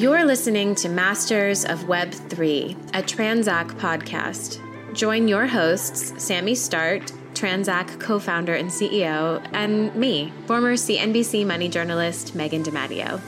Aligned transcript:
You're 0.00 0.24
listening 0.24 0.76
to 0.76 0.88
Masters 0.88 1.64
of 1.64 1.88
Web 1.88 2.12
3, 2.12 2.76
a 2.94 3.02
Transak 3.02 3.72
podcast. 3.72 4.60
Join 4.94 5.26
your 5.26 5.48
hosts, 5.48 6.12
Sami 6.22 6.54
Start, 6.54 7.12
Transak 7.34 7.98
co 7.98 8.20
founder 8.20 8.54
and 8.54 8.70
CEO, 8.70 9.44
and 9.52 9.92
me, 9.96 10.32
former 10.46 10.74
CNBC 10.74 11.44
money 11.44 11.68
journalist 11.68 12.36
Megan 12.36 12.62
DiMatteo, 12.62 13.20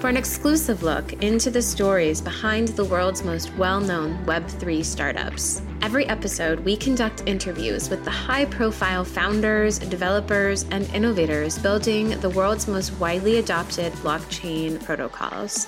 for 0.00 0.08
an 0.08 0.16
exclusive 0.16 0.82
look 0.82 1.12
into 1.22 1.50
the 1.50 1.62
stories 1.62 2.20
behind 2.20 2.68
the 2.68 2.84
world's 2.84 3.24
most 3.24 3.54
well 3.56 3.80
known 3.80 4.16
Web3 4.26 4.84
startups. 4.84 5.62
Every 5.82 6.06
episode, 6.06 6.60
we 6.60 6.76
conduct 6.76 7.22
interviews 7.26 7.90
with 7.90 8.04
the 8.04 8.10
high 8.10 8.44
profile 8.44 9.04
founders, 9.04 9.78
developers, 9.78 10.64
and 10.70 10.88
innovators 10.94 11.58
building 11.58 12.10
the 12.20 12.30
world's 12.30 12.68
most 12.68 12.92
widely 12.98 13.38
adopted 13.38 13.92
blockchain 13.94 14.82
protocols. 14.84 15.66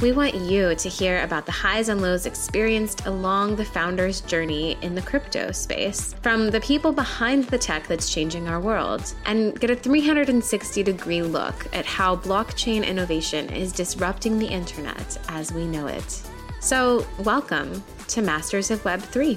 We 0.00 0.12
want 0.12 0.36
you 0.36 0.76
to 0.76 0.88
hear 0.88 1.24
about 1.24 1.44
the 1.44 1.50
highs 1.50 1.88
and 1.88 2.00
lows 2.00 2.24
experienced 2.24 3.06
along 3.06 3.56
the 3.56 3.64
founder's 3.64 4.20
journey 4.20 4.78
in 4.80 4.94
the 4.94 5.02
crypto 5.02 5.50
space, 5.50 6.14
from 6.22 6.52
the 6.52 6.60
people 6.60 6.92
behind 6.92 7.46
the 7.46 7.58
tech 7.58 7.88
that's 7.88 8.08
changing 8.08 8.46
our 8.46 8.60
world, 8.60 9.12
and 9.26 9.58
get 9.58 9.70
a 9.70 9.74
360 9.74 10.84
degree 10.84 11.22
look 11.22 11.66
at 11.74 11.84
how 11.84 12.14
blockchain 12.14 12.86
innovation 12.86 13.50
is 13.50 13.72
disrupting 13.72 14.38
the 14.38 14.46
internet 14.46 15.18
as 15.30 15.52
we 15.52 15.66
know 15.66 15.88
it. 15.88 16.22
So, 16.60 17.04
welcome 17.18 17.82
to 18.06 18.22
Masters 18.22 18.70
of 18.70 18.84
Web 18.84 19.00
3. 19.00 19.36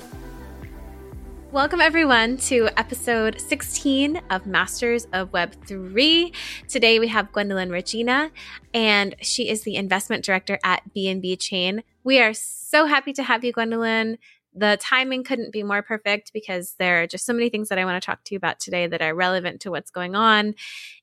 Welcome, 1.51 1.81
everyone, 1.81 2.37
to 2.37 2.69
episode 2.77 3.41
16 3.41 4.21
of 4.29 4.45
Masters 4.45 5.05
of 5.11 5.33
Web 5.33 5.53
3. 5.65 6.31
Today 6.69 6.97
we 6.97 7.09
have 7.09 7.33
Gwendolyn 7.33 7.71
Regina, 7.71 8.31
and 8.73 9.15
she 9.21 9.49
is 9.49 9.63
the 9.63 9.75
investment 9.75 10.23
director 10.23 10.59
at 10.63 10.81
BNB 10.95 11.37
Chain. 11.41 11.83
We 12.05 12.21
are 12.21 12.33
so 12.33 12.85
happy 12.85 13.11
to 13.11 13.23
have 13.23 13.43
you, 13.43 13.51
Gwendolyn 13.51 14.17
the 14.53 14.77
timing 14.81 15.23
couldn't 15.23 15.53
be 15.53 15.63
more 15.63 15.81
perfect 15.81 16.33
because 16.33 16.75
there 16.77 17.01
are 17.01 17.07
just 17.07 17.25
so 17.25 17.33
many 17.33 17.49
things 17.49 17.69
that 17.69 17.77
I 17.77 17.85
want 17.85 18.01
to 18.01 18.05
talk 18.05 18.23
to 18.25 18.33
you 18.33 18.37
about 18.37 18.59
today 18.59 18.85
that 18.85 19.01
are 19.01 19.15
relevant 19.15 19.61
to 19.61 19.71
what's 19.71 19.91
going 19.91 20.13
on 20.13 20.55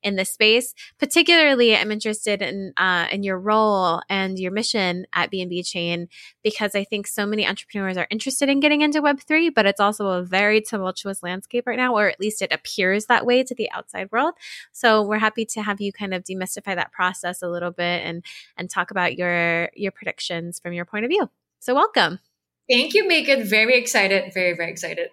in 0.03 0.17
this 0.17 0.31
space. 0.31 0.75
Particularly, 0.99 1.75
I'm 1.75 1.91
interested 1.91 2.43
in 2.43 2.75
uh, 2.77 3.07
in 3.11 3.23
your 3.23 3.39
role 3.39 4.03
and 4.11 4.39
your 4.39 4.53
mission 4.53 5.07
at 5.15 5.33
BNB 5.33 5.67
Chain 5.67 6.09
because 6.43 6.75
I 6.75 6.85
think 6.85 7.07
so 7.07 7.25
many 7.25 7.47
entrepreneurs 7.47 7.97
are 7.97 8.07
interested 8.11 8.49
in 8.49 8.61
getting 8.61 8.83
into 8.83 9.01
Web 9.01 9.21
three, 9.21 9.49
but 9.49 9.67
it's 9.67 9.81
also 9.81 10.09
a 10.09 10.23
very 10.23 10.61
tumultuous 10.61 11.23
landscape 11.23 11.67
right 11.67 11.79
now, 11.79 11.97
or 11.97 12.09
at 12.09 12.21
least 12.21 12.43
it 12.43 12.53
appears 12.53 13.07
that 13.07 13.25
way 13.25 13.43
to 13.43 13.55
the 13.55 13.71
outside 13.73 14.11
world. 14.13 14.35
So 14.73 15.03
we're 15.03 15.19
happy 15.19 15.47
to 15.47 15.63
have 15.63 15.81
you 15.81 15.93
kind 15.93 16.13
of 16.13 16.25
demystify 16.25 16.75
that 16.75 16.93
process 16.93 17.43
a 17.43 17.49
little 17.49 17.71
bit 17.71 18.03
and 18.05 18.25
and 18.59 18.69
talk 18.69 18.91
about 18.91 19.17
your 19.17 19.71
your 19.75 19.93
predictions 19.93 20.61
from 20.61 20.75
your 20.75 20.85
point 20.85 21.07
of 21.07 21.09
view. 21.09 21.31
So 21.61 21.75
welcome. 21.75 22.21
Thank 22.71 22.95
you, 22.95 23.07
Megan. 23.09 23.45
Very 23.45 23.77
excited. 23.79 24.33
Very, 24.35 24.55
very 24.55 24.71
excited. 24.71 25.09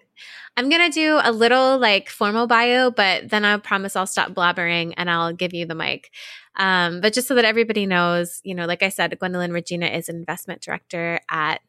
I'm 0.58 0.70
going 0.70 0.90
to 0.90 0.94
do 0.94 1.20
a 1.22 1.32
little 1.32 1.78
like 1.78 2.10
formal 2.10 2.48
bio, 2.48 2.90
but 2.90 3.30
then 3.30 3.44
I 3.44 3.58
promise 3.58 3.96
I'll 3.96 4.08
stop 4.08 4.32
blabbering 4.32 4.94
and 4.96 5.10
I'll 5.10 5.34
give 5.34 5.54
you 5.54 5.66
the 5.66 5.76
mic. 5.76 6.12
Um, 6.58 7.02
but 7.02 7.14
just 7.14 7.28
so 7.28 7.36
that 7.36 7.44
everybody 7.46 7.86
knows, 7.86 8.40
you 8.44 8.56
know, 8.56 8.66
like 8.66 8.82
I 8.82 8.90
said, 8.90 9.18
Gwendolyn 9.20 9.52
Regina 9.52 9.88
is 9.88 10.08
an 10.08 10.16
investment 10.16 10.62
director 10.62 11.20
at 11.30 11.60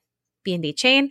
BNB 0.47 0.77
Chain. 0.77 1.11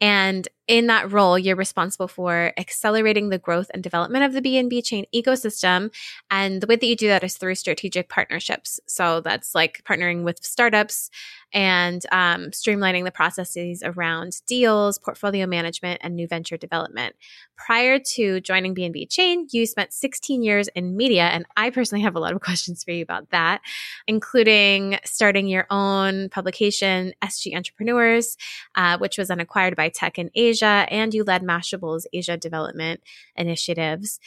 And 0.00 0.46
in 0.68 0.86
that 0.86 1.10
role, 1.10 1.38
you're 1.38 1.56
responsible 1.56 2.08
for 2.08 2.52
accelerating 2.58 3.30
the 3.30 3.38
growth 3.38 3.70
and 3.72 3.82
development 3.82 4.24
of 4.24 4.34
the 4.34 4.42
BNB 4.42 4.84
chain 4.84 5.06
ecosystem. 5.14 5.90
And 6.30 6.60
the 6.60 6.66
way 6.66 6.76
that 6.76 6.86
you 6.86 6.94
do 6.94 7.08
that 7.08 7.24
is 7.24 7.36
through 7.36 7.54
strategic 7.54 8.10
partnerships. 8.10 8.78
So 8.86 9.22
that's 9.22 9.54
like 9.54 9.82
partnering 9.84 10.24
with 10.24 10.44
startups 10.44 11.10
and 11.52 12.04
um, 12.12 12.50
streamlining 12.50 13.04
the 13.04 13.10
processes 13.10 13.82
around 13.82 14.42
deals, 14.46 14.98
portfolio 14.98 15.46
management, 15.46 16.00
and 16.04 16.14
new 16.14 16.26
venture 16.26 16.56
development. 16.56 17.16
Prior 17.56 17.98
to 17.98 18.40
joining 18.40 18.74
BNB 18.74 19.08
Chain, 19.10 19.48
you 19.50 19.66
spent 19.66 19.92
16 19.92 20.42
years 20.42 20.68
in 20.68 20.96
media, 20.96 21.22
and 21.22 21.46
I 21.56 21.70
personally 21.70 22.02
have 22.02 22.14
a 22.14 22.20
lot 22.20 22.34
of 22.34 22.40
questions 22.42 22.84
for 22.84 22.90
you 22.90 23.02
about 23.02 23.30
that, 23.30 23.62
including 24.06 24.98
starting 25.04 25.48
your 25.48 25.66
own 25.70 26.28
publication, 26.28 27.14
SG 27.22 27.56
Entrepreneurs, 27.56 28.36
uh, 28.74 28.98
which 28.98 29.16
was 29.16 29.28
then 29.28 29.40
acquired 29.40 29.74
by 29.74 29.88
Tech 29.88 30.18
in 30.18 30.30
Asia, 30.34 30.57
and 30.66 31.14
you 31.14 31.24
led 31.24 31.42
Mashable's 31.42 32.06
Asia 32.12 32.36
development 32.36 33.00
initiatives. 33.36 34.20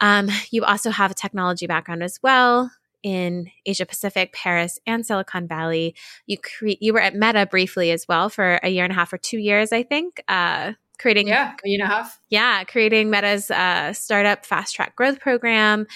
Um, 0.00 0.28
you 0.50 0.64
also 0.64 0.90
have 0.90 1.10
a 1.10 1.14
technology 1.14 1.66
background 1.66 2.02
as 2.02 2.18
well 2.22 2.70
in 3.02 3.50
Asia 3.66 3.86
Pacific, 3.86 4.32
Paris, 4.32 4.78
and 4.86 5.06
Silicon 5.06 5.46
Valley. 5.46 5.94
You 6.26 6.38
cre- 6.38 6.80
you 6.80 6.92
were 6.92 7.00
at 7.00 7.14
Meta 7.14 7.46
briefly 7.46 7.90
as 7.90 8.08
well 8.08 8.28
for 8.28 8.58
a 8.62 8.68
year 8.70 8.84
and 8.84 8.92
a 8.92 8.96
half 8.96 9.12
or 9.12 9.18
two 9.18 9.38
years, 9.38 9.72
I 9.72 9.82
think. 9.82 10.22
Uh, 10.26 10.72
creating 10.98 11.28
yeah, 11.28 11.54
a 11.64 11.68
year 11.68 11.80
and 11.82 11.90
a 11.90 11.94
half. 11.94 12.18
Yeah, 12.30 12.64
creating 12.64 13.10
Meta's 13.10 13.50
uh, 13.50 13.92
startup 13.92 14.46
fast 14.46 14.74
track 14.74 14.96
growth 14.96 15.20
program 15.20 15.86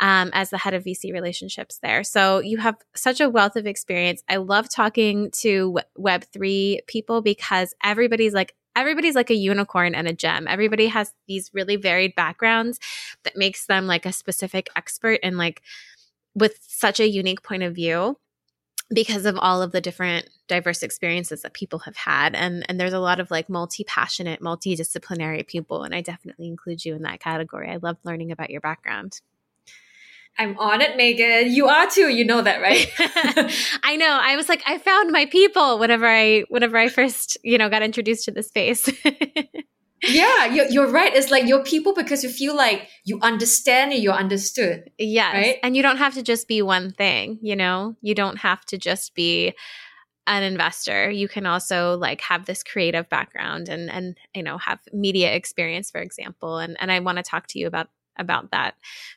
um, 0.00 0.30
as 0.32 0.50
the 0.50 0.58
head 0.58 0.74
of 0.74 0.84
VC 0.84 1.12
relationships 1.12 1.78
there. 1.82 2.02
So 2.02 2.38
you 2.38 2.58
have 2.58 2.76
such 2.94 3.20
a 3.20 3.28
wealth 3.28 3.56
of 3.56 3.66
experience. 3.66 4.22
I 4.28 4.36
love 4.36 4.68
talking 4.68 5.30
to 5.42 5.78
Web 5.96 6.24
three 6.32 6.80
people 6.86 7.20
because 7.20 7.74
everybody's 7.82 8.32
like 8.34 8.54
everybody's 8.76 9.14
like 9.14 9.30
a 9.30 9.34
unicorn 9.34 9.94
and 9.94 10.08
a 10.08 10.12
gem. 10.12 10.46
Everybody 10.48 10.86
has 10.86 11.12
these 11.26 11.50
really 11.52 11.76
varied 11.76 12.14
backgrounds 12.14 12.78
that 13.24 13.36
makes 13.36 13.66
them 13.66 13.86
like 13.86 14.06
a 14.06 14.12
specific 14.12 14.68
expert 14.76 15.20
and 15.22 15.36
like 15.38 15.62
with 16.34 16.58
such 16.60 17.00
a 17.00 17.08
unique 17.08 17.42
point 17.42 17.62
of 17.62 17.74
view 17.74 18.18
because 18.92 19.24
of 19.24 19.36
all 19.38 19.62
of 19.62 19.72
the 19.72 19.80
different 19.80 20.28
diverse 20.46 20.82
experiences 20.82 21.42
that 21.42 21.54
people 21.54 21.80
have 21.80 21.96
had. 21.96 22.34
And 22.34 22.64
and 22.68 22.78
there's 22.78 22.92
a 22.92 22.98
lot 22.98 23.20
of 23.20 23.30
like 23.30 23.48
multi-passionate 23.48 24.40
multidisciplinary 24.40 25.46
people 25.46 25.84
and 25.84 25.94
i 25.94 26.00
definitely 26.00 26.48
include 26.48 26.84
you 26.84 26.94
in 26.94 27.02
that 27.02 27.20
category. 27.20 27.70
I 27.70 27.76
love 27.76 27.96
learning 28.04 28.30
about 28.30 28.50
your 28.50 28.60
background 28.60 29.20
I'm 30.38 30.58
on 30.58 30.80
it, 30.80 30.96
Megan. 30.96 31.52
You 31.52 31.68
are 31.68 31.88
too. 31.88 32.08
You 32.08 32.24
know 32.24 32.42
that, 32.42 32.60
right? 32.60 32.90
I 33.84 33.96
know. 33.96 34.18
I 34.20 34.36
was 34.36 34.48
like, 34.48 34.62
I 34.66 34.78
found 34.78 35.12
my 35.12 35.26
people 35.26 35.78
whenever 35.78 36.06
I 36.06 36.44
whenever 36.48 36.76
I 36.76 36.88
first, 36.88 37.38
you 37.44 37.56
know, 37.56 37.68
got 37.68 37.82
introduced 37.82 38.24
to 38.24 38.32
the 38.32 38.42
space. 38.42 38.90
yeah, 40.02 40.46
you're, 40.46 40.66
you're 40.66 40.90
right. 40.90 41.14
It's 41.14 41.30
like 41.30 41.46
you're 41.46 41.62
people 41.62 41.94
because 41.94 42.24
you 42.24 42.30
feel 42.30 42.56
like 42.56 42.88
you 43.04 43.20
understand 43.22 43.92
and 43.92 44.02
you're 44.02 44.14
understood. 44.14 44.90
Yes. 44.98 45.34
Right? 45.34 45.58
And 45.62 45.76
you 45.76 45.82
don't 45.82 45.98
have 45.98 46.14
to 46.14 46.22
just 46.22 46.48
be 46.48 46.62
one 46.62 46.90
thing, 46.90 47.38
you 47.40 47.54
know? 47.54 47.96
You 48.00 48.14
don't 48.14 48.38
have 48.38 48.64
to 48.66 48.78
just 48.78 49.14
be 49.14 49.54
an 50.26 50.42
investor. 50.42 51.10
You 51.10 51.28
can 51.28 51.46
also 51.46 51.96
like 51.96 52.20
have 52.22 52.46
this 52.46 52.62
creative 52.62 53.08
background 53.08 53.68
and 53.68 53.90
and 53.90 54.16
you 54.34 54.42
know 54.42 54.58
have 54.58 54.80
media 54.92 55.34
experience, 55.34 55.90
for 55.90 56.00
example. 56.00 56.58
And 56.58 56.76
and 56.80 56.90
I 56.90 57.00
want 57.00 57.18
to 57.18 57.22
talk 57.22 57.46
to 57.48 57.58
you 57.58 57.66
about 57.66 57.88
about 58.18 58.50
that 58.50 58.74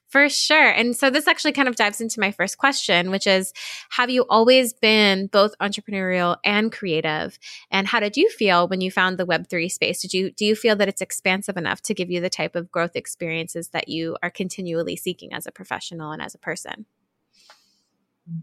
for 0.07 0.29
sure. 0.29 0.69
And 0.69 0.95
so 0.95 1.09
this 1.09 1.27
actually 1.27 1.51
kind 1.51 1.67
of 1.67 1.75
dives 1.75 1.99
into 1.99 2.19
my 2.19 2.31
first 2.31 2.57
question, 2.57 3.11
which 3.11 3.27
is 3.27 3.53
Have 3.91 4.09
you 4.09 4.25
always 4.29 4.73
been 4.73 5.27
both 5.27 5.53
entrepreneurial 5.61 6.37
and 6.43 6.71
creative? 6.71 7.37
And 7.71 7.87
how 7.87 7.99
did 7.99 8.15
you 8.15 8.29
feel 8.29 8.67
when 8.67 8.81
you 8.81 8.89
found 8.89 9.17
the 9.17 9.25
Web3 9.25 9.69
space? 9.71 10.01
Did 10.01 10.13
you, 10.13 10.31
do 10.31 10.45
you 10.45 10.55
feel 10.55 10.75
that 10.77 10.87
it's 10.87 11.01
expansive 11.01 11.57
enough 11.57 11.81
to 11.83 11.93
give 11.93 12.09
you 12.09 12.21
the 12.21 12.29
type 12.29 12.55
of 12.55 12.71
growth 12.71 12.95
experiences 12.95 13.69
that 13.69 13.89
you 13.89 14.17
are 14.23 14.29
continually 14.29 14.95
seeking 14.95 15.33
as 15.33 15.45
a 15.45 15.51
professional 15.51 16.11
and 16.11 16.21
as 16.21 16.33
a 16.33 16.39
person? 16.39 16.85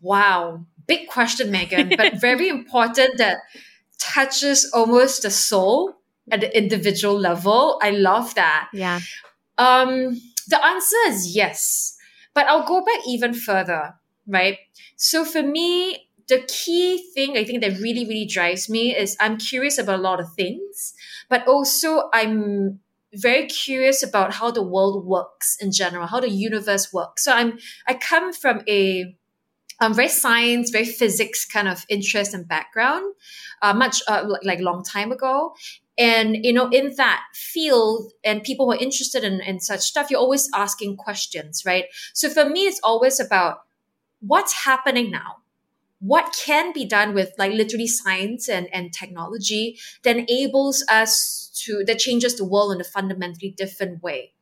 Wow. 0.00 0.66
Big 0.86 1.08
question, 1.08 1.50
Megan, 1.50 1.92
but 1.96 2.14
very 2.20 2.48
important 2.48 3.18
that 3.18 3.38
touches 3.98 4.70
almost 4.72 5.22
the 5.22 5.30
soul 5.30 5.94
at 6.30 6.40
the 6.40 6.56
individual 6.56 7.18
level. 7.18 7.78
I 7.82 7.90
love 7.90 8.34
that. 8.34 8.68
Yeah. 8.72 9.00
Um, 9.56 10.20
the 10.48 10.64
answer 10.64 10.96
is 11.06 11.34
yes. 11.34 11.96
But 12.34 12.46
I'll 12.46 12.66
go 12.66 12.84
back 12.84 13.00
even 13.06 13.32
further, 13.34 13.94
right? 14.26 14.58
So 14.96 15.24
for 15.24 15.42
me, 15.42 16.08
the 16.28 16.40
key 16.48 16.98
thing 17.14 17.36
I 17.36 17.44
think 17.44 17.62
that 17.62 17.78
really, 17.78 18.04
really 18.06 18.26
drives 18.26 18.68
me 18.68 18.96
is 18.96 19.16
I'm 19.20 19.36
curious 19.36 19.78
about 19.78 19.98
a 19.98 20.02
lot 20.02 20.20
of 20.20 20.32
things, 20.34 20.94
but 21.28 21.46
also 21.46 22.08
I'm 22.12 22.80
very 23.12 23.46
curious 23.46 24.02
about 24.02 24.34
how 24.34 24.50
the 24.50 24.62
world 24.62 25.04
works 25.04 25.56
in 25.60 25.70
general, 25.70 26.06
how 26.06 26.20
the 26.20 26.30
universe 26.30 26.92
works. 26.92 27.24
So 27.24 27.32
I'm 27.32 27.58
I 27.86 27.94
come 27.94 28.32
from 28.32 28.62
a 28.68 29.14
um, 29.80 29.92
very 29.92 30.08
science, 30.08 30.70
very 30.70 30.84
physics 30.84 31.44
kind 31.44 31.68
of 31.68 31.84
interest 31.88 32.32
and 32.32 32.46
background, 32.46 33.14
uh, 33.60 33.74
much 33.74 34.02
uh, 34.08 34.24
like 34.42 34.60
long 34.60 34.82
time 34.82 35.12
ago 35.12 35.54
and 35.96 36.44
you 36.44 36.52
know 36.52 36.68
in 36.70 36.94
that 36.96 37.22
field 37.34 38.12
and 38.24 38.42
people 38.42 38.66
who 38.66 38.72
are 38.72 38.82
interested 38.82 39.24
in, 39.24 39.40
in 39.40 39.60
such 39.60 39.80
stuff 39.80 40.10
you're 40.10 40.20
always 40.20 40.48
asking 40.54 40.96
questions 40.96 41.62
right 41.64 41.86
so 42.12 42.28
for 42.28 42.48
me 42.48 42.66
it's 42.66 42.80
always 42.82 43.20
about 43.20 43.58
what's 44.20 44.64
happening 44.64 45.10
now 45.10 45.36
what 46.00 46.36
can 46.44 46.72
be 46.72 46.84
done 46.84 47.14
with 47.14 47.32
like 47.38 47.52
literally 47.52 47.86
science 47.86 48.48
and, 48.48 48.68
and 48.72 48.92
technology 48.92 49.78
that 50.02 50.16
enables 50.16 50.84
us 50.90 51.50
to 51.54 51.84
that 51.86 51.98
changes 51.98 52.36
the 52.36 52.44
world 52.44 52.72
in 52.72 52.80
a 52.80 52.84
fundamentally 52.84 53.54
different 53.56 54.02
way 54.02 54.32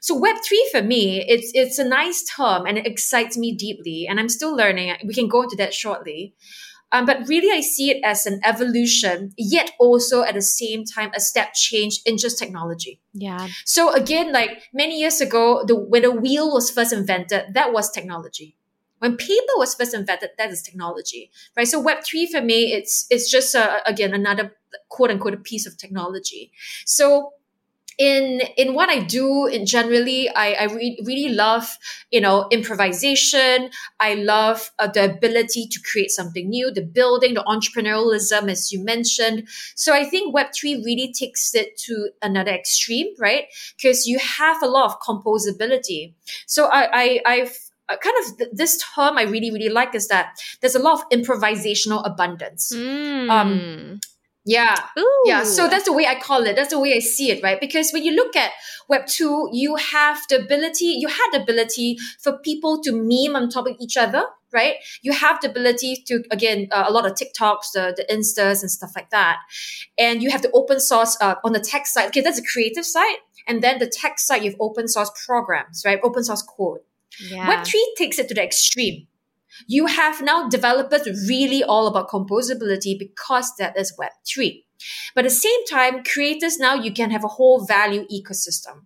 So 0.00 0.20
Web3 0.20 0.70
for 0.72 0.82
me, 0.82 1.24
it's 1.28 1.50
it's 1.54 1.78
a 1.78 1.84
nice 1.84 2.24
term 2.24 2.66
and 2.66 2.78
it 2.78 2.86
excites 2.86 3.36
me 3.36 3.54
deeply. 3.54 4.06
And 4.08 4.18
I'm 4.20 4.28
still 4.28 4.54
learning. 4.54 4.94
We 5.04 5.14
can 5.14 5.28
go 5.28 5.42
into 5.42 5.56
that 5.56 5.74
shortly. 5.74 6.34
Um, 6.90 7.04
but 7.04 7.28
really, 7.28 7.50
I 7.56 7.60
see 7.60 7.90
it 7.90 8.00
as 8.02 8.24
an 8.24 8.40
evolution, 8.44 9.32
yet 9.36 9.72
also 9.78 10.22
at 10.22 10.34
the 10.34 10.42
same 10.42 10.84
time 10.84 11.10
a 11.14 11.20
step 11.20 11.52
change 11.54 12.00
in 12.06 12.16
just 12.16 12.38
technology. 12.38 13.00
Yeah. 13.12 13.48
So 13.64 13.92
again, 13.92 14.32
like 14.32 14.62
many 14.72 14.98
years 14.98 15.20
ago, 15.20 15.64
the 15.66 15.76
when 15.76 16.02
the 16.02 16.12
wheel 16.12 16.50
was 16.52 16.70
first 16.70 16.92
invented, 16.92 17.52
that 17.52 17.72
was 17.72 17.90
technology. 17.90 18.56
When 19.00 19.16
paper 19.16 19.52
was 19.56 19.74
first 19.74 19.94
invented, 19.94 20.30
that 20.38 20.50
is 20.50 20.62
technology, 20.62 21.30
right? 21.56 21.68
So 21.68 21.78
Web 21.78 21.98
three 22.04 22.26
for 22.26 22.40
me, 22.40 22.72
it's 22.72 23.06
it's 23.10 23.30
just 23.30 23.54
a, 23.54 23.86
again 23.86 24.14
another 24.14 24.56
quote 24.88 25.10
unquote 25.10 25.44
piece 25.44 25.66
of 25.66 25.76
technology. 25.76 26.52
So 26.86 27.32
in 27.98 28.40
in 28.56 28.74
what 28.74 28.88
I 28.88 29.00
do 29.00 29.46
in 29.46 29.66
generally, 29.66 30.28
I, 30.28 30.52
I 30.52 30.64
re- 30.64 30.98
really 31.04 31.34
love 31.34 31.76
you 32.10 32.20
know 32.20 32.46
improvisation. 32.50 33.70
I 33.98 34.14
love 34.14 34.70
uh, 34.78 34.86
the 34.86 35.04
ability 35.04 35.66
to 35.66 35.80
create 35.80 36.10
something 36.10 36.48
new, 36.48 36.70
the 36.70 36.82
building, 36.82 37.34
the 37.34 37.44
entrepreneurialism, 37.46 38.50
as 38.50 38.72
you 38.72 38.82
mentioned. 38.82 39.48
So 39.74 39.92
I 39.92 40.04
think 40.04 40.32
Web 40.32 40.48
three 40.54 40.76
really 40.76 41.12
takes 41.12 41.54
it 41.54 41.76
to 41.78 42.10
another 42.22 42.52
extreme, 42.52 43.08
right? 43.18 43.46
Because 43.76 44.06
you 44.06 44.18
have 44.18 44.62
a 44.62 44.68
lot 44.68 44.86
of 44.86 45.00
composability. 45.00 46.14
So 46.46 46.66
I, 46.66 46.88
I 46.92 47.20
I've 47.26 47.58
uh, 47.88 47.96
kind 47.96 48.16
of 48.20 48.38
th- 48.38 48.50
this 48.52 48.82
term 48.94 49.18
I 49.18 49.22
really 49.22 49.50
really 49.50 49.70
like 49.70 49.94
is 49.94 50.08
that 50.08 50.38
there's 50.60 50.76
a 50.76 50.78
lot 50.78 51.00
of 51.00 51.08
improvisational 51.10 52.06
abundance. 52.06 52.72
Mm. 52.72 53.30
Um, 53.30 54.00
yeah. 54.48 54.76
Ooh. 54.98 55.22
Yeah. 55.26 55.42
So 55.42 55.68
that's 55.68 55.84
the 55.84 55.92
way 55.92 56.06
I 56.06 56.14
call 56.18 56.46
it. 56.46 56.56
That's 56.56 56.70
the 56.70 56.78
way 56.78 56.94
I 56.94 57.00
see 57.00 57.30
it, 57.30 57.42
right? 57.42 57.60
Because 57.60 57.90
when 57.92 58.02
you 58.02 58.12
look 58.12 58.34
at 58.34 58.52
Web 58.88 59.06
2, 59.06 59.50
you 59.52 59.76
have 59.76 60.20
the 60.30 60.42
ability, 60.42 60.86
you 60.86 61.08
had 61.08 61.28
the 61.32 61.42
ability 61.42 61.98
for 62.22 62.38
people 62.38 62.80
to 62.82 62.92
meme 62.92 63.36
on 63.36 63.50
top 63.50 63.66
of 63.66 63.76
each 63.78 63.98
other, 63.98 64.24
right? 64.50 64.76
You 65.02 65.12
have 65.12 65.38
the 65.42 65.50
ability 65.50 66.02
to, 66.06 66.24
again, 66.30 66.68
uh, 66.72 66.86
a 66.88 66.92
lot 66.92 67.04
of 67.04 67.12
TikToks, 67.12 67.72
the, 67.74 67.94
the 67.94 68.06
Instas 68.10 68.62
and 68.62 68.70
stuff 68.70 68.92
like 68.96 69.10
that. 69.10 69.36
And 69.98 70.22
you 70.22 70.30
have 70.30 70.40
the 70.40 70.50
open 70.52 70.80
source 70.80 71.18
uh, 71.20 71.34
on 71.44 71.52
the 71.52 71.60
tech 71.60 71.86
side. 71.86 72.06
Okay, 72.06 72.22
that's 72.22 72.38
a 72.38 72.44
creative 72.44 72.86
side. 72.86 73.16
And 73.46 73.62
then 73.62 73.78
the 73.78 73.86
tech 73.86 74.18
side, 74.18 74.42
you 74.44 74.50
have 74.50 74.60
open 74.60 74.88
source 74.88 75.10
programs, 75.26 75.82
right? 75.84 76.00
Open 76.02 76.24
source 76.24 76.40
code. 76.42 76.80
Yeah. 77.20 77.62
Web3 77.62 77.74
takes 77.98 78.18
it 78.18 78.28
to 78.28 78.34
the 78.34 78.42
extreme 78.42 79.07
you 79.66 79.86
have 79.86 80.22
now 80.22 80.48
developers 80.48 81.06
really 81.28 81.62
all 81.62 81.86
about 81.86 82.08
composability 82.08 82.98
because 82.98 83.52
that 83.58 83.76
is 83.78 83.94
Web3. 83.98 84.62
But 85.14 85.24
at 85.24 85.30
the 85.30 85.34
same 85.34 85.66
time, 85.66 86.04
creators 86.04 86.58
now 86.58 86.74
you 86.74 86.92
can 86.92 87.10
have 87.10 87.24
a 87.24 87.28
whole 87.28 87.64
value 87.64 88.06
ecosystem. 88.06 88.82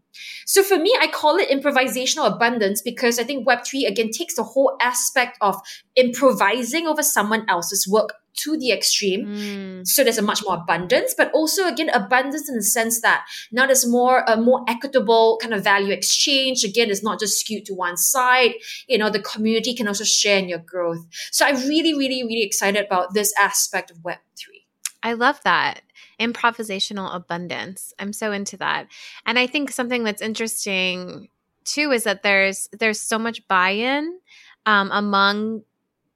So 0.47 0.63
for 0.63 0.79
me, 0.79 0.97
I 1.01 1.07
call 1.09 1.37
it 1.37 1.51
improvisational 1.51 2.35
abundance 2.35 2.81
because 2.81 3.19
I 3.19 3.25
think 3.25 3.47
Web3 3.47 3.87
again 3.89 4.11
takes 4.11 4.37
the 4.37 4.43
whole 4.43 4.77
aspect 4.81 5.37
of 5.41 5.61
improvising 5.97 6.87
over 6.87 7.03
someone 7.03 7.45
else's 7.49 7.87
work 7.87 8.15
to 8.35 8.57
the 8.57 8.73
extreme. 8.73 9.27
Mm. 9.27 9.87
So 9.87 10.03
there's 10.03 10.19
a 10.19 10.23
much 10.23 10.43
more 10.45 10.57
abundance, 10.57 11.15
but 11.17 11.31
also 11.33 11.67
again 11.67 11.91
abundance 11.91 12.49
in 12.49 12.57
the 12.57 12.63
sense 12.63 13.01
that 13.03 13.25
now 13.51 13.67
there's 13.67 13.87
more 13.87 14.25
a 14.27 14.37
more 14.37 14.65
equitable 14.69 15.39
kind 15.41 15.55
of 15.55 15.63
value 15.63 15.93
exchange. 15.93 16.65
Again, 16.65 16.91
it's 16.91 17.03
not 17.03 17.21
just 17.21 17.39
skewed 17.39 17.67
to 17.67 17.75
one 17.75 17.97
side. 17.97 18.55
You 18.89 18.99
know, 18.99 19.11
the 19.11 19.21
community 19.21 19.75
can 19.75 19.89
also 19.89 20.05
share 20.05 20.39
in 20.39 20.49
your 20.49 20.61
growth. 20.61 21.07
So 21.31 21.47
I'm 21.47 21.57
really, 21.69 21.95
really, 21.95 22.23
really 22.23 22.43
excited 22.43 22.85
about 22.85 23.15
this 23.15 23.35
aspect 23.39 23.91
of 23.91 24.03
Web 24.03 24.19
three. 24.37 24.67
I 25.03 25.15
love 25.15 25.41
that 25.45 25.83
improvisational 26.21 27.15
abundance. 27.15 27.93
I'm 27.99 28.13
so 28.13 28.31
into 28.31 28.57
that. 28.59 28.87
And 29.27 29.39
I 29.39 29.47
think 29.47 29.73
something 29.73 30.05
that's 30.05 30.23
interesting 30.23 31.29
too 31.65 31.91
is 31.91 32.05
that 32.05 32.23
there's 32.23 32.69
there's 32.73 33.01
so 33.01 33.19
much 33.19 33.47
buy-in 33.49 34.19
um, 34.67 34.91
among 34.93 35.65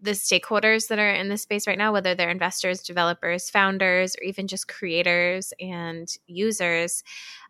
the 0.00 0.12
stakeholders 0.12 0.88
that 0.88 0.98
are 0.98 1.10
in 1.10 1.28
this 1.28 1.42
space 1.42 1.66
right 1.66 1.78
now, 1.78 1.92
whether 1.92 2.14
they're 2.14 2.30
investors, 2.30 2.82
developers, 2.82 3.48
founders, 3.48 4.14
or 4.16 4.24
even 4.24 4.46
just 4.46 4.68
creators 4.68 5.52
and 5.60 6.08
users. 6.26 7.02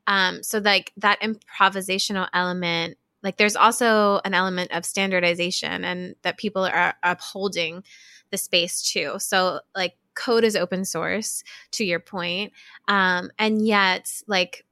Um, 0.06 0.42
so, 0.42 0.58
like 0.58 0.92
that 0.96 1.20
improvisational 1.20 2.28
element, 2.32 2.98
like 3.22 3.36
there's 3.36 3.56
also 3.56 4.20
an 4.24 4.34
element 4.34 4.70
of 4.72 4.84
standardization 4.84 5.84
and 5.84 6.14
that 6.22 6.38
people 6.38 6.64
are 6.64 6.94
upholding 7.02 7.82
the 8.30 8.38
space 8.38 8.82
too. 8.82 9.14
So, 9.18 9.60
like 9.74 9.94
code 10.14 10.44
is 10.44 10.56
open 10.56 10.84
source, 10.84 11.42
to 11.72 11.84
your 11.84 12.00
point, 12.00 12.52
um, 12.88 13.30
and 13.38 13.66
yet, 13.66 14.10
like 14.28 14.64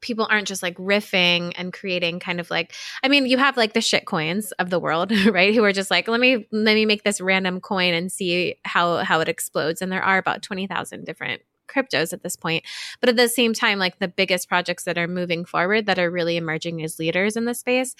people 0.00 0.26
aren't 0.30 0.48
just 0.48 0.62
like 0.62 0.76
riffing 0.76 1.52
and 1.56 1.72
creating 1.72 2.20
kind 2.20 2.40
of 2.40 2.50
like 2.50 2.74
I 3.02 3.08
mean, 3.08 3.26
you 3.26 3.38
have 3.38 3.56
like 3.56 3.72
the 3.72 3.80
shit 3.80 4.06
coins 4.06 4.52
of 4.52 4.70
the 4.70 4.78
world, 4.78 5.12
right? 5.26 5.54
Who 5.54 5.64
are 5.64 5.72
just 5.72 5.90
like, 5.90 6.08
let 6.08 6.20
me 6.20 6.46
let 6.50 6.74
me 6.74 6.86
make 6.86 7.04
this 7.04 7.20
random 7.20 7.60
coin 7.60 7.94
and 7.94 8.10
see 8.10 8.56
how 8.64 8.98
how 8.98 9.20
it 9.20 9.28
explodes. 9.28 9.82
And 9.82 9.90
there 9.90 10.02
are 10.02 10.18
about 10.18 10.42
twenty 10.42 10.66
thousand 10.66 11.04
different 11.04 11.42
cryptos 11.68 12.12
at 12.12 12.22
this 12.22 12.36
point. 12.36 12.64
But 13.00 13.10
at 13.10 13.16
the 13.16 13.28
same 13.28 13.54
time, 13.54 13.78
like 13.78 13.98
the 13.98 14.08
biggest 14.08 14.48
projects 14.48 14.84
that 14.84 14.98
are 14.98 15.06
moving 15.06 15.44
forward 15.44 15.86
that 15.86 15.98
are 15.98 16.10
really 16.10 16.36
emerging 16.36 16.82
as 16.82 16.98
leaders 16.98 17.36
in 17.36 17.44
the 17.44 17.54
space 17.54 17.94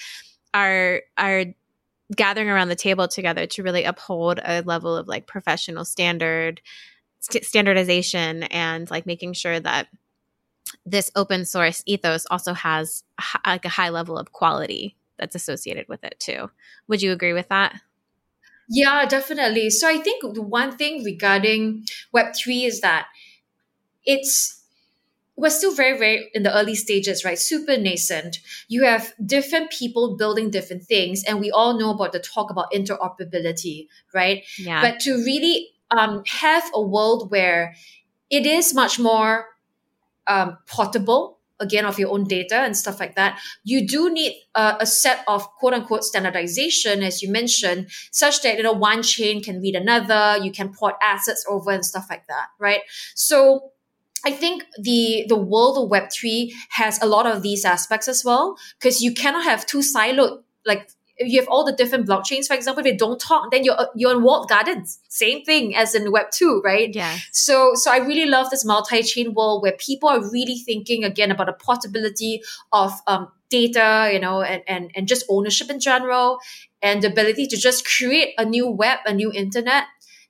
are 0.53 1.03
are 1.17 1.45
gathering 2.15 2.49
around 2.49 2.69
the 2.69 2.77
table 2.77 3.07
together 3.07 3.47
to 3.47 3.63
really 3.63 3.85
uphold 3.85 4.41
a 4.45 4.63
level 4.63 4.97
of 4.97 5.07
like 5.07 5.27
professional 5.27 5.85
standard 5.85 6.61
st- 7.21 7.45
standardization 7.45 8.43
and 8.45 8.91
like 8.91 9.07
making 9.07 9.33
sure 9.33 9.61
that 9.61 9.87
this 10.87 11.11
open 11.15 11.45
source 11.45 11.83
ethos 11.87 12.27
also 12.31 12.55
has 12.55 13.05
like 13.47 13.65
a 13.65 13.71
high 13.71 13.91
level 13.91 14.19
of 14.19 14.33
quality 14.33 14.97
that's 15.19 15.35
associated 15.35 15.87
with 15.89 16.03
it 16.03 16.19
too. 16.19 16.51
Would 16.89 17.03
you 17.03 17.13
agree 17.13 17.33
with 17.33 17.49
that? 17.49 17.81
Yeah, 18.69 19.05
definitely. 19.05 19.69
So 19.71 19.89
I 19.89 19.99
think 19.99 20.35
the 20.35 20.43
one 20.43 20.77
thing 20.77 21.03
regarding 21.03 21.87
Web3 22.15 22.67
is 22.67 22.81
that 22.81 23.09
it's 24.05 24.57
we're 25.37 25.51
still 25.51 25.75
very, 25.75 25.97
very 25.99 26.31
in 26.35 26.43
the 26.43 26.55
early 26.55 26.75
stages, 26.75 27.25
right? 27.25 27.39
Super 27.39 27.77
nascent. 27.79 28.41
You 28.69 28.85
have 28.85 29.15
different 29.25 29.71
people 29.71 30.17
building 30.17 30.51
different 30.51 30.85
things, 30.85 31.25
and 31.25 31.41
we 31.41 31.51
all 31.51 31.79
know 31.79 31.91
about 31.91 32.13
the 32.13 32.21
talk 32.21 32.51
about 32.51 32.71
interoperability, 32.73 33.89
right? 34.15 34.45
Yeah. 34.59 34.83
But 34.83 35.01
to 35.01 35.15
really 35.15 35.69
um, 35.91 36.23
have 36.27 36.65
a 36.75 36.83
world 36.83 37.31
where 37.31 37.75
it 38.29 38.47
is 38.47 38.75
much 38.75 38.99
more 38.99 39.47
um, 40.27 40.59
portable 40.67 41.39
again 41.59 41.85
of 41.85 41.99
your 41.99 42.11
own 42.11 42.25
data 42.25 42.57
and 42.57 42.77
stuff 42.77 42.99
like 42.99 43.17
that 43.17 43.39
you 43.65 43.87
do 43.87 44.11
need 44.11 44.35
a, 44.55 44.77
a, 44.81 44.87
set 44.87 45.23
of 45.29 45.47
quote 45.59 45.75
unquote 45.75 46.03
standardization 46.03 47.03
as 47.03 47.23
you 47.23 47.31
mentioned 47.31 47.89
such 48.11 48.41
that 48.43 48.57
you 48.57 48.63
know 48.63 48.73
one 48.73 49.03
chain 49.03 49.43
can 49.43 49.61
read 49.61 49.75
another 49.75 50.39
you 50.43 50.51
can 50.51 50.73
port 50.73 50.95
assets 51.03 51.45
over 51.49 51.71
and 51.71 51.85
stuff 51.85 52.07
like 52.09 52.27
that 52.29 52.47
right? 52.59 52.81
So 53.15 53.73
I 54.25 54.33
think 54.33 54.65
the 54.79 55.25
the 55.29 55.37
world 55.37 55.79
of 55.79 55.89
Web 55.89 56.11
three 56.13 56.55
has 56.71 57.03
a 57.03 57.07
lot 57.07 57.27
of 57.27 57.43
these 57.43 57.65
aspects 57.65 58.09
as 58.09 58.25
well 58.25 58.57
because 58.79 59.01
you 59.01 59.15
cannot 59.15 59.45
have 59.45 59.67
two 59.67 59.79
siloed 59.79 60.43
like 60.67 60.91
you 61.21 61.39
have 61.39 61.49
all 61.49 61.65
the 61.65 61.73
different 61.73 62.09
blockchains, 62.09 62.47
for 62.47 62.55
example, 62.55 62.81
if 62.81 62.85
they 62.85 62.97
don't 62.97 63.21
talk, 63.21 63.51
then 63.51 63.65
you're 63.65 63.77
you're 63.95 64.13
in 64.13 64.23
walled 64.23 64.49
gardens. 64.49 64.99
Same 65.09 65.45
thing 65.45 65.77
as 65.77 65.95
in 65.95 66.11
Web 66.11 66.31
two, 66.33 66.63
right? 66.65 66.95
Yeah. 66.95 67.19
So 67.33 67.73
so 67.75 67.93
I 67.93 67.99
really 67.99 68.27
love 68.27 68.51
this 68.51 68.65
multi-chain 68.65 69.35
world 69.35 69.63
where 69.63 69.73
people 69.73 70.09
are 70.09 70.21
really 70.31 70.59
thinking 70.59 71.05
again 71.05 71.31
about 71.31 71.47
the 71.47 71.53
portability 71.53 72.43
of 72.73 72.93
um, 73.07 73.29
data, 73.51 74.11
you 74.13 74.19
know, 74.19 74.43
and, 74.43 74.63
and 74.67 74.91
and 74.95 75.07
just 75.07 75.25
ownership 75.29 75.71
in 75.71 75.81
general, 75.81 76.39
and 76.81 77.03
the 77.03 77.09
ability 77.09 77.47
to 77.49 77.57
just 77.57 77.87
create 77.87 78.35
a 78.39 78.45
new 78.45 78.69
web, 78.69 78.99
a 79.07 79.13
new 79.13 79.31
internet 79.33 79.85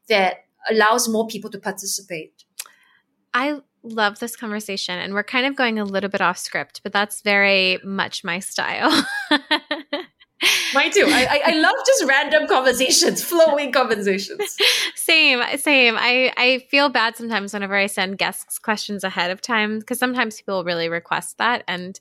that 0.08 0.44
allows 0.68 1.08
more 1.08 1.26
people 1.26 1.50
to 1.50 1.58
participate. 1.58 2.44
I 3.32 3.60
love 3.82 4.18
this 4.18 4.36
conversation 4.36 4.98
and 4.98 5.14
we're 5.14 5.22
kind 5.22 5.46
of 5.46 5.56
going 5.56 5.78
a 5.78 5.84
little 5.84 6.10
bit 6.10 6.20
off 6.20 6.36
script 6.36 6.82
but 6.82 6.92
that's 6.92 7.22
very 7.22 7.78
much 7.82 8.22
my 8.22 8.38
style 8.38 9.06
Mine 10.74 10.90
too. 10.90 11.04
I, 11.06 11.42
I, 11.46 11.52
love 11.58 11.74
just 11.86 12.04
random 12.06 12.46
conversations, 12.46 13.22
flowing 13.22 13.72
conversations. 13.72 14.56
Same, 14.94 15.42
same. 15.58 15.96
I, 15.98 16.32
I 16.36 16.60
feel 16.70 16.88
bad 16.88 17.16
sometimes 17.16 17.52
whenever 17.52 17.74
I 17.74 17.86
send 17.86 18.16
guests 18.16 18.58
questions 18.58 19.04
ahead 19.04 19.30
of 19.30 19.40
time 19.40 19.80
because 19.80 19.98
sometimes 19.98 20.36
people 20.36 20.64
really 20.64 20.88
request 20.88 21.38
that, 21.38 21.64
and 21.66 21.98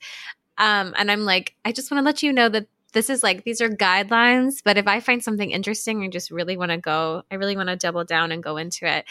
um, 0.58 0.93
and 0.98 1.10
I'm 1.10 1.22
like, 1.25 1.55
I 1.65 1.72
just 1.72 1.89
want 1.89 2.01
to 2.01 2.05
let 2.05 2.22
you 2.22 2.31
know 2.31 2.50
that 2.50 2.67
this 2.93 3.10
is 3.10 3.24
like 3.24 3.43
these 3.43 3.62
are 3.62 3.69
guidelines, 3.69 4.62
but 4.63 4.77
if 4.77 4.88
I 4.88 5.00
find 5.00 5.24
something 5.24 5.51
interesting, 5.51 6.03
I 6.03 6.08
just 6.08 6.31
really 6.31 6.55
want 6.55 6.72
to 6.72 6.77
go. 6.77 7.24
I 7.31 7.36
really 7.36 7.58
want 7.58 7.69
to 7.69 7.75
double 7.75 8.03
down 8.03 8.31
and 8.31 8.43
go 8.43 8.58
into 8.58 8.86
it. 8.86 9.05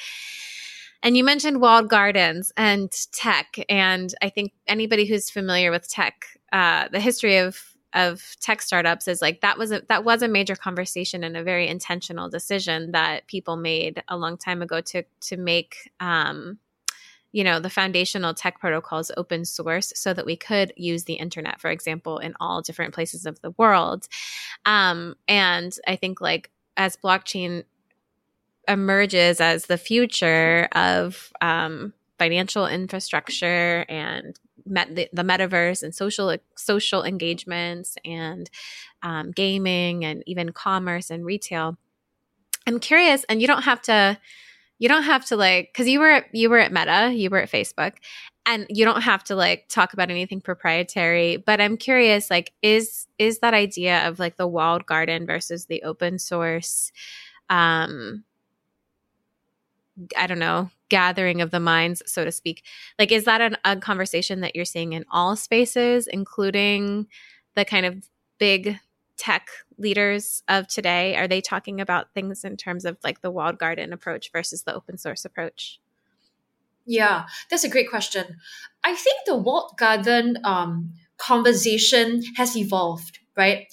And 1.03 1.17
you 1.17 1.25
mentioned 1.25 1.61
walled 1.61 1.89
gardens 1.89 2.53
and 2.57 2.91
tech, 3.13 3.57
and 3.69 4.13
I 4.23 4.31
think 4.31 4.53
anybody 4.67 5.07
who's 5.07 5.31
familiar 5.31 5.71
with 5.71 5.89
tech, 5.89 6.25
uh, 6.53 6.89
the 6.91 7.01
history 7.01 7.39
of 7.39 7.75
of 7.99 8.37
tech 8.41 8.63
startups 8.63 9.09
is 9.09 9.21
like 9.21 9.41
that 9.41 9.59
was 9.59 9.73
a 9.73 9.83
that 9.89 10.05
was 10.05 10.23
a 10.23 10.29
major 10.29 10.55
conversation 10.55 11.25
and 11.25 11.37
a 11.37 11.43
very 11.43 11.67
intentional 11.67 12.29
decision 12.31 12.93
that 12.93 13.27
people 13.27 13.57
made 13.57 14.03
a 14.09 14.17
long 14.17 14.39
time 14.39 14.63
ago 14.63 14.81
to 14.81 15.03
to 15.21 15.37
make 15.37 15.91
um 15.99 16.59
you 17.33 17.43
know 17.43 17.59
the 17.59 17.69
foundational 17.69 18.33
tech 18.33 18.61
protocols 18.61 19.11
open 19.17 19.45
source 19.45 19.93
so 19.97 20.15
that 20.15 20.25
we 20.25 20.37
could 20.37 20.73
use 20.77 21.05
the 21.05 21.15
internet 21.15 21.61
for 21.61 21.71
example 21.71 22.19
in 22.19 22.35
all 22.41 22.63
different 22.63 22.95
places 22.95 23.27
of 23.27 23.41
the 23.43 23.51
world. 23.59 24.07
Um, 24.65 25.17
and 25.27 25.77
i 25.87 25.97
think 25.97 26.21
like 26.21 26.51
as 26.77 26.97
blockchain 26.97 27.65
emerges 28.69 29.41
as 29.41 29.67
the 29.67 29.79
future 29.79 30.69
of 30.73 31.33
um, 31.41 31.93
financial 32.19 32.67
infrastructure 32.67 33.85
and 33.89 34.39
met 34.71 34.95
the, 34.95 35.09
the, 35.13 35.23
metaverse 35.23 35.83
and 35.83 35.95
social 35.95 36.37
social 36.57 37.05
engagements 37.05 37.97
and 38.05 38.51
um, 39.03 39.31
gaming 39.31 40.05
and 40.05 40.23
even 40.27 40.53
commerce 40.53 41.11
and 41.11 41.25
retail. 41.25 41.77
I'm 42.67 42.81
curious, 42.81 43.25
and 43.29 43.41
you 43.41 43.47
don't 43.47 43.63
have 43.63 43.83
to 43.83 44.19
you 44.79 44.89
don't 44.89 45.05
have 45.05 45.25
to 45.27 45.37
like 45.37 45.71
because 45.73 45.89
you 45.89 46.01
were 46.01 46.11
at, 46.11 46.27
you 46.33 46.51
were 46.51 46.59
at 46.59 46.73
Meta, 46.73 47.13
you 47.13 47.31
were 47.31 47.39
at 47.39 47.51
Facebook, 47.51 47.95
and 48.47 48.67
you 48.69 48.85
don't 48.85 49.03
have 49.03 49.25
to 49.25 49.35
like 49.35 49.69
talk 49.69 49.93
about 49.93 50.11
anything 50.11 50.41
proprietary. 50.41 51.37
But 51.37 51.61
I'm 51.61 51.77
curious, 51.77 52.31
like, 52.31 52.53
is 52.63 53.07
is 53.19 53.41
that 53.41 53.55
idea 53.55 54.09
of 54.09 54.19
like 54.19 54.37
the 54.37 54.47
walled 54.47 54.87
garden 54.87 55.27
versus 55.27 55.67
the 55.67 55.83
open 55.83 56.19
source? 56.19 56.93
Um, 57.51 58.25
I 60.17 60.27
don't 60.27 60.39
know, 60.39 60.71
gathering 60.89 61.41
of 61.41 61.51
the 61.51 61.61
minds, 61.61 62.03
so 62.07 62.25
to 62.25 62.33
speak. 62.33 62.65
Like, 62.99 63.13
is 63.13 63.25
that 63.25 63.41
an, 63.41 63.57
a 63.65 63.77
conversation 63.77 64.41
that 64.41 64.57
you're 64.57 64.65
seeing 64.65 64.93
in 64.93 65.05
all 65.11 65.37
spaces, 65.37 66.07
including 66.07 67.07
the 67.55 67.65
kind 67.65 67.87
of 67.87 68.09
big 68.39 68.79
tech 69.17 69.49
leaders 69.77 70.43
of 70.49 70.69
today? 70.69 71.17
Are 71.17 71.29
they 71.29 71.41
talking 71.41 71.81
about 71.81 72.13
things 72.15 72.45
in 72.45 72.57
terms 72.57 72.85
of 72.85 72.97
like 73.05 73.21
the 73.21 73.31
walled 73.31 73.59
garden 73.59 73.93
approach 73.93 74.31
versus 74.33 74.63
the 74.63 74.75
open 74.75 74.97
source 74.97 75.25
approach? 75.25 75.81
Yeah, 76.87 77.27
that's 77.51 77.65
a 77.65 77.69
great 77.69 77.91
question. 77.91 78.39
I 78.83 78.95
think 78.95 79.27
the 79.27 79.37
walled 79.37 79.77
garden 79.77 80.39
um, 80.45 80.95
conversation 81.19 82.23
has 82.37 82.57
evolved, 82.57 83.19
right? 83.37 83.67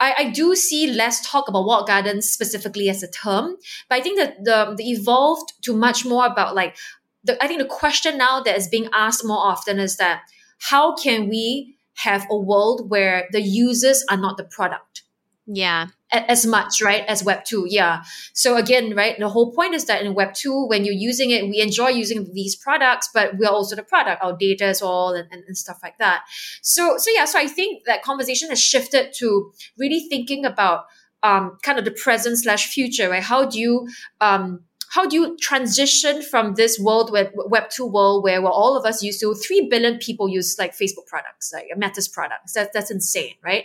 I, 0.00 0.14
I 0.18 0.30
do 0.30 0.54
see 0.54 0.92
less 0.92 1.28
talk 1.28 1.48
about 1.48 1.64
walled 1.64 1.86
gardens 1.86 2.28
specifically 2.28 2.88
as 2.88 3.02
a 3.02 3.10
term, 3.10 3.56
but 3.88 3.98
I 3.98 4.00
think 4.00 4.18
that 4.18 4.44
the, 4.44 4.74
the 4.76 4.90
evolved 4.90 5.52
to 5.62 5.74
much 5.74 6.04
more 6.04 6.26
about 6.26 6.54
like 6.54 6.76
the, 7.24 7.42
I 7.42 7.48
think 7.48 7.60
the 7.60 7.68
question 7.68 8.16
now 8.16 8.40
that 8.40 8.56
is 8.56 8.68
being 8.68 8.88
asked 8.92 9.24
more 9.24 9.38
often 9.38 9.78
is 9.78 9.96
that 9.96 10.22
how 10.58 10.94
can 10.94 11.28
we 11.28 11.76
have 11.94 12.26
a 12.30 12.36
world 12.36 12.88
where 12.90 13.28
the 13.32 13.42
users 13.42 14.04
are 14.08 14.16
not 14.16 14.36
the 14.36 14.44
product? 14.44 15.02
Yeah. 15.46 15.88
As 16.10 16.46
much, 16.46 16.80
right, 16.80 17.04
as 17.06 17.22
Web 17.22 17.44
2. 17.44 17.66
Yeah. 17.68 18.02
So 18.32 18.56
again, 18.56 18.94
right, 18.96 19.18
the 19.18 19.28
whole 19.28 19.52
point 19.52 19.74
is 19.74 19.84
that 19.84 20.02
in 20.02 20.14
Web 20.14 20.32
2, 20.32 20.66
when 20.66 20.86
you're 20.86 20.94
using 20.94 21.30
it, 21.30 21.46
we 21.48 21.60
enjoy 21.60 21.88
using 21.88 22.32
these 22.32 22.56
products, 22.56 23.10
but 23.12 23.36
we're 23.36 23.50
also 23.50 23.76
the 23.76 23.82
product, 23.82 24.24
our 24.24 24.34
data 24.34 24.68
is 24.68 24.80
all 24.80 25.12
and, 25.12 25.28
and, 25.30 25.44
and 25.46 25.56
stuff 25.56 25.80
like 25.82 25.98
that. 25.98 26.22
So, 26.62 26.96
so 26.96 27.10
yeah, 27.14 27.26
so 27.26 27.38
I 27.38 27.46
think 27.46 27.84
that 27.84 28.02
conversation 28.02 28.48
has 28.48 28.60
shifted 28.60 29.12
to 29.18 29.52
really 29.78 30.06
thinking 30.08 30.46
about 30.46 30.86
um, 31.22 31.58
kind 31.62 31.78
of 31.78 31.84
the 31.84 31.90
present 31.90 32.38
slash 32.38 32.72
future, 32.72 33.10
right? 33.10 33.22
How 33.22 33.44
do 33.44 33.58
you 33.58 33.88
um, 34.22 34.60
how 34.90 35.06
do 35.06 35.16
you 35.16 35.36
transition 35.36 36.22
from 36.22 36.54
this 36.54 36.78
world 36.78 37.12
where 37.12 37.30
web 37.34 37.68
2 37.70 37.86
world 37.86 38.24
where, 38.24 38.40
where 38.40 38.50
all 38.50 38.76
of 38.76 38.84
us 38.84 39.02
used 39.02 39.20
to 39.20 39.34
3 39.34 39.68
billion 39.68 39.98
people 39.98 40.28
use 40.28 40.56
like 40.58 40.72
facebook 40.76 41.06
products 41.06 41.52
like 41.52 41.66
meta's 41.76 42.08
products 42.08 42.54
that, 42.54 42.72
that's 42.72 42.90
insane 42.90 43.34
right 43.44 43.64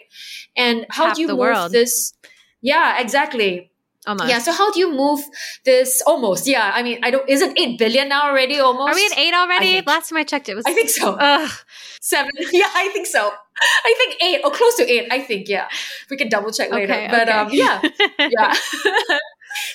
and 0.55 0.85
how 0.89 1.07
Half 1.07 1.15
do 1.15 1.21
you 1.21 1.27
move 1.29 1.37
world. 1.37 1.71
this 1.71 2.13
yeah 2.63 2.99
exactly 2.99 3.69
Almost. 4.05 4.29
Yeah. 4.29 4.39
So 4.39 4.51
how 4.51 4.69
do 4.71 4.79
you 4.79 4.91
move 4.91 5.21
this 5.63 6.01
almost? 6.05 6.45
Yeah. 6.45 6.71
I 6.73 6.83
mean, 6.83 6.99
I 7.03 7.09
don't, 7.11 7.27
is 7.29 7.41
it 7.41 7.57
8 7.57 7.79
billion 7.79 8.09
now 8.09 8.29
already 8.29 8.59
almost? 8.59 8.91
Are 8.91 8.95
we 8.95 9.05
at 9.05 9.17
eight 9.17 9.33
already? 9.33 9.65
think- 9.73 9.87
Last 9.87 10.09
time 10.09 10.17
I 10.17 10.23
checked, 10.23 10.49
it 10.49 10.55
was. 10.55 10.65
I 10.65 10.73
think 10.73 10.89
so. 10.89 11.15
Ugh. 11.17 11.49
Seven. 12.01 12.31
Yeah, 12.51 12.67
I 12.75 12.89
think 12.89 13.07
so. 13.07 13.31
I 13.85 13.95
think 13.97 14.21
eight 14.21 14.41
or 14.43 14.51
close 14.51 14.75
to 14.75 14.83
eight. 14.91 15.07
I 15.09 15.21
think, 15.21 15.47
yeah. 15.47 15.69
We 16.09 16.17
can 16.17 16.27
double 16.27 16.51
check 16.51 16.69
later. 16.71 16.91
Okay, 16.91 17.07
but 17.09 17.29
okay. 17.29 17.37
um, 17.37 17.49
yeah. 17.51 17.79
Yeah. 18.19 18.53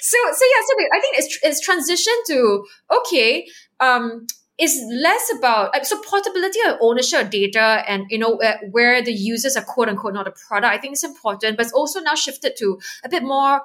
so, 0.01 0.19
so 0.33 0.45
yeah, 0.45 0.63
so 0.67 0.75
I 0.93 1.01
think 1.01 1.17
it's, 1.17 1.39
it's 1.43 1.61
transition 1.61 2.13
to, 2.27 2.67
okay, 2.99 3.47
um, 3.81 4.27
is 4.59 4.83
less 4.91 5.33
about 5.39 5.75
uh, 5.75 5.85
so 5.85 6.01
portability 6.03 6.59
of 6.67 6.77
ownership 6.81 7.23
of 7.23 7.31
data 7.31 7.85
and 7.87 8.05
you 8.11 8.19
know 8.19 8.41
where 8.71 9.01
the 9.03 9.13
users 9.13 9.57
are 9.57 9.65
quote 9.65 9.89
unquote 9.89 10.15
not 10.15 10.27
a 10.27 10.33
product. 10.49 10.73
I 10.73 10.79
think 10.79 10.93
it's 10.95 11.05
important, 11.05 11.57
but 11.57 11.67
it's 11.67 11.73
also 11.73 12.01
now 12.01 12.15
shifted 12.15 12.57
to 12.59 12.79
a 13.05 13.09
bit 13.09 13.23
more 13.23 13.63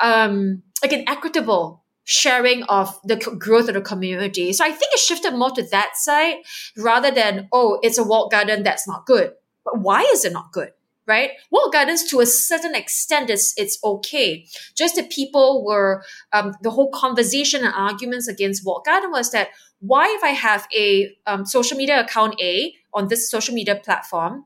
um, 0.00 0.62
like 0.82 0.92
an 0.92 1.04
equitable 1.08 1.82
sharing 2.04 2.64
of 2.64 2.98
the 3.04 3.16
growth 3.16 3.68
of 3.68 3.74
the 3.74 3.80
community. 3.80 4.52
So 4.52 4.64
I 4.64 4.70
think 4.70 4.92
it 4.92 4.98
shifted 4.98 5.34
more 5.34 5.50
to 5.50 5.62
that 5.70 5.92
side 5.96 6.36
rather 6.76 7.10
than 7.10 7.48
oh 7.52 7.78
it's 7.82 7.98
a 7.98 8.04
walled 8.04 8.30
garden 8.30 8.62
that's 8.62 8.88
not 8.88 9.06
good. 9.06 9.32
But 9.64 9.80
why 9.80 10.02
is 10.12 10.24
it 10.24 10.32
not 10.32 10.50
good? 10.52 10.70
Right? 11.04 11.30
Walled 11.50 11.72
gardens 11.72 12.04
to 12.10 12.20
a 12.20 12.26
certain 12.26 12.76
extent 12.76 13.28
is 13.28 13.54
it's 13.56 13.76
okay. 13.82 14.46
Just 14.76 14.94
that 14.94 15.10
people 15.10 15.64
were 15.64 16.04
um, 16.32 16.54
the 16.62 16.70
whole 16.70 16.92
conversation 16.92 17.64
and 17.64 17.74
arguments 17.74 18.28
against 18.28 18.64
walled 18.64 18.84
garden 18.84 19.10
was 19.10 19.32
that 19.32 19.48
why 19.80 20.14
if 20.16 20.22
I 20.22 20.28
have 20.28 20.68
a 20.76 21.12
um, 21.26 21.44
social 21.44 21.76
media 21.76 22.00
account 22.00 22.40
A 22.40 22.72
on 22.94 23.08
this 23.08 23.28
social 23.28 23.52
media 23.52 23.74
platform, 23.74 24.44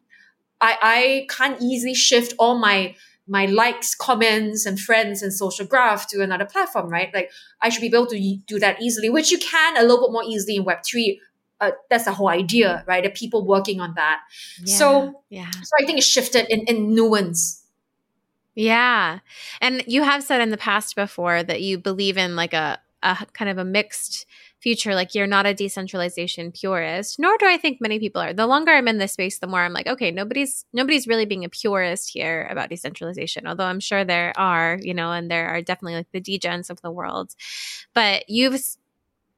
I, 0.61 0.79
I 0.81 1.27
can't 1.29 1.61
easily 1.61 1.95
shift 1.95 2.33
all 2.39 2.59
my 2.59 2.97
my 3.29 3.45
likes, 3.47 3.95
comments, 3.95 4.65
and 4.65 4.79
friends 4.79 5.21
and 5.21 5.35
social 5.35 5.67
graph 5.67 6.09
to 6.09 6.23
another 6.23 6.45
platform, 6.45 6.89
right? 6.89 7.13
Like 7.13 7.31
I 7.61 7.69
should 7.69 7.81
be 7.81 7.89
able 7.89 8.07
to 8.07 8.37
do 8.47 8.59
that 8.61 8.81
easily, 8.81 9.11
which 9.11 9.31
you 9.31 9.39
can 9.39 9.77
a 9.77 9.83
little 9.83 10.01
bit 10.01 10.13
more 10.13 10.25
easily 10.25 10.57
in 10.57 10.65
Web 10.65 10.79
three. 10.87 11.21
Uh, 11.61 11.71
that's 11.89 12.05
the 12.05 12.13
whole 12.13 12.29
idea, 12.29 12.85
right? 12.87 13.03
The 13.03 13.11
people 13.11 13.47
working 13.47 13.81
on 13.81 13.95
that. 13.95 14.21
So, 14.65 15.23
yeah. 15.31 15.51
so 15.51 15.71
I 15.81 15.87
think 15.87 15.99
it 15.99 16.05
shifted 16.05 16.47
in, 16.51 16.61
in 16.67 16.95
nuance. 16.95 17.65
Yeah. 18.55 19.21
And 19.61 19.85
you 19.87 20.03
have 20.03 20.23
said 20.23 20.41
in 20.41 20.51
the 20.51 20.57
past 20.57 20.97
before 20.97 21.43
that 21.43 21.63
you 21.63 21.79
believe 21.79 22.17
in 22.17 22.37
like 22.37 22.55
a, 22.55 22.79
a 23.03 23.27
kind 23.33 23.51
of 23.51 23.59
a 23.59 23.65
mixed 23.65 24.27
future. 24.61 24.95
Like 24.95 25.15
you're 25.15 25.27
not 25.27 25.47
a 25.47 25.55
decentralization 25.55 26.53
purist, 26.53 27.19
nor 27.19 27.37
do 27.39 27.47
I 27.47 27.57
think 27.57 27.81
many 27.81 27.99
people 27.99 28.21
are. 28.21 28.33
The 28.33 28.47
longer 28.47 28.73
I'm 28.73 28.89
in 28.89 28.99
this 28.99 29.13
space, 29.13 29.39
the 29.39 29.47
more 29.47 29.61
I'm 29.61 29.73
like, 29.73 29.87
okay, 29.87 30.11
nobody's 30.11 30.65
nobody's 30.73 31.07
really 31.07 31.27
being 31.27 31.45
a 31.45 31.49
purist 31.49 32.11
here 32.11 32.49
about 32.51 32.71
decentralization. 32.71 33.47
Although 33.47 33.65
I'm 33.65 33.81
sure 33.81 34.05
there 34.05 34.33
are, 34.37 34.79
you 34.83 34.95
know, 34.95 35.13
and 35.13 35.31
there 35.31 35.49
are 35.49 35.63
definitely 35.63 35.97
like 35.97 36.11
the 36.13 36.21
degens 36.21 36.71
of 36.71 36.81
the 36.81 36.91
world. 36.91 37.35
But 37.95 38.29
you've 38.29 38.61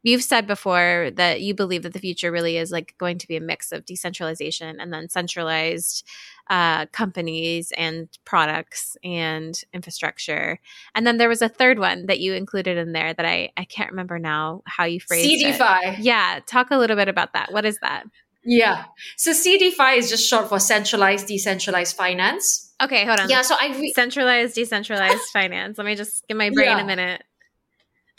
you've 0.02 0.22
said 0.22 0.46
before 0.46 1.10
that 1.16 1.40
you 1.40 1.54
believe 1.54 1.82
that 1.82 1.92
the 1.92 1.98
future 1.98 2.30
really 2.30 2.56
is 2.56 2.70
like 2.70 2.94
going 2.98 3.18
to 3.18 3.28
be 3.28 3.36
a 3.36 3.40
mix 3.40 3.72
of 3.72 3.84
decentralization 3.84 4.80
and 4.80 4.92
then 4.92 5.08
centralized 5.08 6.06
uh, 6.50 6.86
companies 6.86 7.72
and 7.76 8.08
products 8.24 8.96
and 9.04 9.60
infrastructure. 9.74 10.58
And 10.94 11.06
then 11.06 11.18
there 11.18 11.28
was 11.28 11.42
a 11.42 11.48
third 11.48 11.78
one 11.78 12.06
that 12.06 12.20
you 12.20 12.34
included 12.34 12.78
in 12.78 12.92
there 12.92 13.12
that 13.12 13.26
I, 13.26 13.50
I 13.56 13.64
can't 13.64 13.90
remember 13.90 14.18
now 14.18 14.62
how 14.66 14.84
you 14.84 15.00
phrased 15.00 15.28
it. 15.30 15.56
CeDeFi. 15.58 15.96
Yeah, 16.00 16.40
talk 16.46 16.70
a 16.70 16.78
little 16.78 16.96
bit 16.96 17.08
about 17.08 17.34
that. 17.34 17.52
What 17.52 17.64
is 17.64 17.78
that? 17.82 18.04
Yeah. 18.44 18.84
So 19.16 19.32
CeDeFi 19.32 19.98
is 19.98 20.08
just 20.08 20.26
short 20.26 20.48
for 20.48 20.58
centralized, 20.58 21.26
decentralized 21.26 21.96
finance. 21.96 22.72
Okay, 22.80 23.04
hold 23.04 23.18
on. 23.20 23.28
Yeah. 23.28 23.42
So 23.42 23.56
I 23.60 23.76
re- 23.76 23.92
Centralized, 23.92 24.54
decentralized 24.54 25.20
finance. 25.32 25.76
Let 25.76 25.84
me 25.84 25.96
just 25.96 26.26
give 26.28 26.36
my 26.36 26.48
brain 26.50 26.68
Yeah. 26.68 26.80
a 26.80 26.86
minute. 26.86 27.24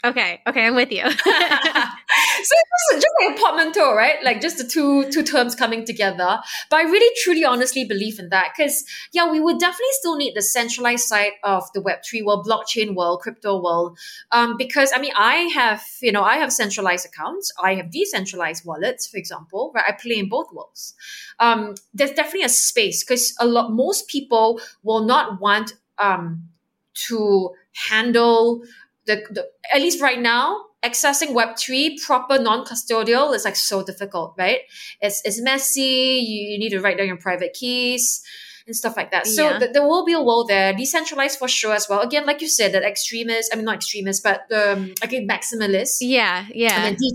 Okay, 0.02 0.40
okay, 0.46 0.66
I'm 0.66 0.74
with 0.74 0.90
you. 0.90 1.02
so 1.10 1.10
it's 1.10 2.90
just 2.92 3.06
like 3.20 3.36
a 3.36 3.38
portmanteau, 3.38 3.94
right? 3.94 4.16
Like 4.24 4.40
just 4.40 4.56
the 4.56 4.64
two 4.64 5.10
two 5.10 5.22
terms 5.22 5.54
coming 5.54 5.84
together. 5.84 6.38
But 6.70 6.76
I 6.76 6.82
really, 6.84 7.14
truly, 7.22 7.44
honestly 7.44 7.84
believe 7.84 8.18
in 8.18 8.30
that 8.30 8.52
because 8.56 8.84
yeah, 9.12 9.30
we 9.30 9.40
would 9.40 9.58
definitely 9.58 9.92
still 9.92 10.16
need 10.16 10.34
the 10.34 10.40
centralized 10.40 11.06
side 11.06 11.32
of 11.44 11.70
the 11.74 11.82
Web 11.82 11.98
three 12.08 12.22
world, 12.22 12.46
blockchain 12.46 12.94
world, 12.94 13.20
crypto 13.20 13.60
world. 13.62 13.98
Um, 14.32 14.56
because 14.56 14.90
I 14.94 15.00
mean, 15.00 15.12
I 15.18 15.50
have 15.54 15.82
you 16.00 16.12
know 16.12 16.22
I 16.22 16.36
have 16.36 16.50
centralized 16.50 17.04
accounts, 17.04 17.52
I 17.62 17.74
have 17.74 17.90
decentralized 17.90 18.64
wallets, 18.64 19.06
for 19.06 19.18
example, 19.18 19.70
right? 19.74 19.84
I 19.86 19.92
play 19.92 20.18
in 20.18 20.30
both 20.30 20.50
worlds. 20.50 20.94
Um, 21.40 21.74
there's 21.92 22.12
definitely 22.12 22.44
a 22.44 22.48
space 22.48 23.04
because 23.04 23.34
a 23.38 23.46
lot 23.46 23.70
most 23.70 24.08
people 24.08 24.62
will 24.82 25.04
not 25.04 25.42
want 25.42 25.74
um 25.98 26.48
to 26.94 27.50
handle 27.88 28.62
the, 29.10 29.16
the 29.34 29.42
at 29.74 29.80
least 29.80 30.00
right 30.00 30.20
now 30.20 30.64
accessing 30.84 31.30
web3 31.38 32.00
proper 32.06 32.38
non-custodial 32.38 33.34
is 33.34 33.44
like 33.44 33.56
so 33.56 33.82
difficult 33.84 34.34
right 34.38 34.60
it's, 35.00 35.20
it's 35.24 35.40
messy 35.42 36.22
you, 36.26 36.38
you 36.52 36.58
need 36.58 36.70
to 36.70 36.80
write 36.80 36.96
down 36.98 37.06
your 37.06 37.16
private 37.18 37.52
keys 37.52 38.22
and 38.66 38.74
stuff 38.74 38.96
like 38.96 39.10
that 39.10 39.26
so 39.26 39.42
Yeah. 39.50 39.58
th- 39.58 39.72
there 39.72 39.86
will 39.86 40.04
be 40.04 40.12
a 40.14 40.22
world 40.22 40.48
there 40.48 40.72
decentralized 40.72 41.38
for 41.38 41.48
sure 41.48 41.74
as 41.74 41.86
well 41.88 42.00
again 42.00 42.24
like 42.24 42.40
you 42.40 42.48
said 42.48 42.72
that 42.72 42.82
extremists 42.82 43.50
i 43.52 43.56
mean 43.56 43.64
not 43.66 43.74
extremists 43.76 44.22
but 44.22 44.40
um 44.52 44.92
again 45.02 45.26
maximalists 45.28 45.98
yeah, 46.00 46.46
yeah. 46.54 46.86
and 46.86 46.96
then 46.96 47.10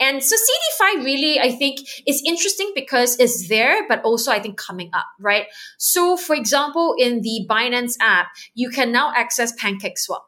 And 0.00 0.24
so 0.24 0.34
CeDeFi 0.34 1.04
really, 1.04 1.38
I 1.38 1.52
think, 1.52 1.78
is 2.06 2.22
interesting 2.26 2.72
because 2.74 3.18
it's 3.20 3.48
there, 3.48 3.86
but 3.88 4.02
also 4.02 4.32
I 4.32 4.40
think 4.40 4.58
coming 4.58 4.90
up, 4.92 5.06
right? 5.20 5.46
So 5.78 6.16
for 6.16 6.34
example, 6.34 6.96
in 6.98 7.20
the 7.22 7.46
Binance 7.48 7.94
app, 8.00 8.26
you 8.54 8.70
can 8.70 8.90
now 8.90 9.12
access 9.14 9.54
PancakeSwap 9.54 10.22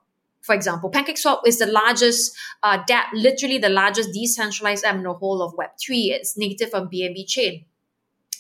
for 0.47 0.55
example. 0.55 0.91
PancakeSwap 0.91 1.41
is 1.47 1.59
the 1.59 1.67
largest 1.67 2.35
uh, 2.63 2.83
DApp, 2.85 3.07
literally 3.13 3.59
the 3.59 3.69
largest 3.69 4.13
decentralized 4.13 4.85
app 4.85 4.95
in 4.95 5.03
the 5.03 5.13
whole 5.13 5.43
of 5.43 5.55
Web3. 5.55 6.11
It's 6.11 6.39
native 6.39 6.73
on 6.73 6.89
BNB 6.89 7.27
chain 7.27 7.65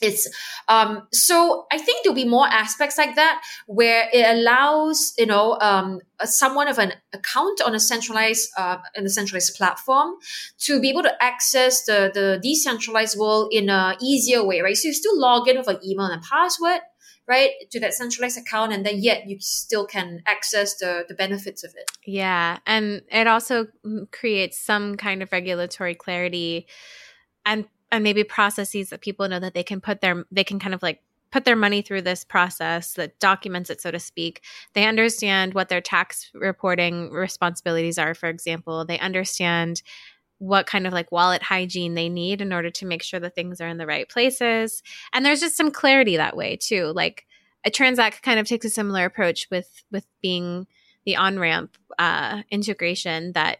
it's 0.02 0.28
um 0.68 1.06
so 1.12 1.66
i 1.72 1.78
think 1.78 2.02
there'll 2.02 2.14
be 2.14 2.28
more 2.28 2.46
aspects 2.46 2.98
like 2.98 3.14
that 3.16 3.42
where 3.66 4.08
it 4.12 4.26
allows 4.36 5.14
you 5.18 5.26
know 5.26 5.58
um 5.60 6.00
someone 6.24 6.68
of 6.68 6.78
an 6.78 6.92
account 7.12 7.60
on 7.62 7.74
a 7.74 7.80
centralized 7.80 8.50
uh 8.56 8.78
in 8.94 9.06
a 9.06 9.08
centralized 9.08 9.56
platform 9.56 10.14
to 10.58 10.80
be 10.80 10.90
able 10.90 11.02
to 11.02 11.22
access 11.22 11.84
the 11.84 12.10
the 12.12 12.38
decentralized 12.42 13.18
world 13.18 13.48
in 13.52 13.68
a 13.68 13.96
easier 14.02 14.44
way 14.44 14.60
right 14.60 14.76
so 14.76 14.88
you 14.88 14.94
still 14.94 15.18
log 15.18 15.48
in 15.48 15.56
with 15.56 15.68
an 15.68 15.78
email 15.84 16.06
and 16.06 16.22
a 16.22 16.26
password 16.26 16.80
right 17.28 17.50
to 17.70 17.80
that 17.80 17.94
centralized 17.94 18.38
account 18.38 18.72
and 18.72 18.86
then 18.86 18.98
yet 18.98 19.26
you 19.26 19.38
still 19.40 19.86
can 19.86 20.22
access 20.26 20.76
the 20.76 21.04
the 21.08 21.14
benefits 21.14 21.64
of 21.64 21.74
it. 21.76 21.90
Yeah 22.04 22.58
and 22.66 23.02
it 23.10 23.26
also 23.26 23.66
creates 24.12 24.58
some 24.58 24.96
kind 24.96 25.22
of 25.22 25.32
regulatory 25.32 25.94
clarity 25.94 26.66
and 27.44 27.66
and 27.92 28.02
maybe 28.02 28.24
processes 28.24 28.90
that 28.90 29.00
people 29.00 29.28
know 29.28 29.40
that 29.40 29.54
they 29.54 29.62
can 29.62 29.80
put 29.80 30.00
their 30.00 30.24
they 30.30 30.44
can 30.44 30.58
kind 30.58 30.74
of 30.74 30.82
like 30.82 31.00
put 31.32 31.44
their 31.44 31.56
money 31.56 31.82
through 31.82 32.02
this 32.02 32.24
process 32.24 32.94
that 32.94 33.18
documents 33.18 33.68
it 33.68 33.80
so 33.80 33.90
to 33.90 33.98
speak. 33.98 34.42
They 34.74 34.86
understand 34.86 35.54
what 35.54 35.68
their 35.68 35.80
tax 35.80 36.30
reporting 36.34 37.10
responsibilities 37.10 37.98
are 37.98 38.14
for 38.14 38.28
example. 38.28 38.84
They 38.84 38.98
understand 38.98 39.82
what 40.38 40.66
kind 40.66 40.86
of 40.86 40.92
like 40.92 41.10
wallet 41.10 41.42
hygiene 41.42 41.94
they 41.94 42.08
need 42.08 42.40
in 42.40 42.52
order 42.52 42.70
to 42.70 42.86
make 42.86 43.02
sure 43.02 43.20
that 43.20 43.34
things 43.34 43.60
are 43.60 43.68
in 43.68 43.78
the 43.78 43.86
right 43.86 44.08
places 44.08 44.82
and 45.12 45.24
there's 45.24 45.40
just 45.40 45.56
some 45.56 45.70
clarity 45.70 46.16
that 46.16 46.36
way 46.36 46.56
too 46.56 46.92
like 46.94 47.26
a 47.64 47.70
transak 47.70 48.22
kind 48.22 48.38
of 48.38 48.46
takes 48.46 48.66
a 48.66 48.70
similar 48.70 49.04
approach 49.04 49.48
with 49.50 49.82
with 49.90 50.06
being 50.20 50.66
the 51.06 51.16
on 51.16 51.38
ramp 51.38 51.76
uh, 51.98 52.42
integration 52.50 53.32
that 53.32 53.58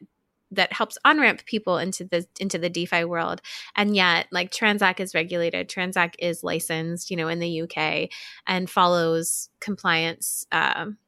that 0.52 0.72
helps 0.72 0.96
on 1.04 1.18
ramp 1.18 1.44
people 1.44 1.78
into 1.78 2.04
the 2.04 2.26
into 2.38 2.58
the 2.58 2.70
DeFi 2.70 3.04
world. 3.04 3.40
And 3.74 3.96
yet, 3.96 4.26
like 4.30 4.50
Transak 4.50 5.00
is 5.00 5.14
regulated, 5.14 5.68
Transak 5.68 6.14
is 6.18 6.44
licensed, 6.44 7.10
you 7.10 7.16
know, 7.16 7.28
in 7.28 7.40
the 7.40 7.62
UK 7.62 8.10
and 8.46 8.70
follows 8.70 9.48
compliance 9.60 10.46
um, 10.52 10.98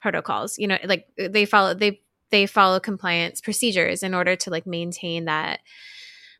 protocols. 0.00 0.58
You 0.58 0.68
know, 0.68 0.78
like 0.84 1.06
they 1.16 1.44
follow 1.44 1.74
they 1.74 2.00
they 2.30 2.46
follow 2.46 2.80
compliance 2.80 3.40
procedures 3.40 4.02
in 4.02 4.14
order 4.14 4.36
to 4.36 4.50
like 4.50 4.66
maintain 4.66 5.26
that 5.26 5.60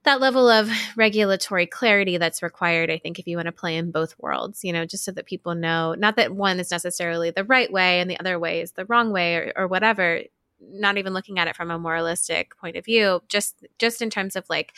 that 0.04 0.20
level 0.20 0.48
of 0.48 0.70
regulatory 0.96 1.66
clarity 1.66 2.16
that's 2.16 2.42
required 2.42 2.90
i 2.90 2.98
think 2.98 3.18
if 3.18 3.26
you 3.26 3.36
want 3.36 3.46
to 3.46 3.52
play 3.52 3.76
in 3.76 3.90
both 3.90 4.14
worlds 4.18 4.62
you 4.64 4.72
know 4.72 4.84
just 4.84 5.04
so 5.04 5.12
that 5.12 5.26
people 5.26 5.54
know. 5.54 5.94
Not 5.94 6.16
that 6.16 6.34
one 6.34 6.60
is 6.60 6.70
necessarily 6.70 7.30
the 7.30 7.44
right 7.44 7.70
way 7.70 8.00
and 8.00 8.10
the 8.10 8.18
other 8.18 8.38
way 8.38 8.60
is 8.60 8.72
the 8.72 8.84
wrong 8.86 9.12
way 9.12 9.36
or, 9.36 9.52
or 9.56 9.66
whatever 9.66 10.22
not 10.60 10.96
even 10.96 11.12
looking 11.12 11.38
at 11.38 11.48
it 11.48 11.56
from 11.56 11.70
a 11.70 11.78
moralistic 11.78 12.56
point 12.56 12.76
of 12.76 12.84
view 12.84 13.20
just 13.28 13.64
just 13.78 14.00
in 14.00 14.10
terms 14.10 14.36
of 14.36 14.44
like 14.48 14.72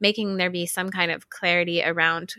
making 0.00 0.36
there 0.36 0.50
be 0.50 0.66
some 0.66 0.90
kind 0.90 1.10
of 1.10 1.30
clarity 1.30 1.82
around 1.82 2.34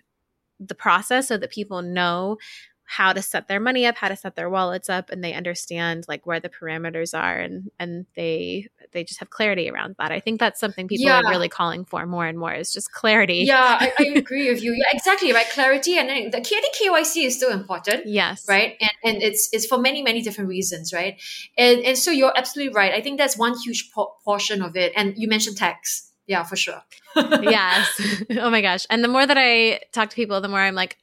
the 0.60 0.76
process 0.76 1.28
so 1.28 1.38
that 1.38 1.52
people 1.52 1.82
know 1.82 2.38
how 2.86 3.12
to 3.12 3.22
set 3.22 3.48
their 3.48 3.60
money 3.60 3.86
up, 3.86 3.96
how 3.96 4.08
to 4.10 4.16
set 4.16 4.36
their 4.36 4.50
wallets 4.50 4.90
up, 4.90 5.10
and 5.10 5.24
they 5.24 5.34
understand 5.34 6.06
like 6.08 6.26
where 6.26 6.40
the 6.40 6.50
parameters 6.50 7.18
are, 7.18 7.38
and 7.38 7.72
and 7.80 8.06
they 8.16 8.68
they 8.92 9.04
just 9.04 9.20
have 9.20 9.30
clarity 9.30 9.70
around 9.70 9.96
that. 10.00 10.12
I 10.12 10.20
think 10.20 10.40
that's 10.40 10.60
something 10.60 10.88
people 10.88 11.08
yeah. 11.08 11.20
are 11.20 11.30
really 11.30 11.50
calling 11.50 11.84
for 11.84 12.06
more 12.06 12.26
and 12.26 12.38
more 12.38 12.54
is 12.54 12.72
just 12.72 12.92
clarity. 12.92 13.44
Yeah, 13.48 13.78
I, 13.80 13.92
I 14.00 14.04
agree 14.16 14.50
with 14.50 14.62
you. 14.62 14.74
Yeah, 14.74 14.86
exactly 14.92 15.34
right. 15.34 15.50
Clarity, 15.50 15.98
and 15.98 16.08
then 16.08 16.32
the 16.32 16.38
KYC 16.38 17.26
is 17.26 17.36
still 17.36 17.52
important. 17.52 18.06
Yes, 18.06 18.46
right, 18.48 18.76
and 18.80 18.92
and 19.04 19.24
it's 19.24 19.50
it's 19.52 19.66
for 19.66 19.78
many 19.78 20.04
many 20.04 20.22
different 20.22 20.50
reasons, 20.50 20.94
right? 20.94 21.20
And 21.58 21.80
and 21.82 21.98
so 21.98 22.12
you're 22.12 22.34
absolutely 22.38 22.74
right. 22.74 22.94
I 22.94 23.02
think 23.02 23.18
that's 23.18 23.38
one 23.38 23.58
huge 23.58 23.92
po- 23.94 24.16
portion 24.24 24.62
of 24.62 24.76
it. 24.76 24.94
And 24.96 25.14
you 25.18 25.28
mentioned 25.28 25.58
tax. 25.58 26.12
Yeah, 26.28 26.44
for 26.44 26.56
sure. 26.56 26.82
yes. 27.16 28.02
Oh 28.40 28.50
my 28.50 28.62
gosh. 28.62 28.86
And 28.90 29.04
the 29.04 29.08
more 29.08 29.26
that 29.26 29.38
I 29.38 29.82
talk 29.92 30.10
to 30.10 30.16
people, 30.16 30.42
the 30.42 30.48
more 30.48 30.60
I'm 30.60 30.76
like, 30.76 30.98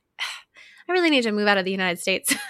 I 0.93 0.95
really 0.95 1.11
need 1.11 1.23
to 1.23 1.33
move 1.33 1.49
out 1.49 1.57
of 1.57 1.65
the 1.65 1.71
United 1.71 1.99
States. 1.99 2.35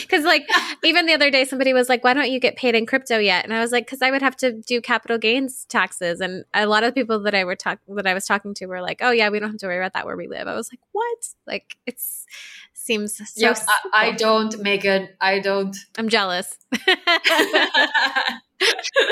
Because, 0.00 0.24
like, 0.24 0.48
even 0.84 1.04
the 1.04 1.12
other 1.12 1.30
day, 1.30 1.44
somebody 1.44 1.74
was 1.74 1.90
like, 1.90 2.02
Why 2.04 2.14
don't 2.14 2.30
you 2.30 2.40
get 2.40 2.56
paid 2.56 2.74
in 2.74 2.86
crypto 2.86 3.18
yet? 3.18 3.44
And 3.44 3.52
I 3.52 3.60
was 3.60 3.70
like, 3.70 3.84
Because 3.84 4.00
I 4.00 4.10
would 4.10 4.22
have 4.22 4.36
to 4.38 4.52
do 4.52 4.80
capital 4.80 5.18
gains 5.18 5.66
taxes. 5.66 6.20
And 6.20 6.46
a 6.54 6.66
lot 6.66 6.84
of 6.84 6.94
people 6.94 7.20
that 7.20 7.34
I 7.34 7.44
were 7.44 7.54
talk- 7.54 7.80
that 7.88 8.06
I 8.06 8.14
was 8.14 8.24
talking 8.24 8.54
to 8.54 8.66
were 8.66 8.80
like, 8.80 9.00
Oh, 9.02 9.10
yeah, 9.10 9.28
we 9.28 9.40
don't 9.40 9.50
have 9.50 9.60
to 9.60 9.66
worry 9.66 9.76
about 9.76 9.92
that 9.92 10.06
where 10.06 10.16
we 10.16 10.26
live. 10.26 10.48
I 10.48 10.54
was 10.54 10.70
like, 10.72 10.80
What? 10.92 11.28
Like, 11.46 11.76
it's 11.86 12.24
seems 12.72 13.16
so. 13.16 13.24
Yes, 13.36 13.66
I, 13.92 14.06
I 14.08 14.12
don't, 14.12 14.58
Megan. 14.62 15.10
I 15.20 15.40
don't. 15.40 15.76
I'm 15.98 16.08
jealous. 16.08 16.56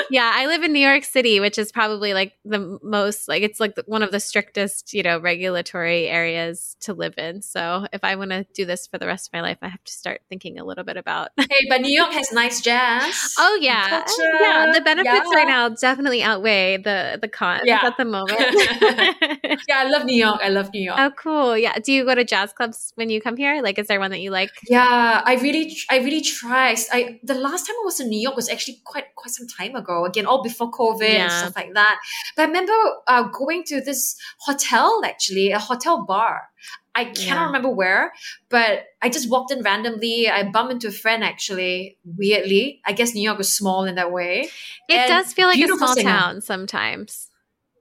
yeah, 0.09 0.31
I 0.33 0.47
live 0.47 0.63
in 0.63 0.73
New 0.73 0.79
York 0.79 1.03
City, 1.03 1.39
which 1.39 1.57
is 1.57 1.71
probably 1.71 2.13
like 2.13 2.33
the 2.45 2.79
most 2.81 3.27
like 3.27 3.43
it's 3.43 3.59
like 3.59 3.77
one 3.85 4.03
of 4.03 4.11
the 4.11 4.19
strictest, 4.19 4.93
you 4.93 5.03
know, 5.03 5.19
regulatory 5.19 6.07
areas 6.07 6.75
to 6.81 6.93
live 6.93 7.15
in. 7.17 7.41
So 7.41 7.87
if 7.93 8.03
I 8.03 8.15
want 8.15 8.31
to 8.31 8.45
do 8.53 8.65
this 8.65 8.87
for 8.87 8.97
the 8.97 9.07
rest 9.07 9.29
of 9.29 9.33
my 9.33 9.41
life, 9.41 9.57
I 9.61 9.67
have 9.67 9.83
to 9.83 9.91
start 9.91 10.21
thinking 10.29 10.59
a 10.59 10.63
little 10.63 10.83
bit 10.83 10.97
about. 10.97 11.29
hey, 11.37 11.67
but 11.69 11.81
New 11.81 11.93
York 11.93 12.11
has 12.13 12.31
nice 12.31 12.61
jazz. 12.61 13.33
Oh 13.37 13.57
yeah, 13.61 13.89
culture. 13.89 14.31
yeah. 14.39 14.71
The 14.73 14.81
benefits 14.81 15.29
yeah. 15.31 15.37
right 15.37 15.47
now 15.47 15.69
definitely 15.69 16.23
outweigh 16.23 16.77
the 16.77 17.19
the 17.21 17.27
cons 17.27 17.61
yeah. 17.65 17.81
at 17.83 17.97
the 17.97 18.05
moment. 18.05 18.39
yeah, 19.67 19.77
I 19.77 19.89
love 19.89 20.05
New 20.05 20.15
York. 20.15 20.39
I 20.43 20.49
love 20.49 20.69
New 20.73 20.81
York. 20.81 20.97
Oh, 20.99 21.11
cool. 21.17 21.57
Yeah. 21.57 21.77
Do 21.79 21.91
you 21.91 22.05
go 22.05 22.15
to 22.15 22.23
jazz 22.23 22.53
clubs 22.53 22.93
when 22.95 23.09
you 23.09 23.21
come 23.21 23.37
here? 23.37 23.61
Like, 23.61 23.77
is 23.79 23.87
there 23.87 23.99
one 23.99 24.11
that 24.11 24.21
you 24.21 24.31
like? 24.31 24.51
Yeah, 24.67 25.21
I 25.25 25.35
really, 25.35 25.75
I 25.89 25.97
really 25.99 26.21
try. 26.21 26.75
I 26.91 27.19
the 27.23 27.35
last 27.35 27.67
time 27.67 27.75
I 27.81 27.85
was 27.85 27.99
in 27.99 28.09
New 28.09 28.19
York 28.19 28.35
was 28.35 28.49
actually 28.49 28.81
quite 28.83 29.15
quite 29.15 29.31
some 29.31 29.42
time 29.45 29.75
ago. 29.75 30.05
Again, 30.05 30.25
all 30.25 30.43
before 30.43 30.71
COVID 30.71 31.01
yeah. 31.01 31.23
and 31.23 31.31
stuff 31.31 31.55
like 31.55 31.73
that. 31.73 31.99
But 32.35 32.43
I 32.43 32.45
remember 32.45 32.73
uh, 33.07 33.23
going 33.23 33.63
to 33.65 33.81
this 33.81 34.15
hotel, 34.39 35.01
actually, 35.05 35.51
a 35.51 35.59
hotel 35.59 36.05
bar. 36.05 36.49
I 36.95 37.05
cannot 37.05 37.41
yeah. 37.41 37.45
remember 37.47 37.69
where, 37.69 38.13
but 38.49 38.83
I 39.01 39.09
just 39.09 39.29
walked 39.29 39.51
in 39.51 39.63
randomly. 39.63 40.29
I 40.29 40.43
bumped 40.43 40.73
into 40.73 40.89
a 40.89 40.91
friend 40.91 41.23
actually, 41.23 41.97
weirdly. 42.05 42.81
I 42.85 42.93
guess 42.93 43.15
New 43.15 43.23
York 43.23 43.39
is 43.39 43.51
small 43.51 43.85
in 43.85 43.95
that 43.95 44.11
way. 44.11 44.47
It 44.87 44.95
and 44.95 45.09
does 45.09 45.33
feel 45.33 45.47
like 45.47 45.59
a 45.59 45.67
small 45.67 45.95
singer. 45.95 46.09
town 46.09 46.41
sometimes. 46.41 47.29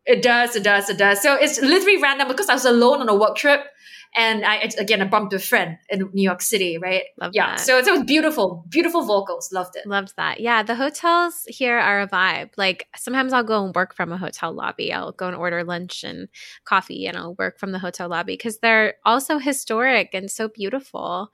It 0.06 0.22
does, 0.22 0.56
it 0.56 0.64
does, 0.64 0.88
it 0.88 0.96
does. 0.96 1.20
So 1.20 1.34
it's 1.34 1.60
literally 1.60 2.02
random 2.02 2.26
because 2.26 2.48
I 2.48 2.54
was 2.54 2.64
alone 2.64 3.00
on 3.02 3.08
a 3.08 3.14
work 3.14 3.36
trip 3.36 3.66
and 4.14 4.44
I 4.44 4.70
again 4.78 5.00
I 5.00 5.06
bumped 5.06 5.32
a 5.32 5.38
friend 5.38 5.78
in 5.88 6.10
New 6.12 6.22
York 6.22 6.42
City, 6.42 6.78
right? 6.78 7.04
Love 7.20 7.32
yeah. 7.34 7.56
That. 7.56 7.60
So 7.60 7.78
it 7.78 7.86
was 7.86 8.04
beautiful, 8.04 8.64
beautiful 8.68 9.04
vocals. 9.04 9.50
Loved 9.52 9.76
it. 9.76 9.86
Loved 9.86 10.14
that. 10.16 10.40
Yeah, 10.40 10.62
the 10.62 10.74
hotels 10.74 11.44
here 11.46 11.78
are 11.78 12.02
a 12.02 12.08
vibe. 12.08 12.50
Like 12.56 12.88
sometimes 12.96 13.32
I'll 13.32 13.44
go 13.44 13.64
and 13.64 13.74
work 13.74 13.94
from 13.94 14.12
a 14.12 14.18
hotel 14.18 14.52
lobby. 14.52 14.92
I'll 14.92 15.12
go 15.12 15.28
and 15.28 15.36
order 15.36 15.64
lunch 15.64 16.04
and 16.04 16.28
coffee, 16.64 17.06
and 17.06 17.16
I'll 17.16 17.34
work 17.34 17.58
from 17.58 17.72
the 17.72 17.78
hotel 17.78 18.08
lobby 18.08 18.34
because 18.34 18.58
they're 18.58 18.94
also 19.04 19.38
historic 19.38 20.10
and 20.12 20.30
so 20.30 20.48
beautiful. 20.48 21.30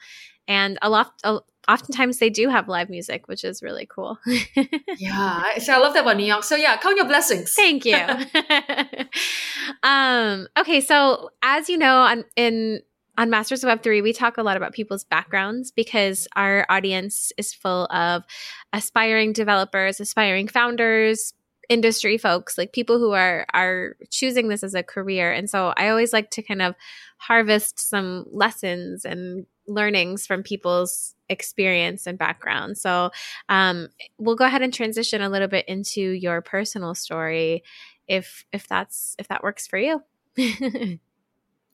And 0.49 0.79
a 0.83 0.91
lot, 0.91 1.13
a, 1.23 1.39
oftentimes 1.69 2.19
they 2.19 2.31
do 2.31 2.49
have 2.49 2.69
live 2.69 2.89
music, 2.89 3.29
which 3.29 3.45
is 3.45 3.63
really 3.63 3.87
cool. 3.87 4.19
yeah, 4.99 5.59
so 5.59 5.75
I 5.75 5.79
love 5.79 5.95
that 5.95 6.03
about 6.03 6.17
New 6.17 6.25
York. 6.25 6.43
So 6.43 6.57
yeah, 6.57 6.77
count 6.79 6.97
your 6.97 7.07
blessings. 7.07 7.55
Thank 7.55 7.85
you. 7.85 7.97
um, 9.83 10.49
okay, 10.59 10.81
so 10.81 11.31
as 11.43 11.69
you 11.69 11.79
know, 11.79 11.99
on 11.99 12.25
in 12.35 12.81
on 13.19 13.31
Masters 13.31 13.63
of 13.63 13.69
Web 13.69 13.83
three, 13.83 14.01
we 14.01 14.13
talk 14.13 14.39
a 14.39 14.43
lot 14.43 14.57
about 14.57 14.73
people's 14.73 15.05
backgrounds 15.05 15.71
because 15.71 16.27
our 16.35 16.65
audience 16.69 17.33
is 17.37 17.53
full 17.53 17.87
of 17.87 18.25
aspiring 18.73 19.33
developers, 19.33 20.01
aspiring 20.01 20.49
founders, 20.49 21.35
industry 21.69 22.17
folks 22.17 22.57
like 22.57 22.73
people 22.73 22.99
who 22.99 23.13
are 23.13 23.45
are 23.53 23.95
choosing 24.09 24.49
this 24.49 24.63
as 24.63 24.73
a 24.73 24.83
career 24.83 25.31
and 25.31 25.51
so 25.51 25.75
i 25.77 25.91
always 25.91 26.15
like 26.15 26.31
to 26.31 26.43
kind 26.43 26.63
of 26.63 26.75
harvest 27.19 27.79
some 27.79 28.25
lessons 28.31 29.05
and 29.05 29.45
learnings 29.69 30.27
from 30.27 30.43
people's 30.43 31.15
experience 31.29 32.07
and 32.07 32.19
background. 32.19 32.79
So 32.79 33.11
um, 33.49 33.89
we'll 34.19 34.37
go 34.37 34.45
ahead 34.45 34.63
and 34.63 34.73
transition 34.73 35.23
a 35.23 35.29
little 35.29 35.49
bit 35.49 35.69
into 35.69 36.01
your 36.01 36.41
personal 36.43 36.95
story, 36.95 37.63
if 38.07 38.45
if 38.53 38.67
that's 38.67 39.15
if 39.19 39.29
that 39.29 39.43
works 39.43 39.67
for 39.67 39.79
you. 39.79 40.03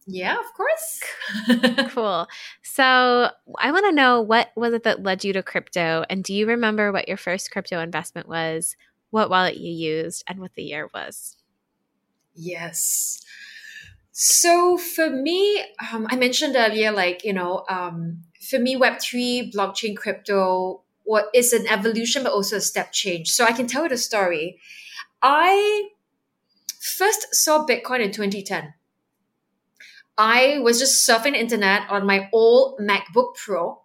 yeah, 0.07 0.39
of 0.39 0.47
course. 0.55 1.03
cool. 1.95 2.27
So 2.63 3.31
I 3.59 3.73
want 3.73 3.87
to 3.87 3.93
know 3.93 4.21
what 4.21 4.51
was 4.57 4.75
it 4.75 4.83
that 4.85 5.03
led 5.03 5.25
you 5.25 5.33
to 5.35 5.43
crypto, 5.43 6.05
and 6.11 6.25
do 6.25 6.35
you 6.35 6.47
remember 6.47 6.93
what 6.93 7.09
your 7.09 7.17
first 7.17 7.51
crypto 7.51 7.81
investment 7.81 8.29
was? 8.29 8.77
What 9.11 9.31
wallet 9.31 9.57
you 9.57 9.71
used, 9.71 10.25
and 10.27 10.41
what 10.41 10.55
the 10.55 10.65
year 10.65 10.91
was? 10.93 11.37
Yes. 12.35 13.25
So 14.17 14.79
for 14.79 15.11
me, 15.11 15.61
um, 15.93 16.07
I 16.09 16.15
mentioned 16.15 16.55
earlier, 16.55 16.93
like, 16.93 17.25
you 17.25 17.33
know, 17.33 17.65
um, 17.69 18.23
for 18.49 18.61
me, 18.61 18.77
Web3, 18.77 19.53
blockchain, 19.53 19.97
crypto, 19.97 20.83
what 21.03 21.27
is 21.35 21.53
an 21.53 21.67
evolution, 21.67 22.23
but 22.23 22.33
also 22.33 22.57
a 22.57 22.61
step 22.61 22.93
change. 22.93 23.31
So 23.31 23.45
I 23.45 23.51
can 23.51 23.67
tell 23.67 23.83
you 23.83 23.89
the 23.89 23.97
story. 23.97 24.61
I 25.21 25.89
first 26.81 27.35
saw 27.35 27.67
Bitcoin 27.67 28.05
in 28.05 28.13
2010. 28.13 28.75
I 30.17 30.61
was 30.61 30.79
just 30.79 31.09
surfing 31.09 31.33
the 31.33 31.41
internet 31.41 31.91
on 31.91 32.07
my 32.07 32.29
old 32.33 32.79
MacBook 32.79 33.35
Pro. 33.35 33.83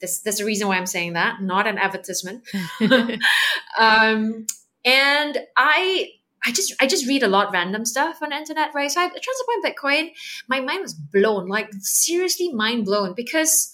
There's, 0.00 0.20
there's 0.20 0.38
a 0.38 0.44
reason 0.44 0.68
why 0.68 0.76
I'm 0.76 0.86
saying 0.86 1.14
that, 1.14 1.42
not 1.42 1.66
an 1.66 1.78
advertisement. 1.78 2.44
um, 3.76 4.46
and 4.84 5.38
I 5.56 6.10
I 6.46 6.52
just 6.52 6.72
I 6.80 6.86
just 6.86 7.06
read 7.06 7.22
a 7.22 7.28
lot 7.28 7.52
random 7.52 7.84
stuff 7.84 8.22
on 8.22 8.30
the 8.30 8.36
internet, 8.36 8.70
right? 8.74 8.90
So 8.90 9.00
I 9.00 9.08
transferred 9.08 9.46
point 9.46 9.64
Bitcoin. 9.64 10.12
My 10.48 10.60
mind 10.60 10.82
was 10.82 10.94
blown, 10.94 11.48
like 11.48 11.70
seriously 11.80 12.52
mind 12.52 12.84
blown, 12.84 13.14
because 13.14 13.72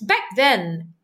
back 0.00 0.22
then, 0.34 0.94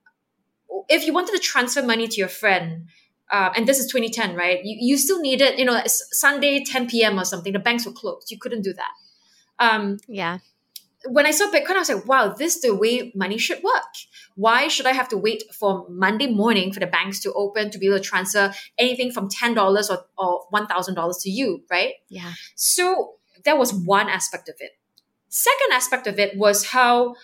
if 0.89 1.07
you 1.07 1.13
wanted 1.13 1.33
to 1.33 1.39
transfer 1.39 1.83
money 1.83 2.09
to 2.09 2.17
your 2.17 2.29
friend, 2.29 2.89
uh, 3.31 3.51
and 3.57 3.69
this 3.69 3.79
is 3.79 3.87
2010, 3.87 4.35
right? 4.35 4.61
You, 4.65 4.77
you 4.81 4.99
still 4.99 5.21
needed, 5.21 5.59
you 5.59 5.65
know, 5.65 5.81
Sunday 5.87 6.65
10 6.65 6.89
p.m. 6.89 7.19
or 7.19 7.25
something. 7.25 7.53
The 7.53 7.59
banks 7.59 7.87
were 7.87 7.93
closed. 7.93 8.31
You 8.31 8.39
couldn't 8.39 8.63
do 8.63 8.73
that. 8.73 8.91
Um, 9.61 9.99
yeah 10.09 10.39
when 11.07 11.27
I 11.27 11.31
saw 11.31 11.51
Bitcoin, 11.51 11.77
I 11.77 11.79
was 11.81 11.89
like, 11.91 12.07
wow, 12.07 12.29
this 12.29 12.57
is 12.57 12.63
the 12.63 12.75
way 12.75 13.13
money 13.15 13.39
should 13.39 13.63
work. 13.63 13.83
Why 14.37 14.69
should 14.69 14.87
I 14.87 14.93
have 14.93 15.09
to 15.09 15.17
wait 15.17 15.45
for 15.53 15.87
Monday 15.89 16.27
morning 16.27 16.73
for 16.73 16.81
the 16.81 16.87
banks 16.87 17.21
to 17.21 17.33
open 17.33 17.71
to 17.71 17.79
be 17.79 17.87
able 17.87 17.99
to 17.99 18.03
transfer 18.03 18.53
anything 18.79 19.13
from 19.13 19.29
$10 19.29 19.57
or, 19.91 20.05
or 20.19 20.47
$1,000 20.53 21.23
to 21.23 21.31
you, 21.31 21.63
right? 21.71 21.95
Yeah. 22.09 22.33
So 22.55 23.15
that 23.45 23.59
was 23.59 23.73
one 23.73 24.09
aspect 24.09 24.49
of 24.49 24.57
it. 24.61 24.73
Second 25.29 25.73
aspect 25.73 26.07
of 26.07 26.19
it 26.19 26.37
was 26.37 26.67
how 26.67 27.15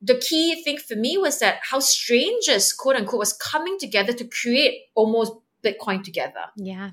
the 0.00 0.16
key 0.16 0.62
thing 0.62 0.78
for 0.78 0.96
me 0.96 1.18
was 1.18 1.38
that 1.40 1.58
how 1.70 1.80
strangers, 1.80 2.72
quote 2.72 2.96
unquote, 2.96 3.18
was 3.18 3.32
coming 3.32 3.78
together 3.78 4.12
to 4.12 4.24
create 4.24 4.82
almost 4.94 5.32
Bitcoin 5.64 6.02
together. 6.02 6.46
Yeah 6.56 6.90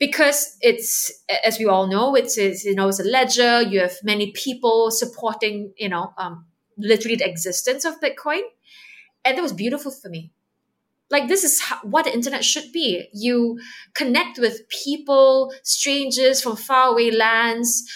because 0.00 0.56
it's 0.62 1.12
as 1.44 1.58
we 1.58 1.66
all 1.66 1.86
know 1.86 2.16
it's, 2.16 2.36
it's, 2.36 2.64
you 2.64 2.74
know 2.74 2.88
it's 2.88 2.98
a 2.98 3.04
ledger. 3.04 3.62
You 3.62 3.80
have 3.80 3.94
many 4.02 4.32
people 4.32 4.90
supporting 4.90 5.72
you 5.76 5.88
know 5.88 6.12
um, 6.18 6.46
literally 6.76 7.16
the 7.16 7.28
existence 7.28 7.84
of 7.84 8.00
bitcoin. 8.00 8.40
And 9.24 9.36
that 9.36 9.42
was 9.42 9.52
beautiful 9.52 9.92
for 9.92 10.08
me. 10.08 10.32
Like 11.10 11.28
this 11.28 11.44
is 11.44 11.60
how, 11.60 11.76
what 11.82 12.06
the 12.06 12.14
internet 12.14 12.44
should 12.44 12.72
be. 12.72 13.08
You 13.12 13.60
connect 13.94 14.38
with 14.38 14.62
people 14.68 15.52
strangers 15.62 16.40
from 16.40 16.56
faraway 16.56 17.10
lands 17.10 17.88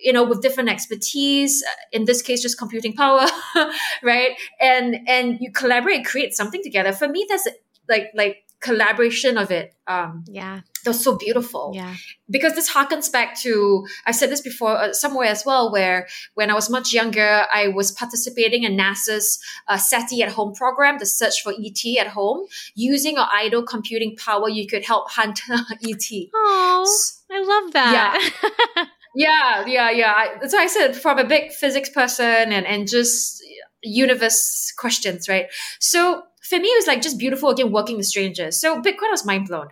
you 0.00 0.12
know 0.12 0.22
with 0.22 0.42
different 0.42 0.68
expertise 0.68 1.64
in 1.90 2.04
this 2.04 2.22
case 2.22 2.40
just 2.40 2.56
computing 2.56 2.92
power 2.92 3.26
right? 4.02 4.32
And 4.60 5.08
and 5.08 5.38
you 5.40 5.50
collaborate 5.50 6.04
create 6.04 6.34
something 6.34 6.62
together. 6.62 6.92
For 6.92 7.08
me 7.08 7.26
that's 7.28 7.48
like 7.88 8.10
like 8.14 8.44
collaboration 8.60 9.38
of 9.38 9.50
it 9.50 9.74
um 9.86 10.24
yeah 10.26 10.60
that 10.84 10.90
was 10.90 11.04
so 11.04 11.16
beautiful. 11.16 11.72
Yeah. 11.74 11.94
Because 12.30 12.54
this 12.54 12.70
harkens 12.70 13.10
back 13.10 13.38
to, 13.40 13.86
I 14.06 14.12
said 14.12 14.30
this 14.30 14.40
before 14.40 14.76
uh, 14.76 14.92
somewhere 14.92 15.28
as 15.28 15.44
well, 15.44 15.72
where 15.72 16.08
when 16.34 16.50
I 16.50 16.54
was 16.54 16.70
much 16.70 16.92
younger, 16.92 17.44
I 17.52 17.68
was 17.68 17.92
participating 17.92 18.62
in 18.64 18.76
NASA's 18.76 19.38
uh, 19.66 19.76
SETI 19.76 20.22
at 20.22 20.32
home 20.32 20.54
program, 20.54 20.98
the 20.98 21.06
search 21.06 21.42
for 21.42 21.52
ET 21.52 21.98
at 21.98 22.08
home. 22.08 22.46
Using 22.74 23.16
your 23.16 23.26
idle 23.30 23.62
computing 23.62 24.16
power, 24.16 24.48
you 24.48 24.66
could 24.66 24.84
help 24.84 25.10
hunt 25.10 25.40
ET. 25.50 26.28
Oh, 26.34 27.10
I 27.30 27.40
love 27.42 27.72
that. 27.72 28.30
Yeah. 28.76 28.84
yeah, 29.14 29.66
yeah, 29.66 29.90
yeah. 29.90 30.12
I, 30.16 30.46
so 30.46 30.58
I 30.58 30.68
said, 30.68 30.96
from 30.96 31.18
a 31.18 31.24
big 31.24 31.52
physics 31.52 31.90
person 31.90 32.52
and, 32.52 32.66
and 32.66 32.88
just 32.88 33.42
universe 33.82 34.72
questions, 34.76 35.28
right? 35.28 35.46
So 35.80 36.22
for 36.48 36.58
me, 36.58 36.68
it 36.68 36.78
was 36.78 36.86
like 36.86 37.02
just 37.02 37.18
beautiful 37.18 37.50
again 37.50 37.70
working 37.70 37.96
with 37.96 38.06
strangers. 38.06 38.58
So 38.58 38.80
Bitcoin 38.80 39.10
was 39.10 39.26
mind 39.26 39.48
blown. 39.48 39.68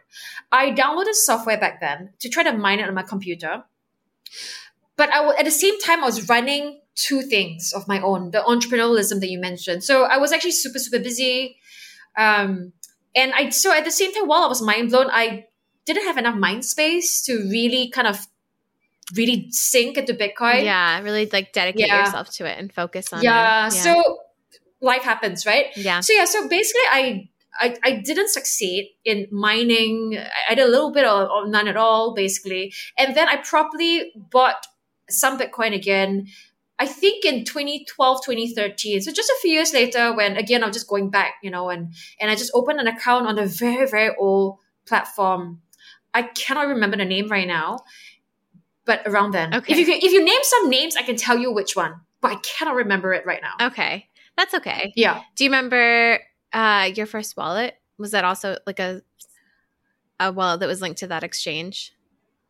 I 0.53 0.73
downloaded 0.73 1.15
software 1.15 1.59
back 1.59 1.81
then 1.81 2.11
to 2.21 2.29
try 2.29 2.43
to 2.43 2.53
mine 2.53 2.81
it 2.81 2.89
on 2.89 2.95
my 2.95 3.03
computer. 3.03 3.65
But 4.97 5.12
I 5.12 5.37
at 5.39 5.45
the 5.45 5.51
same 5.51 5.81
time, 5.81 6.03
I 6.03 6.07
was 6.07 6.29
running 6.29 6.81
two 6.95 7.23
things 7.23 7.73
of 7.75 7.89
my 7.89 8.01
own, 8.01 8.31
the 8.31 8.39
entrepreneurialism 8.39 9.21
that 9.21 9.29
you 9.29 9.39
mentioned. 9.39 9.85
So 9.85 10.05
I 10.05 10.19
was 10.19 10.33
actually 10.33 10.53
super, 10.53 10.79
super 10.79 10.99
busy. 10.99 11.57
Um, 12.17 12.73
and 13.15 13.33
I, 13.35 13.51
so 13.51 13.73
at 13.73 13.85
the 13.85 13.91
same 13.91 14.12
time, 14.12 14.27
while 14.27 14.43
I 14.43 14.47
was 14.47 14.61
mind 14.61 14.91
blown, 14.91 15.09
I 15.11 15.47
didn't 15.87 16.05
have 16.05 16.19
enough 16.19 16.37
mind 16.37 16.65
space 16.65 17.23
to 17.23 17.37
really 17.51 17.89
kind 17.89 18.07
of 18.07 18.27
really 19.15 19.49
sink 19.51 19.97
into 19.97 20.12
Bitcoin. 20.12 20.65
Yeah, 20.65 21.01
really 21.01 21.29
like 21.33 21.53
dedicate 21.53 21.87
yeah. 21.87 22.05
yourself 22.05 22.31
to 22.37 22.47
it 22.47 22.59
and 22.59 22.73
focus 22.73 23.12
on 23.12 23.23
yeah. 23.23 23.69
it. 23.69 23.75
Yeah. 23.75 23.83
So 23.83 24.19
life 24.81 25.03
happens, 25.03 25.47
right? 25.47 25.67
Yeah. 25.77 26.01
So 26.01 26.12
yeah, 26.12 26.25
so 26.25 26.49
basically 26.49 26.83
I 26.91 27.29
I, 27.59 27.77
I 27.83 27.91
didn't 28.05 28.31
succeed 28.31 28.91
in 29.05 29.27
mining. 29.31 30.19
I 30.49 30.55
did 30.55 30.67
a 30.67 30.71
little 30.71 30.93
bit 30.93 31.05
or, 31.05 31.29
or 31.31 31.49
none 31.49 31.69
at 31.69 31.77
all, 31.77 32.15
basically. 32.15 32.73
And 32.99 33.17
then 33.17 33.29
I 33.29 33.37
probably 33.37 34.12
bought 34.15 34.67
some 35.09 35.39
Bitcoin 35.39 35.75
again. 35.75 36.27
I 36.79 36.87
think 36.87 37.25
in 37.25 37.45
2012, 37.45 38.21
2013. 38.25 39.01
So 39.01 39.11
just 39.11 39.31
a 39.31 39.37
few 39.41 39.51
years 39.51 39.73
later, 39.73 40.15
when 40.15 40.37
again 40.37 40.62
I'm 40.62 40.73
just 40.73 40.89
going 40.89 41.09
back, 41.11 41.35
you 41.43 41.51
know, 41.51 41.71
and 41.71 41.95
and 42.21 42.31
I 42.31 42.35
just 42.35 42.53
opened 42.55 42.81
an 42.81 42.87
account 42.87 43.27
on 43.27 43.39
a 43.39 43.47
very, 43.47 43.89
very 43.89 44.15
old 44.19 44.59
platform. 44.87 45.62
I 46.12 46.23
cannot 46.23 46.69
remember 46.69 46.97
the 46.97 47.05
name 47.05 47.29
right 47.29 47.47
now, 47.47 47.79
but 48.85 49.03
around 49.07 49.33
then. 49.33 49.55
Okay. 49.55 49.73
If 49.73 49.89
you 49.89 49.95
if 49.95 50.12
you 50.12 50.23
name 50.23 50.41
some 50.43 50.69
names, 50.69 50.97
I 50.97 51.03
can 51.03 51.17
tell 51.17 51.39
you 51.39 51.51
which 51.53 51.75
one, 51.75 51.95
but 52.21 52.33
I 52.33 52.37
cannot 52.37 52.75
remember 52.75 53.15
it 53.15 53.25
right 53.25 53.41
now. 53.41 53.69
Okay. 53.69 54.09
That's 54.37 54.55
okay. 54.55 54.92
Yeah. 54.96 55.22
Do 55.35 55.44
you 55.44 55.51
remember 55.51 56.20
uh, 56.53 56.90
your 56.94 57.07
first 57.07 57.37
wallet? 57.37 57.75
Was 57.99 58.11
that 58.11 58.25
also 58.25 58.57
like 58.66 58.79
a 58.79 59.03
a 60.20 60.33
wallet 60.33 60.61
that 60.61 60.66
was 60.66 60.81
linked 60.81 60.99
to 61.01 61.07
that 61.09 61.22
exchange? 61.22 61.92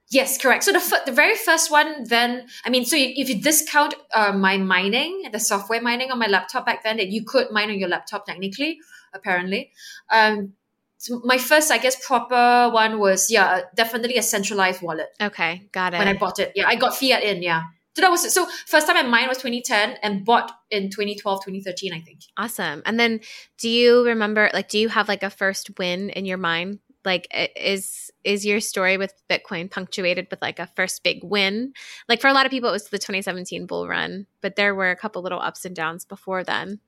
Yes, 0.09 0.39
correct. 0.39 0.63
So 0.63 0.73
the 0.73 0.79
f- 0.79 1.05
the 1.05 1.13
very 1.13 1.35
first 1.35 1.71
one, 1.71 2.05
then 2.05 2.47
I 2.65 2.71
mean, 2.71 2.85
so 2.85 2.97
if 2.97 3.29
you 3.29 3.41
discount 3.43 3.95
uh, 4.15 4.33
my 4.33 4.57
mining, 4.57 5.25
the 5.33 5.41
software 5.41 5.81
mining 5.81 6.13
on 6.13 6.19
my 6.19 6.29
laptop 6.29 6.65
back 6.65 6.85
then, 6.85 6.99
that 6.99 7.09
you 7.09 7.25
could 7.25 7.51
mine 7.51 7.71
on 7.71 7.79
your 7.79 7.89
laptop 7.89 8.25
technically, 8.25 8.79
apparently. 9.13 9.73
Um, 10.13 10.53
so 10.99 11.21
my 11.25 11.39
first, 11.39 11.73
I 11.73 11.79
guess, 11.79 12.07
proper 12.07 12.71
one 12.73 13.01
was 13.01 13.31
yeah, 13.31 13.63
definitely 13.75 14.17
a 14.17 14.23
centralized 14.23 14.81
wallet. 14.81 15.09
Okay, 15.21 15.69
got 15.73 15.93
it. 15.93 15.99
When 15.99 16.09
I 16.09 16.15
bought 16.15 16.39
it, 16.39 16.53
yeah, 16.55 16.69
I 16.69 16.77
got 16.77 16.97
fiat 16.97 17.25
in, 17.25 17.43
yeah. 17.43 17.63
So 17.97 18.03
that 18.03 18.11
was 18.11 18.31
so 18.31 18.47
first 18.67 18.87
time 18.87 18.99
I 18.99 19.03
mine 19.05 19.27
was 19.27 19.39
2010 19.39 19.97
and 20.03 20.23
bought 20.23 20.53
in 20.71 20.91
2012, 20.91 21.41
2013, 21.43 21.95
I 21.95 22.01
think. 22.01 22.21
Awesome. 22.37 22.83
And 22.85 23.01
then 23.01 23.21
do 23.57 23.71
you 23.71 24.05
remember 24.05 24.51
like 24.53 24.69
do 24.69 24.79
you 24.79 24.91
have 24.91 25.09
like 25.09 25.23
a 25.23 25.31
first 25.31 25.79
win 25.79 26.11
in 26.11 26.27
your 26.27 26.37
mind? 26.37 26.81
Like 27.07 27.27
is 27.57 28.11
is 28.23 28.45
your 28.45 28.61
story 28.61 28.99
with 28.99 29.15
Bitcoin 29.31 29.71
punctuated 29.71 30.27
with 30.31 30.43
like 30.43 30.59
a 30.59 30.67
first 30.77 31.05
big 31.05 31.25
win? 31.25 31.73
Like 32.07 32.21
for 32.21 32.29
a 32.29 32.35
lot 32.35 32.45
of 32.45 32.51
people 32.51 32.69
it 32.69 32.73
was 32.73 32.91
the 32.91 32.99
2017 32.99 33.65
bull 33.65 33.89
run, 33.89 34.27
but 34.43 34.57
there 34.57 34.75
were 34.75 34.91
a 34.91 34.97
couple 34.97 35.23
little 35.23 35.41
ups 35.41 35.65
and 35.65 35.75
downs 35.75 36.05
before 36.05 36.45
then. 36.45 36.81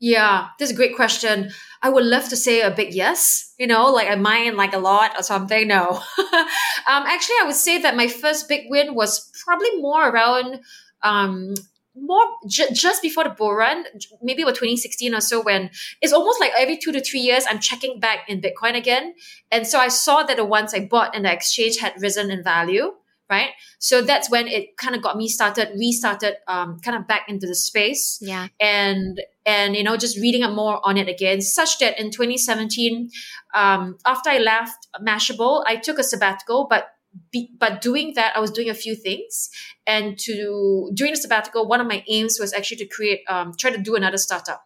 Yeah, 0.00 0.48
this 0.58 0.70
is 0.70 0.74
a 0.74 0.76
great 0.76 0.96
question. 0.96 1.50
I 1.82 1.90
would 1.90 2.04
love 2.04 2.28
to 2.30 2.36
say 2.36 2.62
a 2.62 2.70
big 2.70 2.94
yes, 2.94 3.54
you 3.58 3.66
know, 3.66 3.92
like 3.92 4.08
I 4.08 4.14
mine 4.14 4.56
like 4.56 4.72
a 4.72 4.78
lot 4.78 5.12
or 5.18 5.22
something. 5.22 5.68
No. 5.68 5.90
um, 6.18 7.04
actually, 7.06 7.36
I 7.42 7.44
would 7.44 7.54
say 7.54 7.80
that 7.82 7.96
my 7.96 8.08
first 8.08 8.48
big 8.48 8.62
win 8.70 8.94
was 8.94 9.30
probably 9.44 9.76
more 9.76 10.08
around, 10.08 10.60
um, 11.02 11.54
more 11.94 12.22
ju- 12.48 12.68
just 12.72 13.02
before 13.02 13.24
the 13.24 13.30
bull 13.30 13.54
run, 13.54 13.84
maybe 14.22 14.40
about 14.40 14.54
2016 14.54 15.14
or 15.14 15.20
so, 15.20 15.42
when 15.42 15.68
it's 16.00 16.14
almost 16.14 16.40
like 16.40 16.52
every 16.56 16.78
two 16.78 16.92
to 16.92 17.00
three 17.02 17.20
years, 17.20 17.44
I'm 17.46 17.58
checking 17.58 18.00
back 18.00 18.20
in 18.26 18.40
Bitcoin 18.40 18.76
again. 18.76 19.14
And 19.50 19.66
so 19.66 19.78
I 19.78 19.88
saw 19.88 20.22
that 20.22 20.38
the 20.38 20.46
ones 20.46 20.72
I 20.72 20.86
bought 20.86 21.14
in 21.14 21.24
the 21.24 21.32
exchange 21.32 21.78
had 21.78 22.00
risen 22.00 22.30
in 22.30 22.42
value 22.42 22.94
right? 23.30 23.50
So 23.78 24.02
that's 24.02 24.30
when 24.30 24.48
it 24.48 24.76
kind 24.76 24.94
of 24.94 25.02
got 25.02 25.16
me 25.16 25.28
started, 25.28 25.70
restarted, 25.78 26.34
um, 26.48 26.80
kind 26.80 26.96
of 26.96 27.06
back 27.06 27.26
into 27.28 27.46
the 27.46 27.54
space. 27.54 28.18
Yeah. 28.20 28.48
And 28.60 29.20
and 29.46 29.74
you 29.74 29.82
know 29.82 29.96
just 29.96 30.18
reading 30.18 30.42
up 30.42 30.52
more 30.52 30.80
on 30.84 30.96
it 30.98 31.08
again, 31.08 31.40
such 31.40 31.78
that 31.78 31.98
in 31.98 32.10
2017, 32.10 33.10
um, 33.54 33.96
after 34.04 34.30
I 34.30 34.38
left 34.38 34.88
Mashable, 35.00 35.64
I 35.66 35.76
took 35.76 35.98
a 35.98 36.02
sabbatical, 36.02 36.66
but 36.68 36.88
be, 37.32 37.50
but 37.58 37.80
doing 37.80 38.12
that, 38.14 38.36
I 38.36 38.40
was 38.40 38.50
doing 38.50 38.68
a 38.68 38.74
few 38.74 38.94
things. 38.94 39.50
And 39.86 40.18
to 40.20 40.90
during 40.94 41.12
the 41.12 41.20
sabbatical, 41.20 41.66
one 41.66 41.80
of 41.80 41.86
my 41.86 42.04
aims 42.08 42.38
was 42.38 42.52
actually 42.52 42.78
to 42.78 42.86
create, 42.86 43.20
um, 43.28 43.52
try 43.58 43.70
to 43.70 43.78
do 43.78 43.96
another 43.96 44.18
startup. 44.18 44.64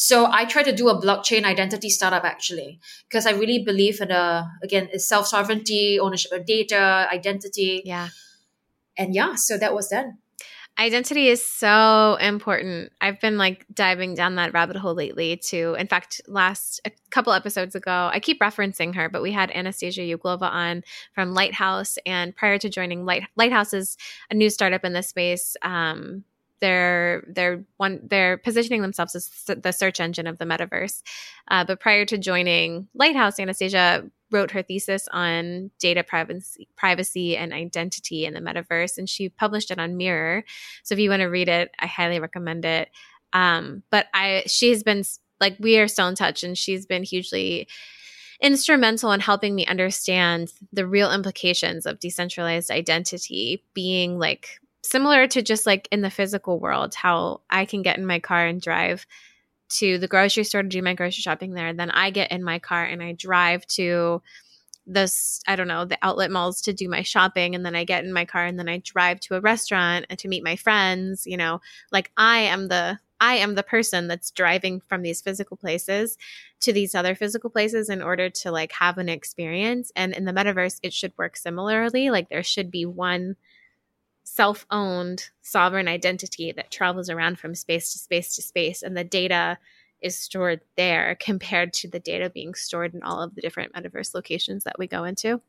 So 0.00 0.30
I 0.30 0.44
try 0.44 0.62
to 0.62 0.70
do 0.70 0.88
a 0.88 1.02
blockchain 1.02 1.42
identity 1.42 1.90
startup 1.90 2.22
actually, 2.22 2.78
because 3.08 3.26
I 3.26 3.32
really 3.32 3.64
believe 3.64 4.00
in 4.00 4.12
a 4.12 4.48
again 4.62 4.88
it's 4.92 5.04
self 5.04 5.26
sovereignty, 5.26 5.98
ownership 5.98 6.30
of 6.30 6.46
data, 6.46 7.08
identity. 7.12 7.82
Yeah. 7.84 8.10
And 8.96 9.12
yeah, 9.12 9.34
so 9.34 9.58
that 9.58 9.74
was 9.74 9.88
then. 9.88 10.18
Identity 10.78 11.26
is 11.26 11.44
so 11.44 12.16
important. 12.20 12.92
I've 13.00 13.20
been 13.20 13.38
like 13.38 13.66
diving 13.74 14.14
down 14.14 14.36
that 14.36 14.52
rabbit 14.52 14.76
hole 14.76 14.94
lately 14.94 15.36
too. 15.36 15.74
In 15.76 15.88
fact, 15.88 16.20
last 16.28 16.80
a 16.84 16.92
couple 17.10 17.32
episodes 17.32 17.74
ago, 17.74 18.08
I 18.12 18.20
keep 18.20 18.40
referencing 18.40 18.94
her, 18.94 19.08
but 19.08 19.20
we 19.20 19.32
had 19.32 19.50
Anastasia 19.50 20.02
Uglova 20.02 20.48
on 20.48 20.84
from 21.12 21.34
Lighthouse. 21.34 21.98
And 22.06 22.36
prior 22.36 22.58
to 22.58 22.68
joining 22.68 23.04
Light, 23.04 23.24
Lighthouse 23.34 23.74
is 23.74 23.96
a 24.30 24.34
new 24.34 24.48
startup 24.48 24.84
in 24.84 24.92
this 24.92 25.08
space. 25.08 25.56
Um, 25.62 26.22
they're 26.60 27.24
they're 27.28 27.64
one 27.76 28.00
they're 28.04 28.38
positioning 28.38 28.82
themselves 28.82 29.14
as 29.14 29.30
the 29.46 29.72
search 29.72 30.00
engine 30.00 30.26
of 30.26 30.38
the 30.38 30.44
metaverse. 30.44 31.02
Uh, 31.48 31.64
but 31.64 31.80
prior 31.80 32.04
to 32.04 32.18
joining 32.18 32.88
Lighthouse, 32.94 33.38
Anastasia 33.38 34.10
wrote 34.30 34.50
her 34.50 34.62
thesis 34.62 35.08
on 35.10 35.70
data 35.78 36.04
privacy, 36.04 36.68
privacy 36.76 37.36
and 37.36 37.52
identity 37.52 38.24
in 38.24 38.34
the 38.34 38.40
metaverse, 38.40 38.98
and 38.98 39.08
she 39.08 39.28
published 39.28 39.70
it 39.70 39.78
on 39.78 39.96
Mirror. 39.96 40.44
So 40.82 40.94
if 40.94 40.98
you 40.98 41.10
want 41.10 41.20
to 41.20 41.26
read 41.26 41.48
it, 41.48 41.70
I 41.78 41.86
highly 41.86 42.20
recommend 42.20 42.64
it. 42.64 42.90
Um, 43.32 43.82
but 43.90 44.06
I, 44.14 44.44
she's 44.46 44.82
been 44.82 45.02
like, 45.40 45.56
we 45.58 45.78
are 45.78 45.88
still 45.88 46.08
in 46.08 46.14
touch 46.14 46.42
and 46.42 46.56
she's 46.56 46.86
been 46.86 47.02
hugely 47.02 47.68
instrumental 48.40 49.12
in 49.12 49.20
helping 49.20 49.54
me 49.54 49.66
understand 49.66 50.52
the 50.72 50.86
real 50.86 51.12
implications 51.12 51.86
of 51.86 51.98
decentralized 51.98 52.70
identity 52.70 53.64
being 53.74 54.18
like 54.18 54.60
similar 54.88 55.26
to 55.28 55.42
just 55.42 55.66
like 55.66 55.88
in 55.90 56.00
the 56.00 56.10
physical 56.10 56.58
world, 56.58 56.94
how 56.94 57.42
I 57.50 57.64
can 57.64 57.82
get 57.82 57.98
in 57.98 58.06
my 58.06 58.20
car 58.20 58.46
and 58.46 58.60
drive 58.60 59.06
to 59.70 59.98
the 59.98 60.08
grocery 60.08 60.44
store 60.44 60.62
to 60.62 60.68
do 60.68 60.82
my 60.82 60.94
grocery 60.94 61.22
shopping 61.22 61.52
there. 61.52 61.72
Then 61.72 61.90
I 61.90 62.10
get 62.10 62.32
in 62.32 62.42
my 62.42 62.58
car 62.58 62.84
and 62.84 63.02
I 63.02 63.12
drive 63.12 63.66
to 63.68 64.22
this, 64.86 65.42
I 65.46 65.56
don't 65.56 65.68
know, 65.68 65.84
the 65.84 65.98
outlet 66.00 66.30
malls 66.30 66.62
to 66.62 66.72
do 66.72 66.88
my 66.88 67.02
shopping. 67.02 67.54
And 67.54 67.64
then 67.66 67.76
I 67.76 67.84
get 67.84 68.04
in 68.04 68.12
my 68.12 68.24
car 68.24 68.46
and 68.46 68.58
then 68.58 68.68
I 68.68 68.78
drive 68.78 69.20
to 69.20 69.36
a 69.36 69.40
restaurant 69.40 70.06
and 70.08 70.18
to 70.20 70.28
meet 70.28 70.42
my 70.42 70.56
friends. 70.56 71.26
You 71.26 71.36
know, 71.36 71.60
like 71.92 72.10
I 72.16 72.40
am 72.40 72.68
the 72.68 72.98
I 73.20 73.34
am 73.36 73.56
the 73.56 73.62
person 73.62 74.06
that's 74.06 74.30
driving 74.30 74.80
from 74.88 75.02
these 75.02 75.20
physical 75.20 75.56
places 75.56 76.16
to 76.60 76.72
these 76.72 76.94
other 76.94 77.14
physical 77.14 77.50
places 77.50 77.90
in 77.90 78.00
order 78.00 78.30
to 78.30 78.52
like 78.52 78.72
have 78.72 78.96
an 78.96 79.08
experience. 79.08 79.92
And 79.96 80.14
in 80.14 80.24
the 80.24 80.32
metaverse, 80.32 80.78
it 80.82 80.94
should 80.94 81.12
work 81.18 81.36
similarly. 81.36 82.10
Like 82.10 82.28
there 82.28 82.44
should 82.44 82.70
be 82.70 82.86
one 82.86 83.36
self 84.38 84.64
owned 84.70 85.30
sovereign 85.42 85.88
identity 85.88 86.52
that 86.52 86.70
travels 86.70 87.10
around 87.10 87.40
from 87.40 87.56
space 87.56 87.92
to 87.92 87.98
space 87.98 88.36
to 88.36 88.40
space, 88.40 88.84
and 88.84 88.96
the 88.96 89.02
data 89.02 89.58
is 90.00 90.14
stored 90.14 90.60
there 90.76 91.16
compared 91.18 91.72
to 91.72 91.88
the 91.88 91.98
data 91.98 92.30
being 92.30 92.54
stored 92.54 92.94
in 92.94 93.02
all 93.02 93.20
of 93.20 93.34
the 93.34 93.40
different 93.40 93.72
metaverse 93.72 94.14
locations 94.14 94.62
that 94.62 94.78
we 94.78 94.86
go 94.86 95.02
into. 95.02 95.40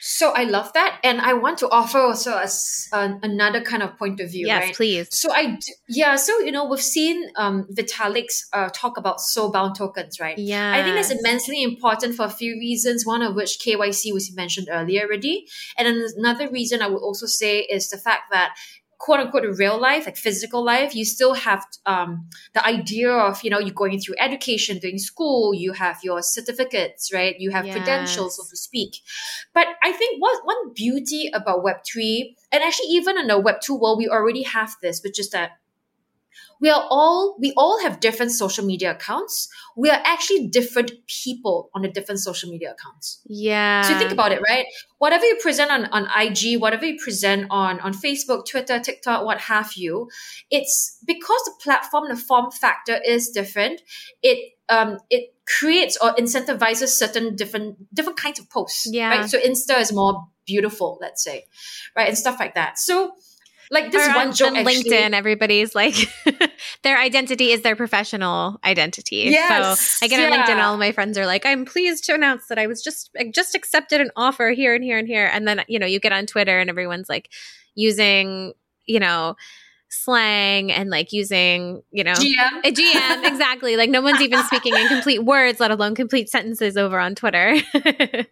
So 0.00 0.32
I 0.34 0.44
love 0.44 0.72
that, 0.72 0.98
and 1.04 1.20
I 1.20 1.34
want 1.34 1.58
to 1.58 1.70
offer 1.70 1.98
also 1.98 2.36
as 2.36 2.88
uh, 2.92 3.14
another 3.22 3.60
kind 3.60 3.82
of 3.82 3.96
point 3.98 4.20
of 4.20 4.30
view. 4.30 4.46
Yes, 4.46 4.64
right? 4.64 4.74
please. 4.74 5.08
So 5.10 5.32
I 5.32 5.58
yeah, 5.88 6.16
so 6.16 6.38
you 6.40 6.50
know 6.50 6.66
we've 6.66 6.80
seen 6.80 7.30
um, 7.36 7.66
Vitalik's 7.72 8.46
uh, 8.52 8.68
talk 8.72 8.98
about 8.98 9.18
soulbound 9.18 9.76
tokens, 9.76 10.18
right? 10.18 10.36
Yeah, 10.36 10.72
I 10.72 10.82
think 10.82 10.96
that's 10.96 11.10
immensely 11.10 11.62
important 11.62 12.14
for 12.16 12.24
a 12.24 12.30
few 12.30 12.54
reasons. 12.54 13.06
One 13.06 13.22
of 13.22 13.34
which 13.34 13.58
KYC 13.60 14.12
was 14.12 14.34
mentioned 14.34 14.68
earlier 14.70 15.02
already, 15.02 15.46
and 15.78 15.86
another 16.16 16.50
reason 16.50 16.82
I 16.82 16.88
would 16.88 17.02
also 17.02 17.26
say 17.26 17.60
is 17.60 17.88
the 17.88 17.98
fact 17.98 18.32
that 18.32 18.54
quote 19.02 19.18
unquote 19.18 19.44
real 19.58 19.80
life, 19.80 20.06
like 20.06 20.16
physical 20.16 20.64
life, 20.64 20.94
you 20.94 21.04
still 21.04 21.34
have 21.34 21.66
um, 21.86 22.28
the 22.54 22.64
idea 22.64 23.10
of, 23.10 23.42
you 23.42 23.50
know, 23.50 23.58
you're 23.58 23.74
going 23.74 23.98
through 23.98 24.14
education, 24.20 24.78
doing 24.78 24.96
school, 24.96 25.52
you 25.52 25.72
have 25.72 25.98
your 26.04 26.22
certificates, 26.22 27.12
right? 27.12 27.34
You 27.40 27.50
have 27.50 27.66
yes. 27.66 27.76
credentials, 27.76 28.36
so 28.36 28.44
to 28.48 28.56
speak. 28.56 28.98
But 29.52 29.66
I 29.82 29.90
think 29.90 30.22
what 30.22 30.46
one 30.46 30.72
beauty 30.72 31.30
about 31.34 31.64
Web3, 31.64 32.36
and 32.52 32.62
actually 32.62 32.90
even 32.90 33.18
in 33.18 33.26
the 33.26 33.42
Web2 33.42 33.80
world, 33.80 33.98
we 33.98 34.08
already 34.08 34.44
have 34.44 34.76
this, 34.80 35.02
which 35.02 35.18
is 35.18 35.30
that 35.30 35.50
we 36.62 36.70
are 36.70 36.86
all 36.88 37.36
we 37.40 37.52
all 37.56 37.82
have 37.82 37.98
different 37.98 38.30
social 38.30 38.64
media 38.64 38.92
accounts. 38.92 39.48
We 39.76 39.90
are 39.90 40.00
actually 40.04 40.46
different 40.46 40.92
people 41.08 41.68
on 41.74 41.82
the 41.82 41.88
different 41.88 42.20
social 42.20 42.50
media 42.50 42.70
accounts. 42.72 43.20
Yeah 43.26 43.82
so 43.82 43.98
think 43.98 44.12
about 44.12 44.32
it 44.32 44.40
right? 44.48 44.64
Whatever 44.98 45.26
you 45.26 45.36
present 45.42 45.70
on, 45.72 45.86
on 45.86 46.08
ig 46.22 46.60
whatever 46.60 46.86
you 46.86 46.96
present 47.02 47.48
on 47.50 47.80
on 47.80 47.92
facebook 47.92 48.46
twitter 48.46 48.78
tiktok 48.78 49.24
what 49.26 49.40
have 49.40 49.72
you 49.74 50.08
it's 50.50 50.98
because 51.04 51.42
the 51.44 51.54
platform 51.60 52.08
the 52.08 52.16
form 52.16 52.52
factor 52.52 53.00
is 53.04 53.30
different 53.30 53.82
it 54.22 54.52
um 54.68 54.98
it 55.10 55.34
creates 55.58 55.98
or 56.00 56.14
incentivizes 56.14 56.88
certain 56.88 57.34
different 57.34 57.76
different 57.92 58.16
kinds 58.18 58.38
of 58.38 58.48
posts 58.48 58.88
yeah. 58.92 59.08
Right 59.10 59.28
so 59.28 59.40
insta 59.40 59.80
is 59.80 59.92
more 59.92 60.28
beautiful 60.46 60.98
let's 61.00 61.24
say 61.24 61.46
right 61.96 62.08
and 62.08 62.16
stuff 62.16 62.38
like 62.38 62.54
that. 62.54 62.78
So 62.78 63.14
like 63.72 63.90
this 63.90 64.06
or 64.06 64.14
one 64.14 64.28
on, 64.28 64.34
joke. 64.34 64.54
On 64.54 64.64
LinkedIn, 64.64 65.14
everybody's 65.14 65.74
like 65.74 65.94
their 66.82 66.98
identity 66.98 67.52
is 67.52 67.62
their 67.62 67.76
professional 67.76 68.58
identity. 68.64 69.24
Yes, 69.28 69.80
so 69.80 70.04
I 70.04 70.08
get 70.08 70.18
yeah. 70.18 70.36
on 70.36 70.46
LinkedIn, 70.46 70.62
all 70.62 70.76
my 70.76 70.92
friends 70.92 71.16
are 71.16 71.26
like, 71.26 71.46
"I'm 71.46 71.64
pleased 71.64 72.04
to 72.04 72.14
announce 72.14 72.48
that 72.48 72.58
I 72.58 72.66
was 72.66 72.82
just 72.82 73.10
I 73.18 73.30
just 73.32 73.54
accepted 73.54 74.00
an 74.00 74.10
offer 74.16 74.50
here 74.50 74.74
and 74.74 74.82
here 74.82 74.98
and 74.98 75.06
here." 75.06 75.26
And 75.26 75.46
then 75.46 75.62
you 75.68 75.78
know 75.78 75.86
you 75.86 76.00
get 76.00 76.12
on 76.12 76.26
Twitter 76.26 76.58
and 76.58 76.68
everyone's 76.68 77.08
like 77.08 77.30
using 77.74 78.52
you 78.86 78.98
know 78.98 79.36
slang 79.92 80.72
and 80.72 80.90
like 80.90 81.12
using, 81.12 81.82
you 81.90 82.02
know, 82.02 82.12
GM. 82.12 82.64
A 82.64 82.72
GM, 82.72 83.24
exactly. 83.30 83.76
like 83.76 83.90
no 83.90 84.00
one's 84.00 84.20
even 84.20 84.42
speaking 84.44 84.74
in 84.74 84.88
complete 84.88 85.24
words, 85.24 85.60
let 85.60 85.70
alone 85.70 85.94
complete 85.94 86.30
sentences 86.30 86.76
over 86.76 86.98
on 86.98 87.14
Twitter. 87.14 87.56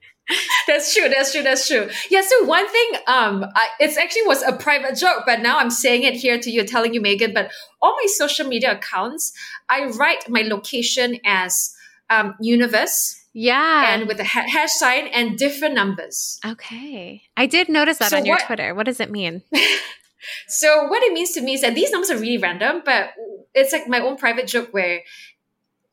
that's 0.66 0.94
true. 0.94 1.08
That's 1.08 1.32
true. 1.32 1.42
That's 1.42 1.68
true. 1.68 1.88
Yeah. 2.10 2.22
So 2.22 2.44
one 2.44 2.66
thing, 2.68 2.90
um, 3.06 3.44
I, 3.54 3.68
it's 3.78 3.98
actually 3.98 4.22
was 4.22 4.42
a 4.42 4.52
private 4.52 4.96
joke, 4.96 5.24
but 5.26 5.40
now 5.40 5.58
I'm 5.58 5.70
saying 5.70 6.02
it 6.02 6.14
here 6.14 6.38
to 6.38 6.50
you, 6.50 6.64
telling 6.64 6.94
you, 6.94 7.00
Megan. 7.00 7.34
But 7.34 7.50
all 7.82 7.92
my 7.92 8.06
social 8.06 8.46
media 8.46 8.72
accounts, 8.72 9.32
I 9.68 9.86
write 9.86 10.28
my 10.28 10.42
location 10.42 11.18
as 11.24 11.74
um, 12.08 12.34
universe. 12.40 13.16
Yeah. 13.32 13.94
And 13.94 14.08
with 14.08 14.18
a 14.18 14.24
ha- 14.24 14.46
hash 14.48 14.72
sign 14.72 15.06
and 15.08 15.38
different 15.38 15.74
numbers. 15.74 16.40
Okay. 16.44 17.22
I 17.36 17.46
did 17.46 17.68
notice 17.68 17.98
that 17.98 18.10
so 18.10 18.16
on 18.16 18.26
your 18.26 18.36
what, 18.36 18.46
Twitter. 18.46 18.74
What 18.74 18.86
does 18.86 18.98
it 18.98 19.10
mean? 19.10 19.42
so 20.48 20.85
what 20.85 21.02
it 21.02 21.12
means 21.12 21.33
to 21.33 21.40
me 21.40 21.54
is 21.54 21.62
that 21.62 21.74
these 21.74 21.90
numbers 21.90 22.11
are 22.11 22.18
really 22.18 22.38
random, 22.38 22.83
but 22.85 23.11
it's 23.54 23.72
like 23.72 23.88
my 23.88 24.00
own 24.00 24.16
private 24.16 24.46
joke 24.46 24.68
where 24.72 25.00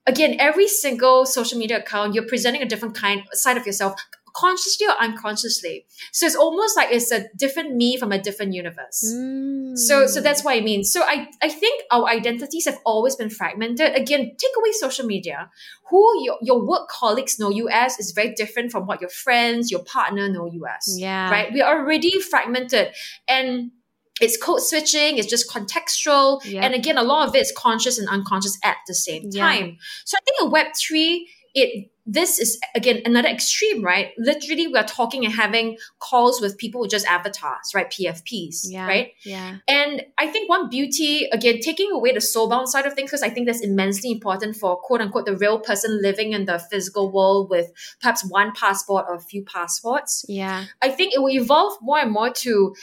again, 0.08 0.38
every 0.40 0.68
single 0.68 1.26
social 1.26 1.60
media 1.60 1.80
account, 1.80 2.16
you're 2.16 2.26
presenting 2.26 2.62
a 2.62 2.66
different 2.66 2.96
kind 2.96 3.24
side 3.34 3.58
of 3.58 3.66
yourself, 3.66 4.00
consciously 4.38 4.86
or 4.88 4.94
unconsciously. 5.02 5.86
So 6.12 6.26
it's 6.26 6.36
almost 6.36 6.78
like 6.78 6.90
it's 6.92 7.12
a 7.12 7.26
different 7.36 7.76
me 7.76 7.98
from 7.98 8.12
a 8.12 8.22
different 8.22 8.54
universe. 8.54 9.04
Mm. 9.04 9.76
So 9.78 10.06
so 10.06 10.22
that's 10.22 10.44
what 10.44 10.56
I 10.56 10.62
mean. 10.62 10.84
So 10.84 11.02
I, 11.02 11.28
I 11.42 11.50
think 11.50 11.84
our 11.92 12.08
identities 12.08 12.66
have 12.66 12.80
always 12.86 13.16
been 13.16 13.30
fragmented. 13.30 13.96
Again, 13.96 14.36
take 14.38 14.52
away 14.58 14.72
social 14.74 15.06
media. 15.06 15.50
Who 15.90 16.24
your, 16.24 16.38
your 16.42 16.66
work 16.66 16.88
colleagues 16.90 17.40
know 17.40 17.50
you 17.50 17.70
as 17.70 17.98
is 17.98 18.12
very 18.12 18.34
different 18.34 18.72
from 18.72 18.86
what 18.86 19.02
your 19.02 19.10
friends, 19.10 19.72
your 19.72 19.84
partner 19.84 20.30
know 20.30 20.46
you 20.46 20.66
as. 20.68 20.96
Yeah. 21.00 21.32
Right? 21.32 21.52
We 21.52 21.62
are 21.62 21.80
already 21.80 22.20
fragmented. 22.20 22.94
And 23.28 23.72
it's 24.21 24.38
code 24.38 24.62
switching, 24.62 25.17
it's 25.17 25.27
just 25.27 25.49
contextual. 25.49 26.43
Yep. 26.45 26.63
And 26.63 26.73
again, 26.73 26.97
a 26.97 27.03
lot 27.03 27.27
of 27.27 27.36
it 27.36 27.41
is 27.41 27.53
conscious 27.56 27.99
and 27.99 28.08
unconscious 28.10 28.58
at 28.63 28.77
the 28.88 28.93
same 28.93 29.30
time. 29.30 29.65
Yep. 29.65 29.75
So 30.06 30.17
I 30.17 30.21
think 30.25 30.41
a 30.41 30.56
Web3, 30.56 31.23
it 31.53 31.91
this 32.10 32.39
is 32.39 32.58
again 32.73 33.01
another 33.06 33.27
extreme, 33.27 33.84
right? 33.84 34.12
Literally, 34.17 34.67
we 34.67 34.75
are 34.75 34.86
talking 34.86 35.25
and 35.25 35.34
having 35.34 35.77
calls 35.99 36.39
with 36.39 36.58
people 36.58 36.80
with 36.82 36.89
just 36.89 37.06
avatars, 37.06 37.73
right? 37.75 37.91
PFPs, 37.91 38.60
yeah, 38.63 38.88
right? 38.88 39.12
Yeah. 39.25 39.58
And 39.67 40.03
I 40.17 40.27
think 40.27 40.47
one 40.47 40.69
beauty, 40.69 41.27
again, 41.34 41.60
taking 41.60 41.91
away 41.91 42.13
the 42.13 42.19
soulbound 42.19 42.67
side 42.67 42.86
of 42.86 42.93
things, 42.93 43.12
because 43.12 43.23
I 43.23 43.30
think 43.30 43.45
that's 43.45 43.62
immensely 43.62 44.10
important 44.12 44.56
for 44.56 44.77
quote 44.77 45.01
unquote 45.01 45.25
the 45.25 45.36
real 45.36 45.60
person 45.60 46.01
living 46.01 46.32
in 46.32 46.45
the 46.45 46.60
physical 46.60 47.12
world 47.12 47.49
with 47.49 47.69
perhaps 48.01 48.23
one 48.23 48.53
passport 48.53 49.06
or 49.10 49.15
a 49.15 49.21
few 49.21 49.43
passports. 49.43 50.23
Yeah. 50.30 50.65
I 50.82 50.89
think 50.89 51.13
it 51.13 51.19
will 51.19 51.30
evolve 51.30 51.77
more 51.82 51.99
and 51.99 52.12
more 52.12 52.30
to 52.30 52.73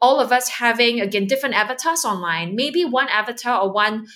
all 0.00 0.20
of 0.20 0.32
us 0.32 0.48
having 0.48 1.00
again 1.00 1.26
different 1.26 1.54
avatars 1.54 2.04
online. 2.04 2.54
Maybe 2.54 2.84
one 2.84 3.08
avatar 3.08 3.62
or 3.62 3.72
one 3.72 4.06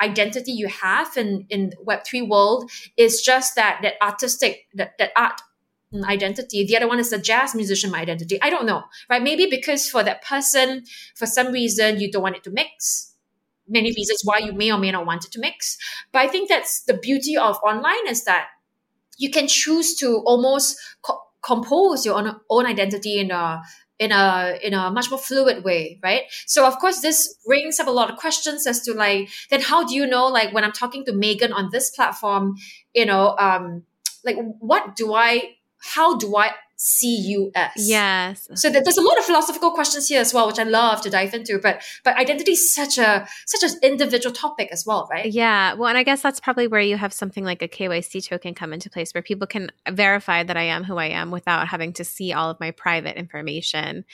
identity 0.00 0.52
you 0.52 0.68
have 0.68 1.16
in 1.16 1.46
in 1.48 1.72
web3 1.86 2.28
world 2.28 2.70
is 2.96 3.22
just 3.22 3.54
that 3.56 3.80
that 3.82 3.94
artistic 4.02 4.66
that, 4.74 4.98
that 4.98 5.10
art 5.16 5.40
identity. 6.04 6.66
The 6.66 6.76
other 6.76 6.88
one 6.88 6.98
is 6.98 7.10
the 7.10 7.18
jazz 7.18 7.54
musician 7.54 7.94
identity. 7.94 8.38
I 8.42 8.50
don't 8.50 8.66
know 8.66 8.84
right? 9.08 9.22
Maybe 9.22 9.46
because 9.48 9.88
for 9.88 10.02
that 10.02 10.22
person 10.22 10.84
for 11.14 11.26
some 11.26 11.52
reason 11.52 12.00
you 12.00 12.10
don't 12.10 12.22
want 12.22 12.36
it 12.36 12.44
to 12.44 12.50
mix. 12.50 13.14
Many 13.68 13.90
reasons 13.90 14.20
why 14.22 14.38
you 14.38 14.52
may 14.52 14.70
or 14.70 14.78
may 14.78 14.92
not 14.92 15.06
want 15.06 15.24
it 15.24 15.32
to 15.32 15.40
mix. 15.40 15.78
But 16.12 16.22
i 16.22 16.28
think 16.28 16.48
that's 16.48 16.82
the 16.82 16.94
beauty 16.94 17.36
of 17.36 17.56
online 17.64 18.06
is 18.08 18.24
that 18.24 18.48
you 19.18 19.30
can 19.30 19.48
choose 19.48 19.96
to 19.96 20.18
almost 20.26 20.76
co- 21.02 21.22
compose 21.42 22.04
your 22.04 22.16
own, 22.16 22.38
own 22.50 22.66
identity 22.66 23.18
in 23.18 23.30
a 23.30 23.62
in 23.98 24.12
a 24.12 24.58
in 24.62 24.74
a 24.74 24.90
much 24.90 25.10
more 25.10 25.18
fluid 25.18 25.64
way 25.64 25.98
right? 26.02 26.22
So 26.46 26.66
of 26.66 26.78
course 26.78 27.00
this 27.00 27.36
brings 27.46 27.80
up 27.80 27.86
a 27.86 27.90
lot 27.90 28.10
of 28.10 28.16
questions 28.16 28.66
as 28.66 28.80
to 28.82 28.92
like 28.92 29.28
then 29.50 29.60
how 29.60 29.84
do 29.84 29.94
you 29.94 30.06
know 30.06 30.26
like 30.26 30.52
when 30.52 30.64
i'm 30.64 30.72
talking 30.72 31.04
to 31.04 31.12
megan 31.12 31.52
on 31.52 31.70
this 31.70 31.90
platform 31.90 32.56
you 32.94 33.06
know 33.06 33.36
um 33.38 33.82
like 34.24 34.36
what 34.58 34.96
do 34.96 35.14
i 35.14 35.54
how 35.78 36.16
do 36.16 36.36
i 36.36 36.50
CUS. 36.78 37.72
Yes. 37.76 38.48
So 38.54 38.68
there's 38.68 38.98
a 38.98 39.02
lot 39.02 39.18
of 39.18 39.24
philosophical 39.24 39.70
questions 39.70 40.08
here 40.08 40.20
as 40.20 40.34
well, 40.34 40.46
which 40.46 40.58
I 40.58 40.64
love 40.64 41.00
to 41.02 41.10
dive 41.10 41.32
into. 41.32 41.58
But 41.58 41.82
but 42.04 42.16
identity 42.16 42.52
is 42.52 42.74
such 42.74 42.98
a 42.98 43.26
such 43.46 43.70
an 43.70 43.78
individual 43.82 44.34
topic 44.34 44.68
as 44.70 44.84
well, 44.86 45.08
right? 45.10 45.26
Yeah. 45.26 45.72
Well, 45.74 45.88
and 45.88 45.96
I 45.96 46.02
guess 46.02 46.20
that's 46.20 46.38
probably 46.38 46.68
where 46.68 46.80
you 46.82 46.98
have 46.98 47.14
something 47.14 47.44
like 47.44 47.62
a 47.62 47.68
KYC 47.68 48.28
token 48.28 48.54
come 48.54 48.74
into 48.74 48.90
place, 48.90 49.12
where 49.14 49.22
people 49.22 49.46
can 49.46 49.70
verify 49.90 50.42
that 50.42 50.56
I 50.56 50.64
am 50.64 50.84
who 50.84 50.96
I 50.98 51.06
am 51.06 51.30
without 51.30 51.66
having 51.68 51.94
to 51.94 52.04
see 52.04 52.34
all 52.34 52.50
of 52.50 52.60
my 52.60 52.72
private 52.72 53.16
information 53.16 54.04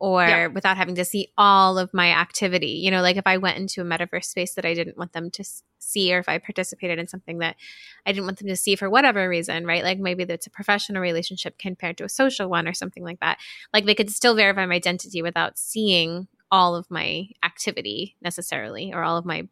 or 0.00 0.26
yeah. 0.26 0.46
without 0.46 0.78
having 0.78 0.94
to 0.94 1.04
see 1.04 1.30
all 1.36 1.78
of 1.78 1.92
my 1.92 2.10
activity. 2.10 2.80
You 2.82 2.90
know, 2.90 3.02
like 3.02 3.16
if 3.16 3.26
I 3.26 3.36
went 3.36 3.58
into 3.58 3.82
a 3.82 3.84
metaverse 3.84 4.24
space 4.24 4.54
that 4.54 4.64
I 4.64 4.72
didn't 4.72 4.96
want 4.96 5.12
them 5.12 5.30
to 5.32 5.44
see, 5.78 6.12
or 6.12 6.18
if 6.18 6.28
I 6.28 6.38
participated 6.38 6.98
in 6.98 7.06
something 7.06 7.38
that 7.38 7.56
I 8.06 8.12
didn't 8.12 8.24
want 8.24 8.38
them 8.38 8.48
to 8.48 8.56
see 8.56 8.76
for 8.76 8.88
whatever 8.88 9.28
reason, 9.28 9.66
right? 9.66 9.84
Like 9.84 9.98
maybe 9.98 10.24
that's 10.24 10.46
a 10.46 10.50
professional 10.50 11.02
relationship 11.02 11.58
compared 11.58 11.98
to 11.98 12.04
a 12.04 12.08
social 12.08 12.48
one 12.48 12.66
or 12.66 12.72
something 12.72 13.04
like 13.04 13.20
that. 13.20 13.38
Like 13.74 13.84
they 13.84 13.94
could 13.94 14.10
still 14.10 14.34
verify 14.34 14.64
my 14.64 14.74
identity 14.74 15.20
without 15.20 15.58
seeing 15.58 16.28
all 16.50 16.74
of 16.74 16.90
my 16.90 17.28
activity 17.44 18.16
necessarily 18.22 18.92
or 18.92 19.04
all 19.04 19.18
of 19.18 19.26
my 19.26 19.48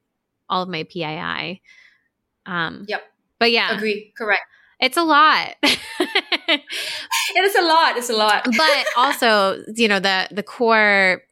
all 0.48 0.62
of 0.62 0.68
my 0.70 0.84
PII. 0.84 1.60
Um, 2.46 2.86
yep. 2.88 3.02
But 3.38 3.52
yeah, 3.52 3.76
agree. 3.76 4.14
Correct. 4.16 4.44
It's 4.80 4.96
a 4.96 5.02
lot. 5.02 5.56
it 6.48 7.44
is 7.44 7.54
a 7.54 7.62
lot. 7.62 7.96
It's 7.96 8.10
a 8.10 8.16
lot. 8.16 8.44
but 8.44 8.86
also, 8.96 9.62
you 9.74 9.88
know, 9.88 10.00
the 10.00 10.28
the 10.30 10.42
core 10.42 11.22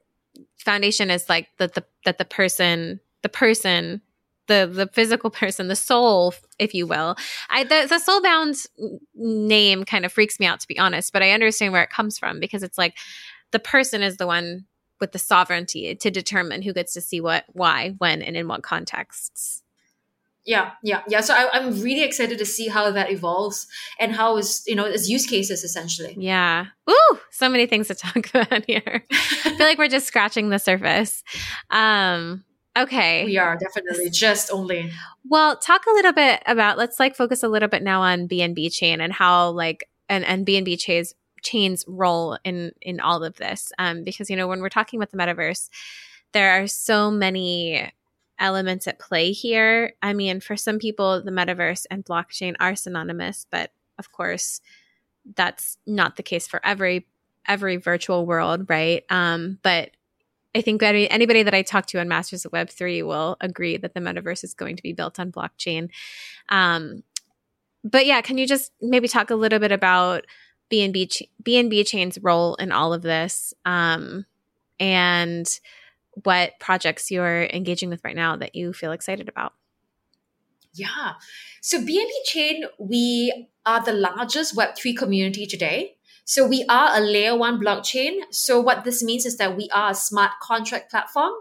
foundation 0.58 1.10
is 1.10 1.28
like 1.28 1.48
that 1.58 1.74
the 1.74 1.84
that 2.04 2.18
the 2.18 2.24
person 2.24 3.00
the 3.22 3.28
person 3.28 4.00
the 4.46 4.70
the 4.72 4.88
physical 4.92 5.30
person, 5.30 5.68
the 5.68 5.76
soul, 5.76 6.34
if 6.58 6.74
you 6.74 6.86
will. 6.86 7.16
I 7.50 7.64
the, 7.64 7.86
the 7.88 8.00
soulbound 8.00 8.66
name 9.14 9.84
kind 9.84 10.04
of 10.04 10.12
freaks 10.12 10.38
me 10.38 10.46
out 10.46 10.60
to 10.60 10.68
be 10.68 10.78
honest, 10.78 11.12
but 11.12 11.22
I 11.22 11.32
understand 11.32 11.72
where 11.72 11.82
it 11.82 11.90
comes 11.90 12.18
from 12.18 12.40
because 12.40 12.62
it's 12.62 12.78
like 12.78 12.96
the 13.52 13.58
person 13.58 14.02
is 14.02 14.16
the 14.16 14.26
one 14.26 14.66
with 15.00 15.12
the 15.12 15.18
sovereignty 15.18 15.94
to 15.94 16.10
determine 16.10 16.62
who 16.62 16.72
gets 16.72 16.94
to 16.94 17.00
see 17.00 17.20
what, 17.20 17.44
why, 17.52 17.94
when, 17.98 18.22
and 18.22 18.36
in 18.36 18.48
what 18.48 18.62
contexts. 18.62 19.62
Yeah, 20.46 20.70
yeah, 20.80 21.02
yeah. 21.08 21.22
So 21.22 21.34
I, 21.34 21.58
am 21.58 21.80
really 21.82 22.04
excited 22.04 22.38
to 22.38 22.46
see 22.46 22.68
how 22.68 22.92
that 22.92 23.10
evolves 23.10 23.66
and 23.98 24.12
how 24.12 24.36
is 24.36 24.62
you 24.66 24.76
know 24.76 24.84
its 24.84 25.08
use 25.08 25.26
cases 25.26 25.64
essentially. 25.64 26.14
Yeah. 26.16 26.66
Ooh, 26.88 27.18
so 27.32 27.48
many 27.48 27.66
things 27.66 27.88
to 27.88 27.96
talk 27.96 28.30
about 28.34 28.64
here. 28.64 29.04
I 29.10 29.56
feel 29.56 29.66
like 29.66 29.76
we're 29.76 29.88
just 29.88 30.06
scratching 30.06 30.50
the 30.50 30.60
surface. 30.60 31.24
Um, 31.70 32.44
okay. 32.78 33.24
We 33.24 33.38
are 33.38 33.56
definitely 33.56 34.08
just 34.10 34.52
only. 34.52 34.92
Well, 35.28 35.56
talk 35.56 35.84
a 35.86 35.94
little 35.94 36.12
bit 36.12 36.44
about. 36.46 36.78
Let's 36.78 37.00
like 37.00 37.16
focus 37.16 37.42
a 37.42 37.48
little 37.48 37.68
bit 37.68 37.82
now 37.82 38.02
on 38.02 38.28
BNB 38.28 38.72
chain 38.72 39.00
and 39.00 39.12
how 39.12 39.50
like 39.50 39.88
and 40.08 40.24
and 40.24 40.46
BNB 40.46 40.78
chains 40.78 41.12
chain's 41.42 41.84
role 41.88 42.38
in 42.44 42.70
in 42.80 43.00
all 43.00 43.24
of 43.24 43.36
this 43.36 43.72
um, 43.78 44.04
because 44.04 44.30
you 44.30 44.36
know 44.36 44.46
when 44.46 44.60
we're 44.60 44.68
talking 44.68 44.98
about 44.98 45.10
the 45.10 45.16
metaverse 45.16 45.68
there 46.32 46.60
are 46.60 46.66
so 46.66 47.10
many 47.10 47.90
elements 48.38 48.86
at 48.86 48.98
play 48.98 49.32
here. 49.32 49.94
I 50.02 50.12
mean 50.12 50.40
for 50.40 50.56
some 50.56 50.78
people 50.78 51.22
the 51.22 51.30
metaverse 51.30 51.86
and 51.90 52.04
blockchain 52.04 52.54
are 52.60 52.76
synonymous 52.76 53.46
but 53.50 53.70
of 53.98 54.12
course 54.12 54.60
that's 55.34 55.78
not 55.86 56.16
the 56.16 56.22
case 56.22 56.46
for 56.46 56.64
every 56.64 57.06
every 57.46 57.76
virtual 57.76 58.26
world 58.26 58.68
right? 58.68 59.04
Um, 59.10 59.58
but 59.62 59.90
I 60.54 60.62
think 60.62 60.82
anybody 60.82 61.42
that 61.42 61.54
I 61.54 61.60
talk 61.60 61.84
to 61.86 62.00
on 62.00 62.08
Masters 62.08 62.46
of 62.46 62.52
Web 62.52 62.70
three 62.70 63.02
will 63.02 63.36
agree 63.40 63.76
that 63.76 63.92
the 63.92 64.00
metaverse 64.00 64.42
is 64.42 64.54
going 64.54 64.76
to 64.76 64.82
be 64.82 64.94
built 64.94 65.20
on 65.20 65.30
blockchain. 65.30 65.90
Um, 66.48 67.02
but 67.84 68.06
yeah, 68.06 68.20
can 68.22 68.38
you 68.38 68.46
just 68.46 68.72
maybe 68.80 69.06
talk 69.06 69.30
a 69.30 69.34
little 69.34 69.58
bit 69.58 69.70
about 69.70 70.26
BNB 70.70 71.10
ch- 71.10 71.28
BNB 71.42 71.86
chain's 71.86 72.18
role 72.22 72.54
in 72.56 72.72
all 72.72 72.92
of 72.92 73.02
this, 73.02 73.54
um, 73.64 74.26
and 74.80 75.60
what 76.22 76.58
projects 76.58 77.10
you're 77.10 77.44
engaging 77.44 77.90
with 77.90 78.04
right 78.04 78.16
now 78.16 78.36
that 78.36 78.54
you 78.54 78.72
feel 78.72 78.92
excited 78.92 79.28
about. 79.28 79.52
Yeah, 80.74 81.14
so 81.62 81.78
BNB 81.78 82.10
chain 82.24 82.64
we 82.78 83.48
are 83.64 83.82
the 83.82 83.92
largest 83.92 84.54
Web 84.54 84.76
three 84.76 84.94
community 84.94 85.46
today. 85.46 85.96
So 86.24 86.46
we 86.46 86.64
are 86.68 86.96
a 86.96 87.00
layer 87.00 87.36
one 87.36 87.60
blockchain. 87.60 88.22
So 88.30 88.60
what 88.60 88.84
this 88.84 89.02
means 89.02 89.24
is 89.26 89.36
that 89.36 89.56
we 89.56 89.68
are 89.72 89.92
a 89.92 89.94
smart 89.94 90.32
contract 90.42 90.90
platform, 90.90 91.32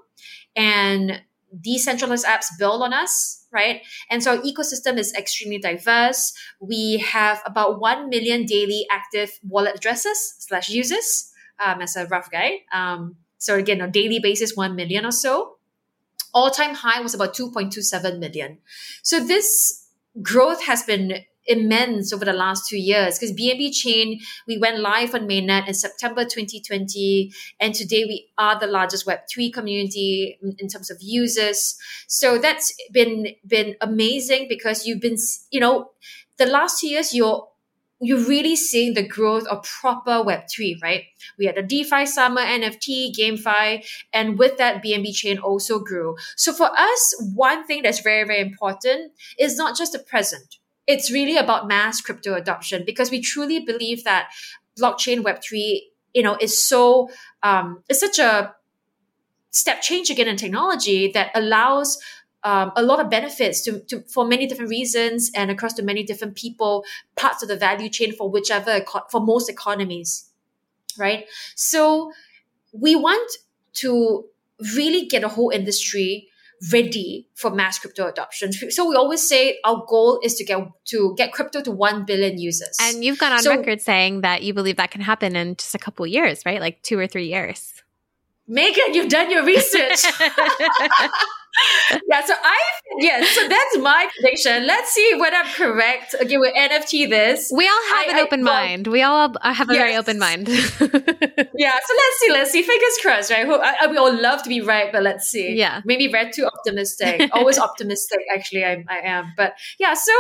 and 0.56 1.22
decentralized 1.62 2.26
apps 2.26 2.48
build 2.58 2.82
on 2.82 2.94
us, 2.94 3.46
right? 3.52 3.82
And 4.10 4.24
so 4.24 4.36
our 4.36 4.42
ecosystem 4.42 4.98
is 4.98 5.14
extremely 5.14 5.60
diverse. 5.60 6.34
We 6.60 6.98
have 7.00 7.42
about 7.46 7.80
1 7.80 8.10
million 8.10 8.46
daily 8.46 8.86
active 8.92 9.32
wallet 9.44 9.76
addresses 9.76 10.36
slash 10.40 10.70
users 10.70 11.32
um, 11.64 11.82
as 11.82 11.96
a 11.96 12.06
rough 12.08 12.30
guide. 12.32 12.60
Um, 12.74 13.18
so 13.46 13.56
again, 13.56 13.80
on 13.80 13.92
daily 13.92 14.18
basis, 14.18 14.56
1 14.56 14.76
million 14.76 15.06
or 15.06 15.12
so. 15.12 15.58
All 16.34 16.50
time 16.50 16.74
high 16.74 17.00
was 17.00 17.14
about 17.14 17.36
2.27 17.36 18.18
million. 18.18 18.58
So 19.04 19.24
this 19.24 19.88
growth 20.20 20.66
has 20.66 20.82
been 20.82 21.24
immense 21.46 22.12
over 22.12 22.26
the 22.26 22.34
last 22.34 22.68
two 22.68 22.80
years 22.80 23.20
because 23.20 23.36
BNB 23.36 23.72
Chain, 23.72 24.20
we 24.48 24.58
went 24.58 24.80
live 24.80 25.14
on 25.14 25.28
mainnet 25.28 25.68
in 25.68 25.76
September 25.76 26.24
2020. 26.24 27.32
And 27.60 27.76
today 27.76 28.06
we 28.06 28.30
are 28.40 28.60
the 28.60 28.66
largest 28.66 29.06
Web3 29.06 29.54
community 29.54 30.40
in, 30.42 30.56
in, 30.58 30.68
terms 30.68 30.90
of 30.90 30.98
users. 31.02 31.78
So 32.08 32.40
that's 32.40 32.74
been, 32.92 33.28
been 33.46 33.76
amazing 33.80 34.48
because 34.50 34.88
you've 34.88 35.02
been, 35.02 35.18
you 35.52 35.60
know, 35.60 35.92
the 36.38 36.48
last 36.48 36.82
two 36.82 36.88
years, 36.88 37.14
you're 37.14 37.48
you're 38.02 38.28
really 38.28 38.56
seeing 38.56 38.94
the 38.94 39.08
growth 39.08 39.48
of 39.48 39.64
proper 39.64 40.24
Web3, 40.24 40.82
right? 40.82 41.04
We 41.40 41.46
had 41.46 41.56
the 41.56 41.64
DeFi 41.64 42.06
Summer, 42.06 42.42
NFT, 42.42 43.16
GameFi, 43.16 43.86
and 44.14 44.38
with 44.38 44.58
that, 44.58 44.84
BNB 44.84 45.14
Chain 45.16 45.38
also 45.40 45.80
grew. 45.80 46.18
So 46.36 46.52
for 46.52 46.70
us, 46.78 47.16
one 47.34 47.66
thing 47.66 47.84
that's 47.84 48.02
very, 48.02 48.26
very 48.28 48.42
important 48.42 49.14
is 49.40 49.58
not 49.58 49.78
just 49.78 49.94
the 49.94 50.00
present 50.00 50.58
it's 50.88 51.12
really 51.12 51.38
about 51.38 51.68
mass 51.68 52.02
crypto 52.02 52.34
adoption 52.36 52.84
because 52.86 53.12
we 53.12 53.20
truly 53.20 53.60
believe 53.60 54.04
that 54.04 54.30
blockchain 54.80 55.24
web3 55.24 55.80
you 56.14 56.24
know 56.24 56.38
is 56.40 56.62
so 56.62 57.10
um, 57.44 57.84
it's 57.90 58.00
such 58.00 58.20
a 58.20 58.54
step 59.52 59.82
change 59.82 60.10
again 60.10 60.28
in 60.28 60.36
technology 60.36 61.10
that 61.12 61.32
allows 61.34 61.98
um, 62.46 62.72
a 62.76 62.84
lot 62.84 63.00
of 63.00 63.10
benefits 63.10 63.62
to, 63.64 63.80
to, 63.82 64.02
for 64.02 64.26
many 64.26 64.46
different 64.46 64.70
reasons 64.70 65.32
and 65.36 65.52
across 65.52 65.74
to 65.74 65.84
many 65.84 66.04
different 66.04 66.36
people 66.36 66.86
parts 67.18 67.44
of 67.44 67.50
the 67.50 67.58
value 67.58 67.90
chain 67.90 68.16
for 68.16 68.30
whichever 68.30 68.86
for 69.12 69.20
most 69.20 69.50
economies 69.50 70.30
right 70.98 71.26
so 71.56 72.12
we 72.72 72.96
want 72.96 73.30
to 73.74 74.26
really 74.76 75.06
get 75.06 75.24
a 75.24 75.28
whole 75.28 75.50
industry 75.50 76.30
ready 76.72 77.28
for 77.36 77.52
mass 77.52 77.80
crypto 77.80 78.08
adoption. 78.08 78.52
So 78.54 78.88
we 78.88 78.96
always 78.96 79.28
say 79.28 79.60
our 79.66 79.84
goal 79.88 80.20
is 80.24 80.36
to 80.36 80.46
get 80.46 80.66
to 80.86 81.14
get 81.18 81.34
crypto 81.34 81.62
to 81.62 81.72
1 81.72 82.06
billion 82.06 82.38
users. 82.38 82.78
And 82.82 83.04
you've 83.04 83.20
gone 83.20 83.34
on 83.34 83.40
so, 83.40 83.56
record 83.56 83.82
saying 83.82 84.22
that 84.22 84.44
you 84.44 84.54
believe 84.54 84.78
that 84.78 84.92
can 84.92 85.02
happen 85.02 85.36
in 85.36 85.56
just 85.56 85.76
a 85.76 85.78
couple 85.78 86.08
years, 86.08 86.42
right? 86.46 86.62
Like 86.62 86.82
2 86.84 86.98
or 86.98 87.08
3 87.08 87.28
years. 87.28 87.74
Megan, 88.48 88.94
you've 88.94 89.10
done 89.10 89.32
your 89.32 89.44
research. 89.44 90.04
yeah, 92.10 92.26
so 92.26 92.34
I 92.44 92.60
yes, 93.00 93.30
so 93.30 93.48
that's 93.48 93.78
my 93.78 94.10
prediction. 94.16 94.66
Let's 94.68 94.92
see 94.92 95.14
whether 95.18 95.38
I'm 95.38 95.52
correct. 95.54 96.16
Okay, 96.22 96.38
with 96.38 96.54
NFT 96.56 97.10
this. 97.10 97.52
We 97.56 97.68
all 97.68 97.84
have 97.90 98.08
I, 98.08 98.12
an 98.12 98.26
open 98.26 98.42
I, 98.42 98.44
mind. 98.44 98.88
we 98.88 99.02
all 99.02 99.34
have 99.42 99.70
a 99.70 99.74
yes. 99.74 99.82
very 99.82 99.96
open 99.96 100.20
mind. 100.20 100.48
yeah, 100.50 100.58
so 100.60 101.94
let's 102.02 102.18
see, 102.20 102.32
let's 102.32 102.52
see. 102.52 102.62
Fingers 102.64 102.98
crossed, 103.02 103.32
right? 103.32 103.48
I, 103.48 103.88
we 103.88 103.98
all 103.98 104.14
love 104.14 104.44
to 104.44 104.50
be 104.50 104.62
right, 104.62 104.92
but 104.92 105.04
let's 105.04 105.28
see. 105.28 105.56
Yeah, 105.56 105.82
maybe 105.86 106.08
we're 106.08 106.32
too 106.32 106.46
optimistic. 106.46 107.30
Always 107.34 107.60
optimistic, 107.60 108.20
actually. 108.36 108.66
I, 108.66 108.84
I 108.90 108.98
am, 109.06 109.34
but 109.38 109.54
yeah. 109.80 109.94
So 109.94 110.14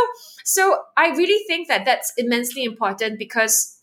so 0.44 0.78
I 0.98 1.10
really 1.10 1.44
think 1.48 1.68
that 1.68 1.86
that's 1.86 2.14
immensely 2.18 2.64
important 2.64 3.20
because 3.20 3.75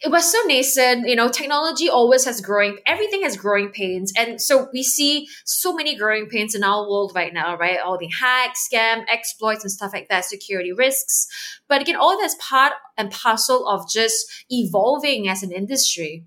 it 0.00 0.10
was 0.10 0.30
so 0.30 0.38
nascent 0.46 1.08
you 1.08 1.16
know 1.16 1.28
technology 1.28 1.88
always 1.88 2.24
has 2.24 2.40
growing 2.40 2.78
everything 2.86 3.22
has 3.22 3.36
growing 3.36 3.70
pains. 3.70 4.12
And 4.16 4.40
so 4.40 4.68
we 4.72 4.82
see 4.82 5.28
so 5.44 5.74
many 5.74 5.96
growing 5.96 6.28
pains 6.28 6.54
in 6.54 6.62
our 6.62 6.88
world 6.88 7.12
right 7.14 7.32
now 7.32 7.56
right? 7.56 7.78
All 7.78 7.98
the 7.98 8.10
hacks 8.20 8.68
scam 8.72 9.04
exploits 9.08 9.64
and 9.64 9.72
stuff 9.72 9.92
like 9.92 10.08
that 10.08 10.24
security 10.24 10.72
risks. 10.72 11.26
But 11.68 11.82
again 11.82 11.96
all 11.96 12.18
that's 12.20 12.36
part 12.40 12.74
and 12.96 13.10
parcel 13.10 13.68
of 13.68 13.88
just 13.88 14.26
evolving 14.50 15.28
as 15.28 15.42
an 15.42 15.52
industry 15.52 16.24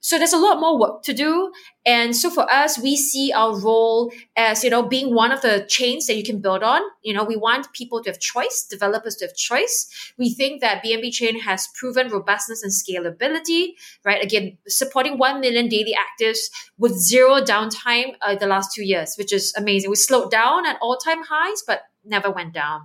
so 0.00 0.18
there's 0.18 0.32
a 0.32 0.38
lot 0.38 0.58
more 0.60 0.78
work 0.78 1.02
to 1.04 1.12
do. 1.12 1.52
And 1.86 2.16
so 2.16 2.30
for 2.30 2.50
us 2.50 2.78
we 2.78 2.96
see 2.96 3.32
our 3.32 3.58
role 3.58 4.12
as 4.36 4.64
you 4.64 4.70
know 4.70 4.82
being 4.82 5.14
one 5.14 5.30
of 5.30 5.42
the 5.42 5.64
chains 5.68 6.06
that 6.06 6.16
you 6.16 6.24
can 6.24 6.40
build 6.40 6.62
on. 6.62 6.80
You 7.02 7.14
know 7.14 7.24
we 7.24 7.36
want 7.36 7.72
people 7.72 8.02
to 8.02 8.10
have 8.10 8.18
choice 8.18 8.66
developers 8.68 9.16
to 9.16 9.26
have 9.26 9.34
choice. 9.34 10.12
We 10.18 10.34
think 10.34 10.60
that 10.60 10.82
bnb 10.82 11.12
chain 11.12 11.40
has 11.40 11.68
proven 11.74 12.08
robustness 12.08 12.62
and 12.62 12.72
scalability 12.72 13.72
right? 14.04 14.22
Again 14.22 14.58
supporting 14.68 15.18
1 15.18 15.40
million 15.40 15.68
daily 15.68 15.94
actives 15.94 16.50
with 16.78 16.92
zero 16.92 17.40
downtime 17.40 18.14
uh, 18.22 18.34
the 18.36 18.46
last 18.46 18.74
two 18.74 18.84
years 18.84 19.16
which 19.16 19.32
is 19.32 19.54
amazing. 19.56 19.90
We 19.90 19.96
slowed 19.96 20.30
down 20.30 20.66
at 20.66 20.78
all-time 20.80 21.22
highs 21.24 21.62
but 21.66 21.82
never 22.04 22.30
went 22.30 22.52
down. 22.52 22.82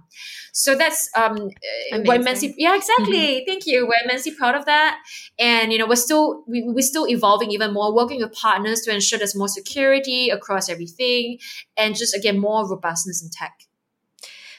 So 0.54 0.76
that's 0.76 1.10
um 1.16 1.50
we're 1.92 2.16
immensely 2.16 2.54
yeah 2.58 2.76
exactly. 2.76 3.18
Mm-hmm. 3.18 3.46
Thank 3.46 3.66
you. 3.66 3.88
We're 3.88 4.04
immensely 4.04 4.34
proud 4.34 4.56
of 4.56 4.66
that, 4.66 4.98
and 5.40 5.72
you 5.72 5.80
know 5.80 5.88
we're 5.88 5.96
still 5.96 6.44
we, 6.48 6.64
we're 6.68 6.82
still 6.82 7.08
evolving 7.08 7.52
even 7.52 7.74
more, 7.74 7.94
working 7.94 8.22
with 8.22 8.34
partners 8.34 8.82
to 8.82 8.94
ensure 8.94 9.20
there's 9.20 9.36
more 9.36 9.48
security 9.48 10.30
across 10.30 10.70
everything, 10.70 11.40
and 11.78 11.96
just 11.96 12.16
again 12.16 12.40
more 12.40 12.68
robustness 12.70 13.24
in 13.24 13.30
tech. 13.30 13.54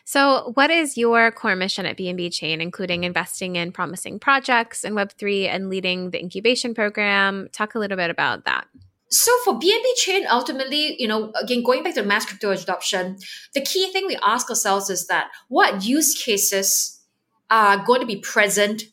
So, 0.08 0.52
what 0.54 0.70
is 0.70 0.96
your 0.96 1.32
core 1.32 1.56
mission 1.56 1.84
at 1.84 1.96
BNB 1.96 2.32
Chain, 2.32 2.60
including 2.60 3.02
investing 3.02 3.56
in 3.56 3.72
promising 3.72 4.20
projects 4.20 4.84
in 4.84 4.94
Web3 4.94 5.48
and 5.48 5.68
leading 5.68 6.10
the 6.10 6.20
incubation 6.20 6.74
program? 6.74 7.48
Talk 7.52 7.74
a 7.74 7.80
little 7.80 7.96
bit 7.96 8.08
about 8.08 8.44
that. 8.44 8.68
So 9.08 9.32
for 9.44 9.54
BNB 9.54 9.94
chain, 9.96 10.26
ultimately, 10.28 11.00
you 11.00 11.06
know, 11.06 11.32
again, 11.40 11.62
going 11.62 11.84
back 11.84 11.94
to 11.94 12.02
mass 12.02 12.26
crypto 12.26 12.50
adoption, 12.50 13.18
the 13.54 13.60
key 13.60 13.90
thing 13.92 14.06
we 14.06 14.18
ask 14.22 14.50
ourselves 14.50 14.90
is 14.90 15.06
that 15.06 15.30
what 15.48 15.84
use 15.84 16.20
cases 16.20 17.00
are 17.48 17.84
going 17.84 18.00
to 18.00 18.06
be 18.06 18.16
present 18.16 18.84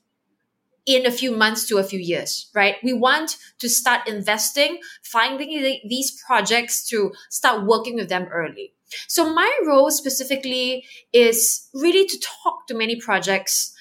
in 0.85 1.05
a 1.05 1.11
few 1.11 1.35
months 1.35 1.65
to 1.67 1.77
a 1.77 1.83
few 1.83 1.99
years, 1.99 2.49
right? 2.53 2.75
We 2.83 2.93
want 2.93 3.37
to 3.59 3.69
start 3.69 4.07
investing, 4.07 4.79
finding 5.01 5.49
these 5.87 6.11
projects 6.27 6.87
to 6.89 7.13
start 7.29 7.65
working 7.65 7.95
with 7.95 8.09
them 8.09 8.27
early. 8.31 8.73
So 9.07 9.33
my 9.33 9.51
role 9.65 9.89
specifically 9.89 10.85
is 11.11 11.69
really 11.73 12.05
to 12.05 12.19
talk 12.19 12.67
to 12.67 12.75
many 12.75 12.99
projects, 12.99 13.73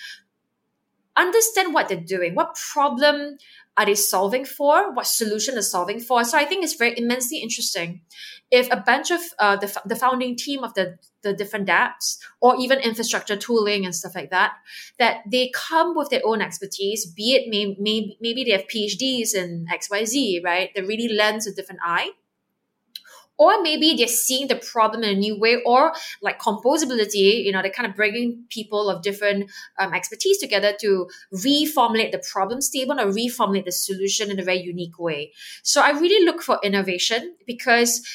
understand 1.16 1.74
what 1.74 1.88
they're 1.88 1.98
doing, 1.98 2.34
what 2.34 2.56
problem 2.72 3.36
are 3.76 3.86
they 3.86 3.94
solving 3.94 4.44
for, 4.44 4.92
what 4.92 5.06
solution 5.06 5.54
they're 5.54 5.62
solving 5.62 5.98
for. 5.98 6.24
So 6.24 6.36
I 6.36 6.44
think 6.44 6.62
it's 6.62 6.74
very 6.74 6.94
immensely 6.96 7.38
interesting 7.38 8.02
if 8.52 8.70
a 8.70 8.76
bunch 8.76 9.10
of 9.10 9.20
uh, 9.38 9.56
the, 9.56 9.80
the 9.86 9.96
founding 9.96 10.36
team 10.36 10.62
of 10.62 10.74
the, 10.74 10.98
the 11.22 11.32
different 11.32 11.66
dApps 11.66 12.18
or 12.42 12.54
even 12.60 12.78
infrastructure 12.78 13.34
tooling 13.34 13.86
and 13.86 13.94
stuff 13.94 14.14
like 14.14 14.30
that, 14.30 14.52
that 14.98 15.22
they 15.30 15.50
come 15.54 15.96
with 15.96 16.10
their 16.10 16.20
own 16.22 16.42
expertise, 16.42 17.06
be 17.06 17.32
it 17.32 17.48
may, 17.48 17.74
may, 17.80 18.14
maybe 18.20 18.44
they 18.44 18.50
have 18.50 18.66
PhDs 18.68 19.34
in 19.34 19.64
XYZ, 19.72 20.44
right? 20.44 20.68
That 20.76 20.86
really 20.86 21.08
lends 21.08 21.46
a 21.46 21.54
different 21.54 21.80
eye 21.82 22.10
or 23.38 23.62
maybe 23.62 23.94
they're 23.96 24.06
seeing 24.06 24.48
the 24.48 24.56
problem 24.56 25.02
in 25.02 25.10
a 25.10 25.18
new 25.18 25.38
way 25.38 25.56
or 25.64 25.92
like 26.20 26.40
composability 26.40 27.44
you 27.44 27.52
know 27.52 27.62
they're 27.62 27.70
kind 27.70 27.88
of 27.88 27.96
bringing 27.96 28.44
people 28.50 28.88
of 28.88 29.02
different 29.02 29.50
um, 29.78 29.94
expertise 29.94 30.38
together 30.38 30.72
to 30.80 31.08
reformulate 31.34 32.12
the 32.12 32.22
problem 32.30 32.60
statement 32.60 33.00
or 33.00 33.06
reformulate 33.06 33.64
the 33.64 33.72
solution 33.72 34.30
in 34.30 34.38
a 34.38 34.44
very 34.44 34.60
unique 34.60 34.98
way. 34.98 35.32
So 35.62 35.80
i 35.80 35.90
really 35.90 36.24
look 36.24 36.42
for 36.42 36.58
innovation 36.62 37.34
because 37.46 38.06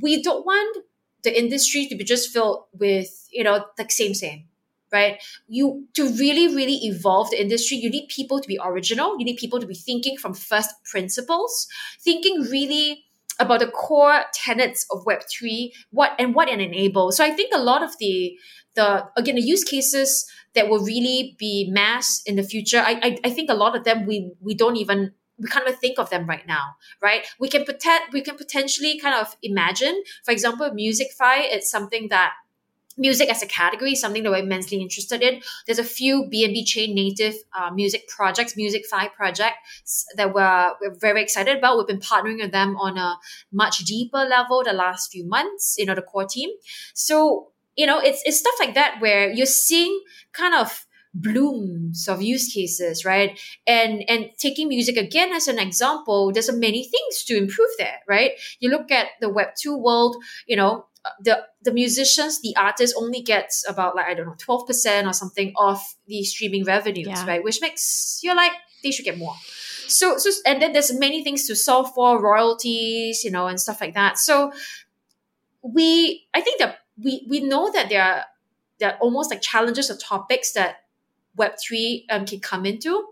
we 0.00 0.22
don't 0.22 0.44
want 0.44 0.84
the 1.22 1.38
industry 1.38 1.86
to 1.86 1.96
be 1.96 2.04
just 2.04 2.32
filled 2.32 2.64
with 2.72 3.28
you 3.32 3.44
know 3.44 3.64
like 3.78 3.90
same 3.90 4.14
same 4.14 4.44
right? 4.92 5.22
You 5.48 5.86
to 5.94 6.08
really 6.10 6.54
really 6.54 6.76
evolve 6.86 7.30
the 7.30 7.40
industry 7.40 7.76
you 7.76 7.90
need 7.90 8.08
people 8.08 8.40
to 8.40 8.48
be 8.48 8.58
original. 8.62 9.18
You 9.18 9.24
need 9.24 9.36
people 9.36 9.60
to 9.60 9.66
be 9.66 9.74
thinking 9.74 10.16
from 10.16 10.34
first 10.34 10.70
principles 10.84 11.66
thinking 12.00 12.42
really 12.42 13.05
about 13.38 13.60
the 13.60 13.66
core 13.66 14.22
tenets 14.32 14.86
of 14.90 15.04
Web3, 15.04 15.70
what 15.90 16.12
and 16.18 16.34
what 16.34 16.48
it 16.48 16.60
enables. 16.60 17.16
So 17.16 17.24
I 17.24 17.30
think 17.30 17.52
a 17.54 17.62
lot 17.62 17.82
of 17.82 17.90
the 17.98 18.36
the 18.74 19.06
again 19.16 19.36
the 19.36 19.42
use 19.42 19.64
cases 19.64 20.26
that 20.54 20.68
will 20.68 20.84
really 20.84 21.36
be 21.38 21.68
mass 21.70 22.22
in 22.26 22.36
the 22.36 22.42
future, 22.42 22.78
I 22.78 23.00
I, 23.02 23.18
I 23.24 23.30
think 23.30 23.50
a 23.50 23.54
lot 23.54 23.76
of 23.76 23.84
them 23.84 24.06
we 24.06 24.32
we 24.40 24.54
don't 24.54 24.76
even 24.76 25.12
we 25.38 25.48
can't 25.48 25.66
even 25.66 25.78
think 25.78 25.98
of 25.98 26.10
them 26.10 26.26
right 26.26 26.46
now, 26.46 26.76
right? 27.02 27.26
We 27.38 27.48
can 27.48 27.64
pretend 27.64 28.04
we 28.12 28.22
can 28.22 28.36
potentially 28.36 28.98
kind 28.98 29.14
of 29.14 29.36
imagine, 29.42 30.02
for 30.24 30.32
example, 30.32 30.70
MusicFi, 30.70 31.52
it's 31.52 31.70
something 31.70 32.08
that 32.08 32.32
music 32.96 33.28
as 33.28 33.42
a 33.42 33.46
category 33.46 33.94
something 33.94 34.22
that 34.22 34.30
we're 34.30 34.38
immensely 34.38 34.80
interested 34.80 35.22
in. 35.22 35.42
There's 35.66 35.78
a 35.78 35.84
few 35.84 36.28
BNB 36.32 36.66
chain 36.66 36.94
native 36.94 37.34
uh, 37.58 37.70
music 37.70 38.08
projects, 38.08 38.54
MusicFi 38.54 39.12
projects 39.12 40.06
that 40.16 40.34
we're, 40.34 40.72
we're 40.80 40.94
very 40.94 41.22
excited 41.22 41.58
about. 41.58 41.76
We've 41.76 41.86
been 41.86 42.00
partnering 42.00 42.40
with 42.40 42.52
them 42.52 42.76
on 42.76 42.98
a 42.98 43.18
much 43.52 43.78
deeper 43.78 44.24
level 44.24 44.62
the 44.64 44.72
last 44.72 45.12
few 45.12 45.26
months, 45.26 45.76
you 45.78 45.86
know, 45.86 45.94
the 45.94 46.02
core 46.02 46.26
team. 46.26 46.50
So, 46.94 47.48
you 47.76 47.86
know, 47.86 47.98
it's, 48.00 48.22
it's 48.24 48.38
stuff 48.38 48.54
like 48.58 48.74
that 48.74 49.00
where 49.00 49.30
you're 49.30 49.46
seeing 49.46 50.00
kind 50.32 50.54
of 50.54 50.86
blooms 51.16 52.08
of 52.08 52.22
use 52.22 52.52
cases, 52.52 53.04
right? 53.04 53.38
And 53.66 54.04
and 54.08 54.30
taking 54.38 54.68
music 54.68 54.96
again 54.96 55.32
as 55.32 55.48
an 55.48 55.58
example, 55.58 56.32
there's 56.32 56.52
many 56.52 56.84
things 56.84 57.24
to 57.24 57.36
improve 57.36 57.70
there, 57.78 58.00
right? 58.06 58.32
You 58.60 58.70
look 58.70 58.90
at 58.90 59.08
the 59.20 59.28
Web 59.28 59.48
two 59.58 59.76
world, 59.76 60.16
you 60.46 60.56
know, 60.56 60.86
the 61.20 61.44
the 61.62 61.72
musicians, 61.72 62.40
the 62.40 62.54
artists 62.56 62.96
only 62.96 63.20
gets 63.20 63.68
about 63.68 63.96
like 63.96 64.06
I 64.06 64.14
don't 64.14 64.26
know 64.26 64.36
twelve 64.38 64.66
percent 64.66 65.06
or 65.06 65.12
something 65.12 65.52
of 65.56 65.80
the 66.06 66.22
streaming 66.24 66.64
revenues, 66.64 67.08
yeah. 67.08 67.26
right? 67.26 67.42
Which 67.42 67.60
makes 67.60 68.20
you're 68.22 68.36
like 68.36 68.52
they 68.82 68.90
should 68.90 69.04
get 69.04 69.18
more. 69.18 69.34
So 69.88 70.18
so 70.18 70.30
and 70.44 70.60
then 70.60 70.72
there's 70.72 70.92
many 70.98 71.22
things 71.22 71.46
to 71.46 71.56
solve 71.56 71.92
for 71.94 72.20
royalties, 72.22 73.24
you 73.24 73.30
know, 73.30 73.46
and 73.46 73.60
stuff 73.60 73.80
like 73.80 73.94
that. 73.94 74.18
So 74.18 74.52
we 75.62 76.26
I 76.34 76.40
think 76.40 76.58
that 76.60 76.78
we 77.02 77.26
we 77.28 77.40
know 77.40 77.70
that 77.72 77.88
there 77.88 78.02
are 78.02 78.24
there 78.78 78.92
are 78.92 78.98
almost 78.98 79.30
like 79.30 79.42
challenges 79.42 79.90
or 79.90 79.96
topics 79.96 80.52
that 80.52 80.76
Web 81.36 81.52
three 81.62 82.06
um, 82.10 82.24
can 82.24 82.40
come 82.40 82.64
into 82.64 83.06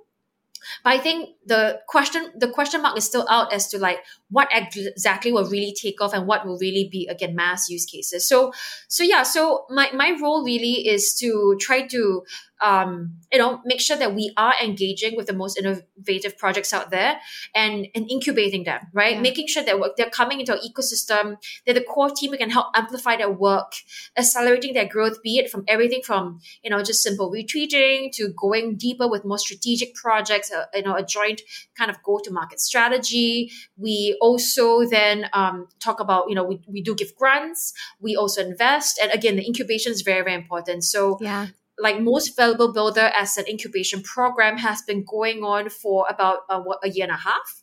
but 0.83 0.93
I 0.93 0.99
think 0.99 1.31
the 1.47 1.81
question 1.89 2.33
the 2.37 2.49
question 2.49 2.83
mark 2.83 2.97
is 2.97 3.05
still 3.05 3.27
out 3.29 3.53
as 3.53 3.69
to 3.69 3.79
like 3.79 3.99
what 4.31 4.49
exactly 4.53 5.33
will 5.33 5.49
really 5.49 5.75
take 5.75 6.01
off 6.01 6.13
and 6.13 6.27
what 6.27 6.47
will 6.47 6.59
really 6.59 6.89
be 6.91 7.07
again 7.09 7.35
mass 7.35 7.69
use 7.69 7.87
cases. 7.87 8.29
So 8.29 8.53
so 8.89 9.03
yeah, 9.03 9.23
so 9.23 9.67
my 9.71 9.91
my 9.93 10.17
role 10.21 10.45
really 10.45 10.87
is 10.87 11.15
to 11.21 11.57
try 11.61 11.87
to 11.87 12.23
um, 12.65 13.19
you 13.31 13.39
know, 13.39 13.61
make 13.67 13.81
sure 13.81 13.97
that 13.97 14.15
we 14.15 14.33
are 14.39 14.55
engaging 14.63 15.17
with 15.17 15.27
the 15.27 15.35
most 15.35 15.59
innovative 15.59 16.39
projects 16.39 16.73
out 16.73 16.91
there 16.91 17.21
and, 17.55 17.87
and 17.95 18.11
incubating 18.11 18.65
them, 18.65 18.87
right? 18.95 19.17
Yeah. 19.17 19.21
Making 19.21 19.49
sure 19.49 19.63
that 19.63 19.93
they're 19.99 20.09
coming 20.09 20.41
into 20.41 20.53
our 20.53 20.61
ecosystem, 20.61 21.37
that 21.67 21.75
the 21.75 21.83
core 21.83 22.09
team 22.09 22.31
we 22.31 22.39
can 22.39 22.49
help 22.49 22.69
amplify 22.75 23.17
their 23.17 23.31
work, 23.31 23.73
accelerating 24.17 24.73
their 24.73 24.87
growth, 24.87 25.23
be 25.23 25.37
it 25.37 25.51
from 25.51 25.65
everything 25.69 26.01
from, 26.03 26.41
you 26.63 26.71
know, 26.71 26.83
just 26.83 27.03
simple 27.03 27.31
retweeting 27.31 28.11
to 28.13 28.33
going 28.41 28.77
deeper 28.77 29.07
with 29.07 29.27
more 29.27 29.39
strategic 29.39 29.95
projects, 29.95 30.51
uh, 30.51 30.65
you 30.73 30.83
know, 30.83 30.97
a 30.97 31.05
joint 31.05 31.43
kind 31.77 31.91
of 31.91 32.03
go 32.03 32.19
to 32.25 32.31
market 32.31 32.61
strategy. 32.61 33.51
We 33.77 34.17
also 34.23 34.87
then 34.87 35.29
um, 35.35 35.69
talk 35.81 36.01
about, 36.01 36.31
you 36.31 36.35
know, 36.35 36.45
we, 36.45 36.63
we 36.67 36.81
do 36.81 36.95
give 36.95 37.15
grants, 37.15 37.75
we 38.01 38.17
also 38.17 38.43
invest. 38.43 38.99
And 39.03 39.13
again, 39.13 39.37
the 39.37 39.45
incubation 39.45 39.93
is 39.93 40.01
very, 40.01 40.23
very 40.23 40.35
important. 40.35 40.85
So, 40.85 41.19
yeah 41.21 41.49
like 41.79 42.01
most 42.01 42.37
valuable 42.37 42.73
builder 42.73 43.11
as 43.17 43.37
an 43.37 43.47
incubation 43.49 44.03
program 44.03 44.59
has 44.59 44.83
been 44.83 45.05
going 45.05 45.43
on 45.43 45.69
for 45.69 46.07
about 46.09 46.41
uh, 46.49 46.61
what, 46.61 46.79
a 46.83 46.89
year 46.89 47.05
and 47.05 47.13
a 47.13 47.17
half. 47.17 47.63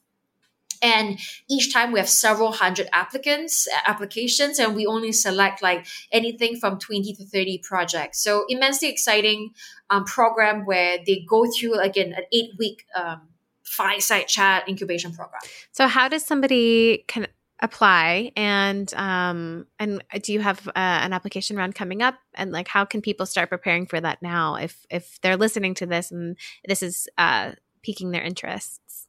And 0.84 1.20
each 1.48 1.72
time 1.72 1.92
we 1.92 2.00
have 2.00 2.10
several 2.10 2.52
hundred 2.52 2.90
applicants 2.92 3.68
applications 3.86 4.58
and 4.58 4.76
we 4.76 4.88
only 4.88 5.12
select 5.12 5.62
like 5.62 5.86
anything 6.12 6.60
from 6.60 6.80
20 6.80 7.14
to 7.14 7.26
30 7.26 7.60
projects. 7.60 8.20
So 8.24 8.46
immensely 8.50 8.90
exciting 8.90 9.52
um, 9.92 10.06
program 10.06 10.66
where 10.66 10.98
they 11.06 11.24
go 11.28 11.46
through 11.52 11.80
again 11.80 12.14
an 12.14 12.24
eight 12.34 12.52
week 12.58 12.86
um, 12.96 13.22
fireside 13.64 14.28
chat 14.28 14.68
incubation 14.68 15.14
program. 15.14 15.42
So 15.72 15.88
how 15.88 16.08
does 16.08 16.26
somebody 16.26 17.06
can 17.08 17.28
apply 17.62 18.32
and 18.36 18.92
um 18.96 19.68
and 19.80 20.04
do 20.24 20.34
you 20.34 20.40
have 20.40 20.68
uh, 20.70 20.72
an 20.76 21.14
application 21.14 21.56
round 21.56 21.76
coming 21.76 22.02
up? 22.02 22.16
And 22.34 22.52
like 22.52 22.68
how 22.68 22.86
can 22.86 23.02
people 23.02 23.26
start 23.26 23.50
preparing 23.50 23.86
for 23.86 24.02
that 24.02 24.22
now 24.22 24.56
if 24.56 24.86
if 24.90 25.20
they're 25.22 25.38
listening 25.38 25.74
to 25.76 25.86
this 25.86 26.12
and 26.12 26.38
this 26.68 26.82
is 26.82 27.08
uh 27.18 27.52
piquing 27.84 28.12
their 28.12 28.24
interests? 28.24 29.08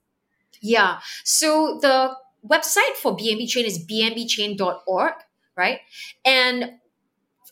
Yeah. 0.60 1.00
So 1.24 1.78
the 1.80 2.14
website 2.46 2.96
for 3.00 3.16
bnb 3.16 3.48
chain 3.48 3.64
is 3.64 3.86
bnbchain.org 3.86 5.12
right? 5.56 5.80
And 6.24 6.72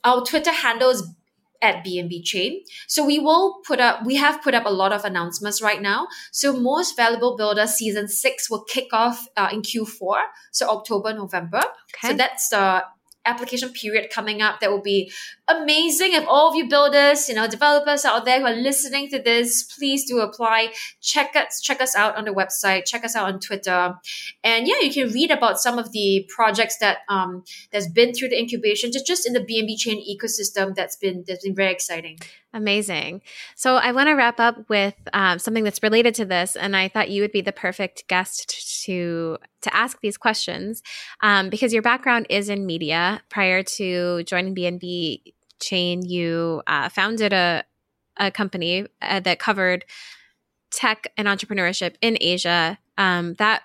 our 0.02 0.24
twitter 0.24 0.52
handle 0.52 0.90
is 0.90 1.06
at 1.62 1.84
BNB 1.84 2.24
Chain. 2.24 2.62
So 2.86 3.04
we 3.04 3.18
will 3.18 3.60
put 3.66 3.80
up, 3.80 4.04
we 4.04 4.16
have 4.16 4.42
put 4.42 4.54
up 4.54 4.64
a 4.66 4.70
lot 4.70 4.92
of 4.92 5.04
announcements 5.04 5.60
right 5.60 5.80
now. 5.80 6.08
So 6.32 6.52
most 6.52 6.96
valuable 6.96 7.36
builder 7.36 7.66
season 7.66 8.08
six 8.08 8.50
will 8.50 8.64
kick 8.64 8.92
off 8.92 9.26
uh, 9.36 9.48
in 9.52 9.62
Q4. 9.62 10.16
So 10.52 10.68
October, 10.68 11.12
November. 11.12 11.62
Okay. 11.94 12.08
So 12.08 12.14
that's 12.14 12.48
the 12.48 12.84
application 13.24 13.70
period 13.70 14.10
coming 14.10 14.40
up 14.40 14.60
that 14.60 14.70
will 14.70 14.80
be 14.82 15.12
amazing. 15.48 16.12
If 16.12 16.26
all 16.26 16.50
of 16.50 16.56
you 16.56 16.68
builders 16.68 17.28
you 17.28 17.34
know 17.34 17.46
developers 17.48 18.04
out 18.04 18.24
there 18.24 18.40
who 18.40 18.46
are 18.46 18.54
listening 18.54 19.08
to 19.10 19.20
this 19.22 19.62
please 19.62 20.04
do 20.04 20.20
apply. 20.20 20.72
Check 21.00 21.36
us 21.36 21.60
check 21.60 21.80
us 21.80 21.94
out 21.94 22.16
on 22.16 22.24
the 22.24 22.32
website. 22.32 22.86
Check 22.86 23.04
us 23.04 23.14
out 23.14 23.32
on 23.32 23.40
twitter. 23.40 23.94
And 24.42 24.66
yeah 24.66 24.80
you 24.80 24.92
can 24.92 25.12
read 25.12 25.30
about 25.30 25.60
some 25.60 25.78
of 25.78 25.92
the 25.92 26.26
projects 26.34 26.78
that 26.78 26.98
um 27.08 27.44
that's 27.72 27.88
been 27.88 28.14
through 28.14 28.28
the 28.30 28.38
incubation 28.38 28.92
just 28.92 29.06
just 29.06 29.26
in 29.26 29.32
the 29.32 29.40
bnb 29.40 29.76
chain 29.76 30.02
ecosystem 30.08 30.74
that's 30.74 30.96
been 30.96 31.24
that's 31.26 31.44
been 31.44 31.54
very 31.54 31.72
exciting 31.72 32.18
Amazing. 32.52 33.22
So 33.54 33.76
I 33.76 33.92
want 33.92 34.08
to 34.08 34.14
wrap 34.14 34.40
up 34.40 34.68
with 34.68 34.96
um, 35.12 35.38
something 35.38 35.62
that's 35.62 35.84
related 35.84 36.16
to 36.16 36.24
this, 36.24 36.56
and 36.56 36.76
I 36.76 36.88
thought 36.88 37.08
you 37.08 37.22
would 37.22 37.30
be 37.30 37.42
the 37.42 37.52
perfect 37.52 38.08
guest 38.08 38.82
to 38.84 39.38
to 39.60 39.76
ask 39.76 40.00
these 40.00 40.16
questions 40.16 40.82
um, 41.20 41.48
because 41.48 41.72
your 41.72 41.82
background 41.82 42.26
is 42.28 42.48
in 42.48 42.66
media. 42.66 43.22
Prior 43.28 43.62
to 43.62 44.24
joining 44.24 44.54
BNB 44.54 45.32
Chain, 45.60 46.04
you 46.04 46.62
uh, 46.66 46.88
founded 46.88 47.32
a 47.32 47.64
a 48.16 48.32
company 48.32 48.86
uh, 49.00 49.20
that 49.20 49.38
covered 49.38 49.84
tech 50.70 51.12
and 51.16 51.28
entrepreneurship 51.28 51.94
in 52.00 52.18
Asia. 52.20 52.78
Um, 52.98 53.34
that 53.34 53.62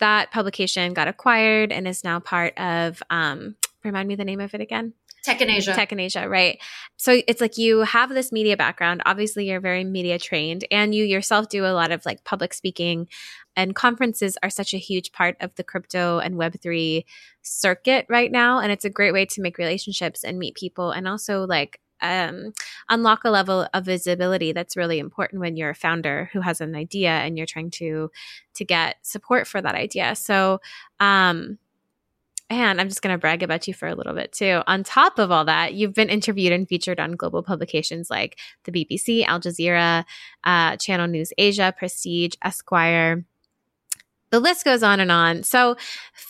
that 0.00 0.30
publication 0.32 0.92
got 0.92 1.08
acquired 1.08 1.72
and 1.72 1.88
is 1.88 2.04
now 2.04 2.20
part 2.20 2.58
of. 2.58 3.02
Um, 3.08 3.56
remind 3.84 4.06
me 4.06 4.16
the 4.16 4.24
name 4.24 4.40
of 4.40 4.54
it 4.54 4.60
again. 4.60 4.92
Tech 5.22 5.40
in 5.40 5.50
Asia. 5.50 5.72
Tech 5.72 5.92
in 5.92 6.00
Asia, 6.00 6.28
right. 6.28 6.60
So 6.96 7.20
it's 7.28 7.40
like 7.40 7.56
you 7.56 7.80
have 7.80 8.10
this 8.10 8.32
media 8.32 8.56
background. 8.56 9.02
Obviously, 9.06 9.48
you're 9.48 9.60
very 9.60 9.84
media 9.84 10.18
trained, 10.18 10.64
and 10.70 10.94
you 10.94 11.04
yourself 11.04 11.48
do 11.48 11.64
a 11.64 11.72
lot 11.72 11.92
of 11.92 12.04
like 12.04 12.24
public 12.24 12.52
speaking. 12.52 13.08
And 13.54 13.74
conferences 13.74 14.36
are 14.42 14.50
such 14.50 14.74
a 14.74 14.78
huge 14.78 15.12
part 15.12 15.36
of 15.40 15.54
the 15.56 15.64
crypto 15.64 16.18
and 16.18 16.34
Web3 16.34 17.04
circuit 17.42 18.06
right 18.08 18.32
now. 18.32 18.58
And 18.58 18.72
it's 18.72 18.84
a 18.84 18.90
great 18.90 19.12
way 19.12 19.26
to 19.26 19.42
make 19.42 19.58
relationships 19.58 20.24
and 20.24 20.38
meet 20.38 20.54
people 20.54 20.90
and 20.90 21.06
also 21.06 21.46
like 21.46 21.78
um, 22.00 22.52
unlock 22.88 23.24
a 23.24 23.30
level 23.30 23.68
of 23.72 23.84
visibility 23.84 24.52
that's 24.52 24.76
really 24.76 24.98
important 24.98 25.40
when 25.40 25.56
you're 25.56 25.70
a 25.70 25.74
founder 25.74 26.30
who 26.32 26.40
has 26.40 26.60
an 26.60 26.74
idea 26.74 27.10
and 27.10 27.36
you're 27.36 27.46
trying 27.46 27.70
to 27.70 28.10
to 28.54 28.64
get 28.64 28.96
support 29.02 29.46
for 29.46 29.62
that 29.62 29.74
idea. 29.74 30.16
So 30.16 30.60
um, 30.98 31.58
And 32.60 32.80
I'm 32.80 32.88
just 32.88 33.02
going 33.02 33.14
to 33.14 33.18
brag 33.18 33.42
about 33.42 33.66
you 33.66 33.74
for 33.74 33.88
a 33.88 33.94
little 33.94 34.14
bit 34.14 34.32
too. 34.32 34.62
On 34.66 34.84
top 34.84 35.18
of 35.18 35.30
all 35.30 35.44
that, 35.46 35.74
you've 35.74 35.94
been 35.94 36.08
interviewed 36.08 36.52
and 36.52 36.68
featured 36.68 37.00
on 37.00 37.12
global 37.12 37.42
publications 37.42 38.10
like 38.10 38.38
the 38.64 38.72
BBC, 38.72 39.24
Al 39.24 39.40
Jazeera, 39.40 40.04
uh, 40.44 40.76
Channel 40.76 41.08
News 41.08 41.32
Asia, 41.38 41.74
Prestige, 41.76 42.34
Esquire. 42.42 43.24
The 44.30 44.40
list 44.40 44.64
goes 44.64 44.82
on 44.82 44.98
and 44.98 45.12
on. 45.12 45.42
So, 45.42 45.76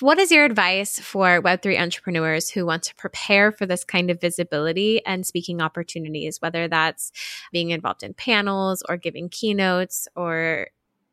what 0.01 0.18
is 0.18 0.33
your 0.33 0.45
advice 0.45 0.99
for 0.99 1.41
Web3 1.41 1.81
entrepreneurs 1.81 2.51
who 2.51 2.66
want 2.66 2.83
to 2.85 2.97
prepare 2.97 3.53
for 3.53 3.64
this 3.64 3.85
kind 3.85 4.11
of 4.11 4.20
visibility 4.20 5.01
and 5.07 5.25
speaking 5.25 5.62
opportunities, 5.62 6.41
whether 6.41 6.66
that's 6.66 7.12
being 7.53 7.70
involved 7.70 8.03
in 8.03 8.12
panels 8.12 8.83
or 8.89 8.97
giving 8.97 9.29
keynotes 9.29 10.09
or 10.16 10.66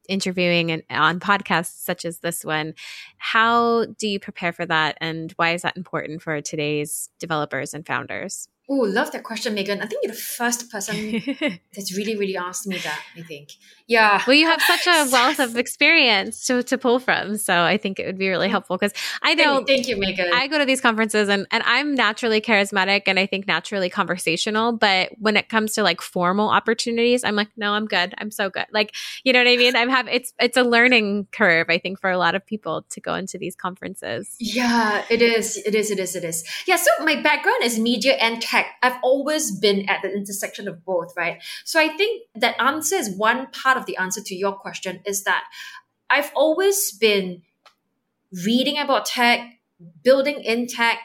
interviewing 0.09 0.71
and 0.71 0.83
on 0.89 1.19
podcasts 1.19 1.83
such 1.85 2.05
as 2.05 2.19
this 2.19 2.45
one. 2.45 2.73
How 3.17 3.85
do 3.97 4.07
you 4.07 4.19
prepare 4.19 4.53
for 4.53 4.65
that, 4.65 4.97
and 5.01 5.31
why 5.37 5.51
is 5.53 5.61
that 5.63 5.77
important 5.77 6.21
for 6.21 6.41
today's 6.41 7.09
developers 7.19 7.73
and 7.73 7.85
founders? 7.87 8.49
Oh, 8.71 8.75
love 8.75 9.11
that 9.13 9.23
question, 9.23 9.55
Megan. 9.55 9.81
I 9.81 9.87
think 9.87 10.01
you're 10.03 10.13
the 10.13 10.19
first 10.19 10.69
person 10.69 11.23
that's 11.73 11.97
really, 11.97 12.15
really 12.15 12.37
asked 12.37 12.67
me 12.67 12.77
that. 12.77 13.01
I 13.17 13.23
think, 13.23 13.53
yeah. 13.87 14.21
Well, 14.27 14.35
you 14.35 14.45
have 14.45 14.61
such 14.61 14.85
a 14.85 15.09
wealth 15.11 15.39
of 15.39 15.57
experience 15.57 16.45
to, 16.45 16.61
to 16.61 16.77
pull 16.77 16.99
from, 16.99 17.37
so 17.37 17.63
I 17.63 17.77
think 17.77 17.99
it 17.99 18.05
would 18.05 18.19
be 18.19 18.29
really 18.29 18.47
mm. 18.47 18.51
helpful 18.51 18.77
because 18.77 18.93
I 19.23 19.33
know. 19.33 19.63
Thank 19.65 19.87
you, 19.87 19.97
Megan. 19.97 20.29
I 20.31 20.47
go 20.47 20.59
to 20.59 20.65
these 20.65 20.81
conferences 20.81 21.29
and 21.29 21.47
and 21.49 21.63
I'm 21.65 21.95
naturally 21.95 22.41
charismatic 22.41 23.03
and 23.07 23.17
I 23.17 23.25
think 23.25 23.47
naturally 23.47 23.89
conversational, 23.89 24.73
but 24.73 25.13
when 25.17 25.35
it 25.35 25.49
comes 25.49 25.73
to 25.73 25.81
like 25.81 25.99
formal 25.99 26.49
opportunities, 26.49 27.23
I'm 27.23 27.35
like, 27.35 27.49
no, 27.57 27.71
I'm 27.71 27.87
good. 27.87 28.13
I'm 28.19 28.29
so 28.29 28.51
good. 28.51 28.67
Like, 28.71 28.95
you 29.23 29.33
know 29.33 29.39
what 29.39 29.47
I 29.47 29.57
mean? 29.57 29.75
I'm 29.75 29.89
have 29.89 30.07
it's 30.07 30.31
it's 30.39 30.57
a 30.57 30.63
learning 30.63 31.27
curve. 31.31 31.67
I 31.69 31.79
think 31.79 31.99
for 31.99 32.11
a 32.11 32.19
lot 32.19 32.35
of 32.35 32.45
people 32.45 32.85
to 32.91 33.01
go 33.01 33.15
into 33.15 33.39
these 33.39 33.55
conferences. 33.55 34.35
Yeah, 34.39 35.03
it 35.09 35.23
is. 35.23 35.57
It 35.57 35.73
is. 35.73 35.89
It 35.89 35.97
is. 35.97 36.15
It 36.15 36.23
is. 36.23 36.43
Yeah. 36.67 36.75
So 36.75 37.03
my 37.03 37.19
background 37.19 37.63
is 37.63 37.79
media 37.79 38.13
and 38.13 38.39
tech 38.39 38.58
tech, 38.59 38.71
I've 38.81 38.97
always 39.03 39.57
been 39.59 39.89
at 39.89 40.01
the 40.01 40.11
intersection 40.11 40.67
of 40.67 40.83
both, 40.85 41.13
right? 41.15 41.41
So 41.65 41.79
I 41.79 41.89
think 41.89 42.23
that 42.35 42.59
answer 42.61 42.95
is 42.95 43.09
one 43.09 43.47
part 43.47 43.77
of 43.77 43.85
the 43.85 43.97
answer 43.97 44.21
to 44.21 44.35
your 44.35 44.53
question 44.53 45.01
is 45.05 45.23
that 45.23 45.43
I've 46.09 46.31
always 46.35 46.91
been 46.91 47.43
reading 48.45 48.77
about 48.77 49.05
tech, 49.05 49.39
building 50.03 50.41
in 50.41 50.67
tech, 50.67 50.99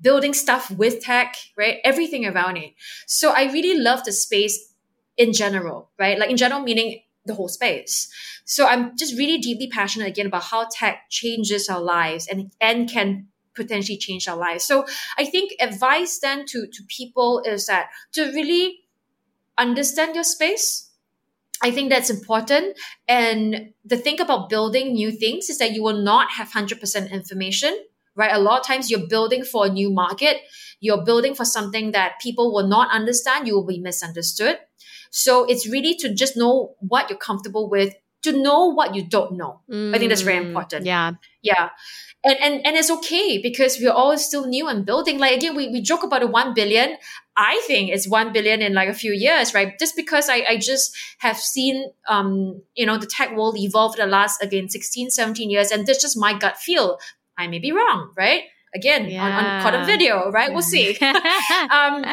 building 0.00 0.34
stuff 0.34 0.70
with 0.70 1.02
tech, 1.02 1.36
right? 1.56 1.78
Everything 1.84 2.26
around 2.26 2.56
it. 2.56 2.72
So 3.06 3.30
I 3.30 3.44
really 3.52 3.78
love 3.78 4.04
the 4.04 4.12
space 4.12 4.74
in 5.16 5.32
general, 5.32 5.90
right? 5.98 6.18
Like 6.18 6.30
in 6.30 6.36
general, 6.36 6.62
meaning 6.62 7.02
the 7.24 7.34
whole 7.34 7.48
space. 7.48 8.10
So 8.44 8.66
I'm 8.66 8.96
just 8.96 9.16
really 9.16 9.38
deeply 9.38 9.68
passionate 9.68 10.08
again 10.08 10.26
about 10.26 10.42
how 10.44 10.66
tech 10.70 11.04
changes 11.08 11.68
our 11.68 11.80
lives 11.80 12.26
and, 12.26 12.50
and 12.60 12.90
can 12.90 13.28
potentially 13.54 13.98
change 13.98 14.28
our 14.28 14.36
lives. 14.36 14.64
So 14.64 14.86
I 15.18 15.24
think 15.24 15.52
advice 15.60 16.18
then 16.18 16.44
to, 16.46 16.66
to 16.66 16.82
people 16.88 17.42
is 17.44 17.66
that 17.66 17.88
to 18.12 18.24
really 18.32 18.80
understand 19.58 20.14
your 20.14 20.24
space. 20.24 20.90
I 21.62 21.70
think 21.70 21.90
that's 21.90 22.10
important. 22.10 22.76
And 23.06 23.72
the 23.84 23.96
thing 23.96 24.20
about 24.20 24.48
building 24.48 24.94
new 24.94 25.12
things 25.12 25.48
is 25.48 25.58
that 25.58 25.72
you 25.72 25.82
will 25.82 26.02
not 26.02 26.32
have 26.32 26.50
100% 26.50 27.10
information, 27.10 27.78
right? 28.16 28.32
A 28.32 28.38
lot 28.40 28.60
of 28.60 28.66
times 28.66 28.90
you're 28.90 29.06
building 29.06 29.44
for 29.44 29.66
a 29.66 29.70
new 29.70 29.90
market. 29.90 30.38
You're 30.80 31.04
building 31.04 31.34
for 31.34 31.44
something 31.44 31.92
that 31.92 32.20
people 32.20 32.52
will 32.52 32.66
not 32.66 32.90
understand. 32.90 33.46
You 33.46 33.54
will 33.54 33.66
be 33.66 33.78
misunderstood. 33.78 34.58
So 35.10 35.44
it's 35.44 35.68
really 35.68 35.94
to 35.96 36.12
just 36.12 36.36
know 36.36 36.74
what 36.80 37.10
you're 37.10 37.18
comfortable 37.18 37.68
with, 37.68 37.94
to 38.22 38.32
know 38.32 38.66
what 38.66 38.94
you 38.94 39.02
don't 39.02 39.32
know. 39.36 39.60
Mm, 39.70 39.94
I 39.94 39.98
think 39.98 40.10
that's 40.10 40.22
very 40.22 40.42
mm, 40.42 40.48
important. 40.48 40.86
Yeah. 40.86 41.12
Yeah 41.42 41.70
and 42.24 42.36
and 42.40 42.66
and 42.66 42.76
it's 42.76 42.90
okay 42.90 43.38
because 43.38 43.78
we're 43.80 43.90
all 43.92 44.16
still 44.16 44.46
new 44.46 44.68
and 44.68 44.86
building. 44.86 45.18
Like 45.18 45.36
again, 45.36 45.56
we, 45.56 45.68
we 45.68 45.80
joke 45.80 46.04
about 46.04 46.20
the 46.20 46.26
one 46.26 46.54
billion. 46.54 46.96
I 47.36 47.62
think 47.66 47.90
it's 47.90 48.06
one 48.06 48.32
billion 48.32 48.60
in 48.62 48.74
like 48.74 48.88
a 48.88 48.94
few 48.94 49.12
years, 49.12 49.54
right? 49.54 49.78
Just 49.78 49.96
because 49.96 50.28
I, 50.28 50.44
I 50.48 50.56
just 50.58 50.94
have 51.18 51.38
seen 51.38 51.90
um, 52.08 52.62
you 52.74 52.86
know, 52.86 52.98
the 52.98 53.06
tech 53.06 53.36
world 53.36 53.58
evolve 53.58 53.96
the 53.96 54.06
last 54.06 54.42
again 54.42 54.68
16, 54.68 55.10
17 55.10 55.50
years, 55.50 55.70
and 55.70 55.86
that's 55.86 56.00
just 56.00 56.16
my 56.16 56.38
gut 56.38 56.56
feel. 56.56 56.98
I 57.36 57.46
may 57.46 57.58
be 57.58 57.72
wrong, 57.72 58.12
right? 58.16 58.42
Again, 58.74 59.10
yeah. 59.10 59.22
on, 59.22 59.44
on 59.44 59.62
caught 59.62 59.74
on 59.74 59.86
video, 59.86 60.30
right? 60.30 60.50
We'll 60.52 60.62
see. 60.62 60.96
um, 61.00 62.04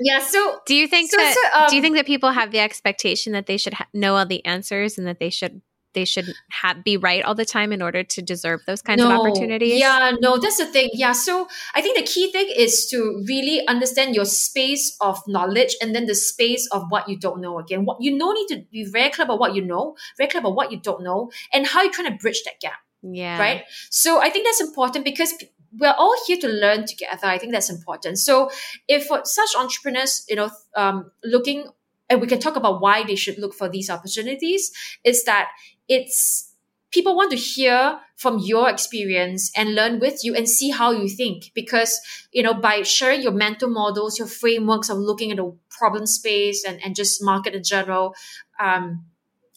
yeah. 0.00 0.20
So, 0.20 0.60
do 0.66 0.74
you 0.74 0.86
think 0.86 1.10
so, 1.10 1.16
that 1.16 1.34
so, 1.34 1.60
um, 1.60 1.70
do 1.70 1.76
you 1.76 1.82
think 1.82 1.96
that 1.96 2.06
people 2.06 2.30
have 2.30 2.52
the 2.52 2.60
expectation 2.60 3.32
that 3.32 3.46
they 3.46 3.56
should 3.56 3.74
ha- 3.74 3.88
know 3.92 4.16
all 4.16 4.26
the 4.26 4.44
answers 4.44 4.98
and 4.98 5.06
that 5.06 5.18
they 5.18 5.30
should 5.30 5.62
they 5.94 6.04
should 6.04 6.26
have 6.50 6.84
be 6.84 6.96
right 6.96 7.24
all 7.24 7.34
the 7.34 7.44
time 7.44 7.72
in 7.72 7.82
order 7.82 8.02
to 8.02 8.22
deserve 8.22 8.60
those 8.66 8.82
kinds 8.82 9.00
no, 9.00 9.10
of 9.10 9.20
opportunities 9.20 9.78
yeah 9.78 10.12
no 10.20 10.38
that's 10.38 10.58
the 10.58 10.66
thing 10.66 10.88
yeah 10.92 11.12
so 11.12 11.48
i 11.74 11.80
think 11.80 11.98
the 11.98 12.04
key 12.04 12.30
thing 12.30 12.48
is 12.56 12.86
to 12.86 13.24
really 13.26 13.66
understand 13.66 14.14
your 14.14 14.24
space 14.24 14.96
of 15.00 15.20
knowledge 15.26 15.74
and 15.80 15.94
then 15.94 16.06
the 16.06 16.14
space 16.14 16.68
of 16.72 16.84
what 16.90 17.08
you 17.08 17.18
don't 17.18 17.40
know 17.40 17.58
again 17.58 17.84
what 17.84 17.96
you 18.00 18.16
know 18.16 18.32
need 18.32 18.46
to 18.46 18.64
be 18.70 18.84
very 18.84 19.10
clear 19.10 19.24
about 19.24 19.38
what 19.40 19.54
you 19.54 19.62
know 19.62 19.96
very 20.16 20.30
clear 20.30 20.40
about 20.40 20.54
what 20.54 20.70
you 20.70 20.80
don't 20.80 21.02
know 21.02 21.30
and 21.52 21.66
how 21.66 21.82
you're 21.82 21.92
trying 21.92 22.10
to 22.10 22.18
bridge 22.22 22.42
that 22.44 22.60
gap 22.60 22.78
yeah 23.02 23.38
right 23.38 23.64
so 23.90 24.20
i 24.20 24.30
think 24.30 24.46
that's 24.46 24.60
important 24.60 25.04
because 25.04 25.34
we're 25.78 25.94
all 25.96 26.14
here 26.26 26.36
to 26.38 26.48
learn 26.48 26.86
together. 26.86 27.26
I 27.26 27.38
think 27.38 27.52
that's 27.52 27.70
important. 27.70 28.18
So 28.18 28.50
if 28.88 29.06
for 29.06 29.20
such 29.24 29.50
entrepreneurs 29.58 30.24
you 30.28 30.36
know 30.36 30.50
um, 30.76 31.10
looking 31.24 31.66
and 32.08 32.20
we 32.20 32.26
can 32.26 32.40
talk 32.40 32.56
about 32.56 32.80
why 32.80 33.04
they 33.04 33.14
should 33.14 33.38
look 33.38 33.54
for 33.54 33.68
these 33.68 33.88
opportunities 33.88 34.72
is 35.04 35.24
that 35.24 35.50
it's 35.88 36.52
people 36.90 37.14
want 37.16 37.30
to 37.30 37.36
hear 37.36 38.00
from 38.16 38.40
your 38.40 38.68
experience 38.68 39.52
and 39.56 39.76
learn 39.76 40.00
with 40.00 40.24
you 40.24 40.34
and 40.34 40.48
see 40.48 40.70
how 40.70 40.90
you 40.90 41.08
think. 41.08 41.52
Because 41.54 42.00
you 42.32 42.42
know 42.42 42.54
by 42.54 42.82
sharing 42.82 43.22
your 43.22 43.32
mental 43.32 43.70
models 43.70 44.18
your 44.18 44.28
frameworks 44.28 44.88
of 44.88 44.98
looking 44.98 45.30
at 45.30 45.36
the 45.36 45.56
problem 45.70 46.06
space 46.06 46.64
and, 46.64 46.80
and 46.84 46.96
just 46.96 47.22
market 47.22 47.54
in 47.54 47.62
general 47.62 48.14
um, 48.58 49.04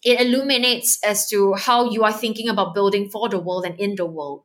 it 0.04 0.20
illuminates 0.20 1.00
as 1.04 1.28
to 1.30 1.54
how 1.54 1.90
you 1.90 2.04
are 2.04 2.14
thinking 2.14 2.50
about 2.50 2.74
building 2.74 3.10
for 3.10 3.30
the 3.30 3.40
world 3.40 3.66
and 3.66 3.80
in 3.80 3.96
the 3.96 4.06
world 4.06 4.44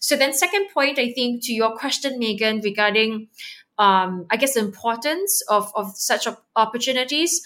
so 0.00 0.16
then 0.16 0.32
second 0.32 0.68
point 0.72 0.98
i 0.98 1.12
think 1.12 1.42
to 1.42 1.52
your 1.52 1.76
question 1.76 2.18
megan 2.18 2.60
regarding 2.60 3.28
um, 3.80 4.26
I 4.28 4.36
guess 4.36 4.54
the 4.54 4.60
importance 4.60 5.42
of, 5.48 5.72
of 5.74 5.96
such 5.96 6.28
opportunities. 6.54 7.40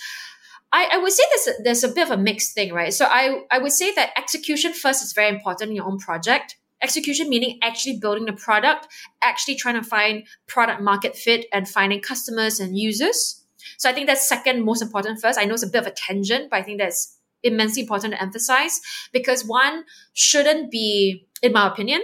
I, 0.73 0.89
I 0.95 0.99
would 0.99 1.13
say 1.13 1.23
there's 1.31 1.47
a, 1.47 1.63
there's 1.63 1.85
a 1.85 1.89
bit 1.89 2.11
of 2.11 2.19
a 2.19 2.21
mixed 2.21 2.55
thing, 2.55 2.73
right? 2.73 2.93
So 2.93 3.07
I, 3.09 3.45
I 3.53 3.59
would 3.59 3.71
say 3.71 3.95
that 3.95 4.11
execution 4.19 4.73
first 4.73 5.05
is 5.05 5.13
very 5.13 5.29
important 5.29 5.71
in 5.71 5.77
your 5.77 5.87
own 5.87 5.99
project. 5.99 6.57
Execution 6.83 7.29
meaning 7.29 7.61
actually 7.63 7.99
building 7.99 8.25
the 8.25 8.33
product, 8.33 8.89
actually 9.23 9.55
trying 9.55 9.77
to 9.77 9.85
find 9.85 10.25
product 10.49 10.83
market 10.83 11.15
fit 11.15 11.47
and 11.53 11.69
finding 11.69 12.01
customers 12.01 12.59
and 12.59 12.77
users. 12.77 13.45
So 13.79 13.89
I 13.89 13.93
think 13.93 14.09
that's 14.09 14.29
second 14.29 14.65
most 14.65 14.83
important 14.83 15.21
first. 15.21 15.39
I 15.39 15.45
know 15.45 15.55
it's 15.55 15.63
a 15.63 15.69
bit 15.69 15.83
of 15.83 15.87
a 15.87 15.93
tangent, 15.93 16.51
but 16.51 16.59
I 16.59 16.63
think 16.63 16.81
that's 16.81 17.17
immensely 17.45 17.83
important 17.83 18.15
to 18.15 18.21
emphasize 18.21 18.81
because 19.13 19.45
one 19.45 19.85
shouldn't 20.15 20.73
be, 20.73 21.29
in 21.45 21.53
my 21.53 21.69
opinion, 21.69 22.01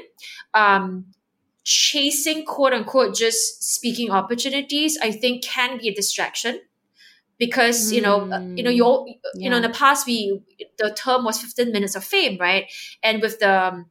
um, 0.55 1.07
chasing 1.64 2.45
quote 2.45 2.72
unquote 2.72 3.14
just 3.14 3.62
speaking 3.62 4.11
opportunities, 4.11 4.99
I 5.03 5.11
think 5.11 5.43
can 5.43 5.78
be 5.78 5.88
a 5.88 5.95
distraction 5.95 6.61
because 7.38 7.91
you 7.91 8.03
know 8.03 8.30
uh, 8.30 8.41
you 8.55 8.62
know 8.62 8.70
you 8.70 8.84
all, 8.84 9.07
you 9.09 9.16
yeah. 9.34 9.49
know 9.49 9.57
in 9.57 9.62
the 9.62 9.70
past 9.70 10.07
we 10.07 10.43
the 10.78 10.93
term 10.93 11.24
was 11.24 11.41
15 11.41 11.72
minutes 11.72 11.97
of 11.97 12.05
fame 12.05 12.36
right 12.38 12.66
and 13.03 13.22
with 13.22 13.41
the 13.41 13.51
um, 13.51 13.86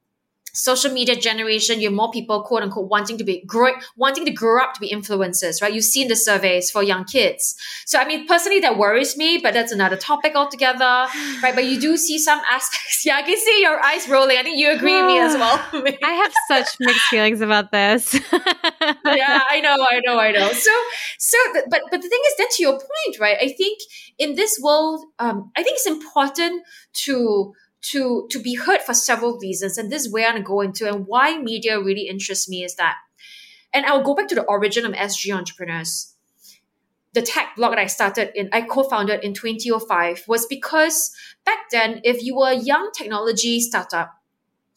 social 0.54 0.92
media 0.92 1.16
generation, 1.16 1.80
you 1.80 1.88
have 1.88 1.96
more 1.96 2.12
people, 2.12 2.44
quote 2.44 2.64
unquote, 2.64 2.90
wanting 2.90 3.18
to 3.18 3.24
be 3.24 3.42
growing, 3.46 3.76
wanting 3.96 4.26
to 4.26 4.32
grow 4.32 4.62
up 4.62 4.74
to 4.74 4.80
be 4.80 4.90
influencers, 4.92 5.62
right? 5.62 5.74
You've 5.74 5.84
seen 5.84 6.08
the 6.08 6.16
surveys 6.16 6.72
for 6.72 6.84
young 6.84 7.06
kids. 7.06 7.56
So, 7.86 8.00
I 8.00 8.06
mean, 8.06 8.28
personally, 8.28 8.60
that 8.62 8.78
worries 8.78 9.18
me, 9.18 9.40
but 9.42 9.54
that's 9.54 9.72
another 9.72 9.98
topic 9.98 10.36
altogether, 10.36 11.08
right? 11.44 11.56
But 11.56 11.66
you 11.66 11.80
do 11.80 11.98
see 11.98 12.20
some 12.20 12.40
aspects. 12.50 12.88
Yeah, 13.10 13.16
I 13.16 13.22
can 13.22 13.38
see 13.38 13.62
your 13.62 13.82
eyes 13.82 14.10
rolling. 14.10 14.38
I 14.38 14.44
think 14.44 14.60
you 14.60 14.72
agree 14.72 14.94
with 14.94 15.06
me 15.06 15.20
as 15.20 15.34
well. 15.34 15.58
I 16.04 16.12
have 16.12 16.34
such 16.50 16.76
mixed 16.82 17.02
feelings 17.08 17.40
about 17.40 17.72
this. 17.72 18.14
yeah, 18.34 19.42
I 19.50 19.62
know, 19.62 19.78
I 19.90 20.02
know, 20.06 20.20
I 20.20 20.32
know. 20.32 20.52
So, 20.52 20.72
so, 21.18 21.38
but, 21.70 21.82
but 21.90 22.02
the 22.02 22.10
thing 22.10 22.20
is, 22.28 22.36
that 22.40 22.50
to 22.58 22.64
your 22.64 22.74
point, 22.74 23.20
right? 23.20 23.38
I 23.40 23.50
think 23.50 23.80
in 24.18 24.36
this 24.36 24.60
world, 24.62 25.06
um, 25.20 25.52
I 25.56 25.64
think 25.64 25.78
it's 25.78 25.88
important 25.88 26.64
to 27.06 27.54
to 27.82 28.28
to 28.30 28.40
be 28.42 28.56
heard 28.56 28.82
for 28.82 28.94
several 28.94 29.38
reasons 29.40 29.78
and 29.78 29.92
this 29.92 30.06
is 30.06 30.12
where 30.12 30.28
i'm 30.28 30.44
going 30.44 30.44
to 30.74 30.84
go 30.84 30.88
into 30.88 30.88
and 30.88 31.08
why 31.08 31.38
media 31.38 31.80
really 31.80 32.08
interests 32.08 32.50
me 32.50 32.64
is 32.64 32.76
that 32.76 32.98
and 33.74 33.86
i'll 33.86 34.04
go 34.04 34.14
back 34.14 34.28
to 34.28 34.36
the 34.36 34.44
origin 34.44 34.86
of 34.86 34.94
sg 34.94 35.34
entrepreneurs 35.36 36.16
the 37.14 37.22
tech 37.22 37.56
blog 37.56 37.72
that 37.72 37.80
i 37.80 37.86
started 37.86 38.32
in 38.36 38.50
i 38.52 38.62
co-founded 38.62 39.24
in 39.24 39.34
2005 39.34 40.24
was 40.28 40.46
because 40.46 41.16
back 41.46 41.70
then 41.72 42.02
if 42.04 42.24
you 42.24 42.36
were 42.36 42.50
a 42.50 42.56
young 42.56 42.90
technology 42.96 43.60
startup 43.60 44.22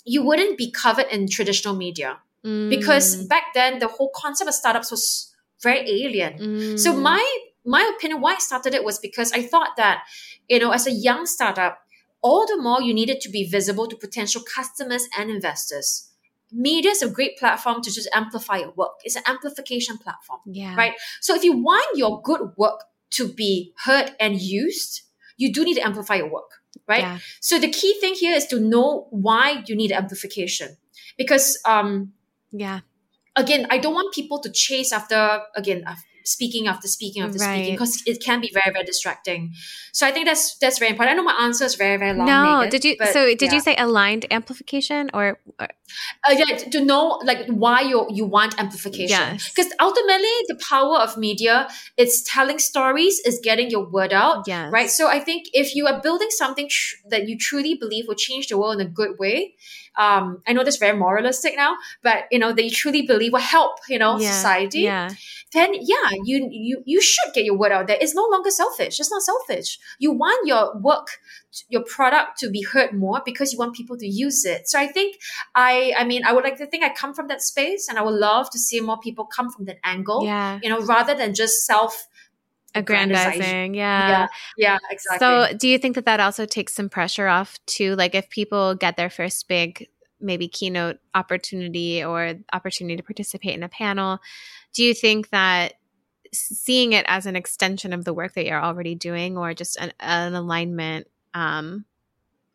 you 0.05 0.25
wouldn't 0.25 0.57
be 0.57 0.71
covered 0.71 1.07
in 1.11 1.29
traditional 1.29 1.75
media 1.75 2.19
mm. 2.45 2.71
because 2.71 3.25
back 3.27 3.55
then 3.55 3.79
the 3.81 3.89
whole 3.89 4.11
concept 4.15 4.49
of 4.49 4.55
startups 4.55 4.91
was 4.91 5.35
very 5.63 5.81
alien 6.05 6.39
mm. 6.39 6.79
so 6.79 6.93
my 6.95 7.23
my 7.65 7.93
opinion 7.97 8.21
why 8.21 8.35
i 8.35 8.39
started 8.39 8.75
it 8.75 8.85
was 8.85 8.99
because 8.99 9.33
i 9.33 9.43
thought 9.43 9.77
that 9.77 10.05
you 10.49 10.59
know 10.59 10.71
as 10.71 10.87
a 10.87 10.93
young 10.93 11.27
startup 11.27 11.83
all 12.23 12.47
the 12.47 12.57
more 12.57 12.81
you 12.81 12.95
needed 12.95 13.21
to 13.21 13.29
be 13.29 13.45
visible 13.45 13.87
to 13.89 13.97
potential 13.97 14.43
customers 14.57 15.09
and 15.19 15.31
investors 15.31 16.09
media 16.53 16.91
is 16.91 17.03
a 17.03 17.09
great 17.09 17.39
platform 17.39 17.83
to 17.83 17.91
just 17.91 18.09
amplify 18.15 18.59
your 18.59 18.73
work. 18.73 19.01
It's 19.05 19.17
an 19.17 19.23
amplification 19.27 19.97
platform, 19.99 20.41
Yeah. 20.47 20.77
right? 20.77 20.93
So 21.21 21.35
if 21.35 21.45
you 21.45 21.53
want 21.57 21.97
your 21.97 22.21
good 22.23 22.53
work 22.57 22.85
to 23.13 23.29
be 23.33 23.73
heard 23.85 24.15
and 24.21 24.41
used, 24.41 25.03
you 25.39 25.53
do 25.53 25.65
need 25.65 25.75
to 25.75 25.81
amplify 25.81 26.17
your 26.17 26.31
work, 26.31 26.61
right? 26.87 27.01
Yeah. 27.01 27.19
So 27.41 27.59
the 27.59 27.71
key 27.71 27.99
thing 28.01 28.15
here 28.15 28.35
is 28.37 28.47
to 28.49 28.61
know 28.61 29.07
why 29.11 29.65
you 29.67 29.75
need 29.75 29.93
amplification, 29.93 30.77
because 31.17 31.59
um, 31.65 32.13
Yeah. 32.53 32.81
again, 33.35 33.67
I 33.71 33.79
don't 33.79 33.95
want 33.95 34.13
people 34.15 34.39
to 34.41 34.51
chase 34.53 34.93
after 34.93 35.43
again 35.57 35.85
speaking 36.25 36.67
after 36.67 36.89
speaking 36.89 37.23
after 37.23 37.39
speaking 37.39 37.75
because 37.75 38.03
it 38.07 38.23
can 38.23 38.41
be 38.41 38.51
very 38.53 38.73
very 38.73 38.85
distracting. 38.85 39.53
So 39.93 40.07
I 40.07 40.11
think 40.13 40.27
that's 40.27 40.57
that's 40.59 40.79
very 40.79 40.91
important. 40.91 41.15
I 41.15 41.17
know 41.17 41.25
my 41.25 41.37
answer 41.41 41.65
is 41.65 41.75
very 41.75 41.97
very 41.99 42.15
long. 42.17 42.27
no, 42.27 42.57
Megan, 42.57 42.71
did 42.71 42.85
you? 42.85 42.97
but 42.99 43.09
So 43.13 43.27
did 43.27 43.43
yeah. 43.43 43.53
you 43.55 43.61
say 43.61 43.75
aligned 43.77 44.27
amplification 44.31 45.11
or? 45.15 45.39
or 45.61 45.69
uh, 46.29 46.33
yeah, 46.33 46.57
to 46.57 46.85
know 46.85 47.21
like 47.25 47.47
why 47.49 47.81
you 47.83 48.07
you 48.11 48.25
want 48.25 48.59
amplification 48.59 49.09
Yes. 49.11 49.51
because 49.51 49.71
ultimately 49.81 50.33
the 50.49 50.59
power 50.69 50.97
of 50.97 51.17
media 51.19 51.69
is 51.99 52.23
telling 52.23 52.59
stories 52.59 53.21
is 53.27 53.41
getting 53.43 53.69
your 53.71 53.85
word 53.91 54.13
out 54.13 54.45
yes. 54.47 54.73
right 54.73 54.89
so 54.91 55.09
i 55.09 55.21
think 55.21 55.49
if 55.53 55.75
you 55.75 55.87
are 55.87 56.01
building 56.01 56.31
something 56.31 56.69
tr- 56.71 56.97
that 57.09 57.29
you 57.29 57.37
truly 57.39 57.75
believe 57.75 58.07
will 58.09 58.15
change 58.15 58.47
the 58.49 58.57
world 58.57 58.81
in 58.81 58.87
a 58.87 58.91
good 58.91 59.19
way 59.19 59.55
um, 59.99 60.41
i 60.47 60.53
know 60.55 60.65
that's 60.65 60.79
very 60.79 60.97
moralistic 60.97 61.55
now 61.57 61.77
but 62.03 62.25
you 62.31 62.39
know 62.39 62.53
they 62.53 62.69
truly 62.71 63.03
believe 63.03 63.33
will 63.33 63.41
help 63.41 63.77
you 63.89 63.99
know 63.99 64.19
Yeah. 64.19 64.31
society 64.33 64.81
Yeah. 64.81 65.11
Then 65.53 65.73
yeah 65.75 66.11
you 66.25 66.49
you 66.51 66.83
you 66.87 67.01
should 67.01 67.33
get 67.35 67.45
your 67.45 67.57
word 67.57 67.73
out 67.73 67.87
there 67.87 67.97
it's 68.01 68.15
no 68.15 68.27
longer 68.31 68.51
selfish 68.51 68.99
it's 68.99 69.11
not 69.11 69.23
selfish 69.23 69.79
you 69.99 70.11
want 70.13 70.47
your 70.47 70.77
work 70.79 71.09
your 71.69 71.83
product 71.85 72.39
to 72.39 72.49
be 72.51 72.63
heard 72.63 72.93
more 72.93 73.21
because 73.25 73.53
you 73.53 73.59
want 73.59 73.75
people 73.75 73.97
to 73.97 74.07
use 74.07 74.45
it 74.45 74.69
so 74.69 74.79
i 74.79 74.87
think 74.87 75.17
i 75.55 75.93
i 75.99 76.05
mean 76.05 76.25
i 76.25 76.33
would 76.33 76.45
like 76.45 76.57
to 76.57 76.67
think 76.67 76.83
i 76.83 76.93
come 76.93 77.13
from 77.15 77.29
that 77.29 77.43
space 77.43 77.89
and 77.89 77.99
i 77.99 78.03
would 78.03 78.15
love 78.15 78.49
to 78.51 78.59
see 78.59 78.81
more 78.81 78.99
people 78.99 79.25
come 79.25 79.51
from 79.51 79.67
that 79.67 79.79
angle 79.85 80.25
Yeah. 80.25 80.59
you 80.63 80.71
know 80.71 80.81
rather 80.85 81.15
than 81.15 81.35
just 81.35 81.67
self 81.67 82.09
Aggrandizing. 82.75 83.75
Yeah. 83.75 84.09
yeah 84.09 84.27
yeah 84.57 84.79
exactly 84.91 85.19
So, 85.19 85.55
do 85.57 85.69
you 85.69 85.77
think 85.79 85.95
that 85.97 86.07
that 86.07 86.21
also 86.21 86.47
takes 86.47 86.73
some 86.73 86.89
pressure 86.89 87.29
off 87.29 87.59
too? 87.67 87.95
Like, 87.97 88.15
if 88.15 88.31
people 88.31 88.75
get 88.75 88.97
their 88.97 89.11
first 89.11 89.47
big, 89.47 89.89
maybe 90.21 90.49
keynote 90.49 90.97
opportunity 91.15 92.03
or 92.03 92.35
opportunity 92.53 92.97
to 92.97 93.03
participate 93.03 93.55
in 93.55 93.63
a 93.63 93.69
panel, 93.69 94.21
do 94.75 94.83
you 94.83 94.95
think 94.95 95.31
that 95.31 95.75
seeing 96.33 96.93
it 96.93 97.05
as 97.09 97.27
an 97.27 97.37
extension 97.37 97.93
of 97.93 98.05
the 98.05 98.15
work 98.15 98.35
that 98.35 98.47
you're 98.47 98.63
already 98.63 98.95
doing, 98.95 99.37
or 99.37 99.55
just 99.55 99.77
an, 99.79 99.93
an 100.01 100.35
alignment, 100.35 101.07
um, 101.35 101.85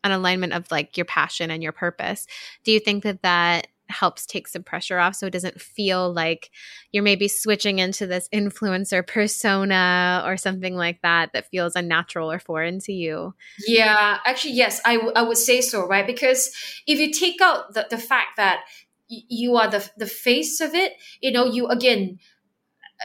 an 0.04 0.12
alignment 0.12 0.52
of 0.52 0.70
like 0.70 0.96
your 0.96 1.06
passion 1.06 1.50
and 1.50 1.62
your 1.62 1.72
purpose, 1.72 2.26
do 2.64 2.72
you 2.72 2.80
think 2.80 3.04
that 3.04 3.22
that 3.22 3.68
helps 3.88 4.26
take 4.26 4.46
some 4.46 4.62
pressure 4.62 4.98
off 4.98 5.14
so 5.14 5.26
it 5.26 5.32
doesn't 5.32 5.60
feel 5.60 6.12
like 6.12 6.50
you're 6.92 7.02
maybe 7.02 7.26
switching 7.26 7.78
into 7.78 8.06
this 8.06 8.28
influencer 8.34 9.06
persona 9.06 10.22
or 10.26 10.36
something 10.36 10.76
like 10.76 11.00
that 11.02 11.32
that 11.32 11.48
feels 11.50 11.74
unnatural 11.74 12.30
or 12.30 12.38
foreign 12.38 12.80
to 12.80 12.92
you. 12.92 13.34
Yeah, 13.66 14.18
actually, 14.26 14.54
yes, 14.54 14.80
I, 14.84 14.96
w- 14.96 15.12
I 15.16 15.22
would 15.22 15.38
say 15.38 15.60
so, 15.60 15.86
right? 15.86 16.06
Because 16.06 16.52
if 16.86 16.98
you 16.98 17.12
take 17.12 17.40
out 17.40 17.72
the, 17.72 17.86
the 17.88 17.98
fact 17.98 18.36
that 18.36 18.64
you 19.08 19.56
are 19.56 19.70
the, 19.70 19.88
the 19.96 20.06
face 20.06 20.60
of 20.60 20.74
it, 20.74 20.92
you 21.20 21.32
know, 21.32 21.46
you 21.46 21.66
again, 21.68 22.18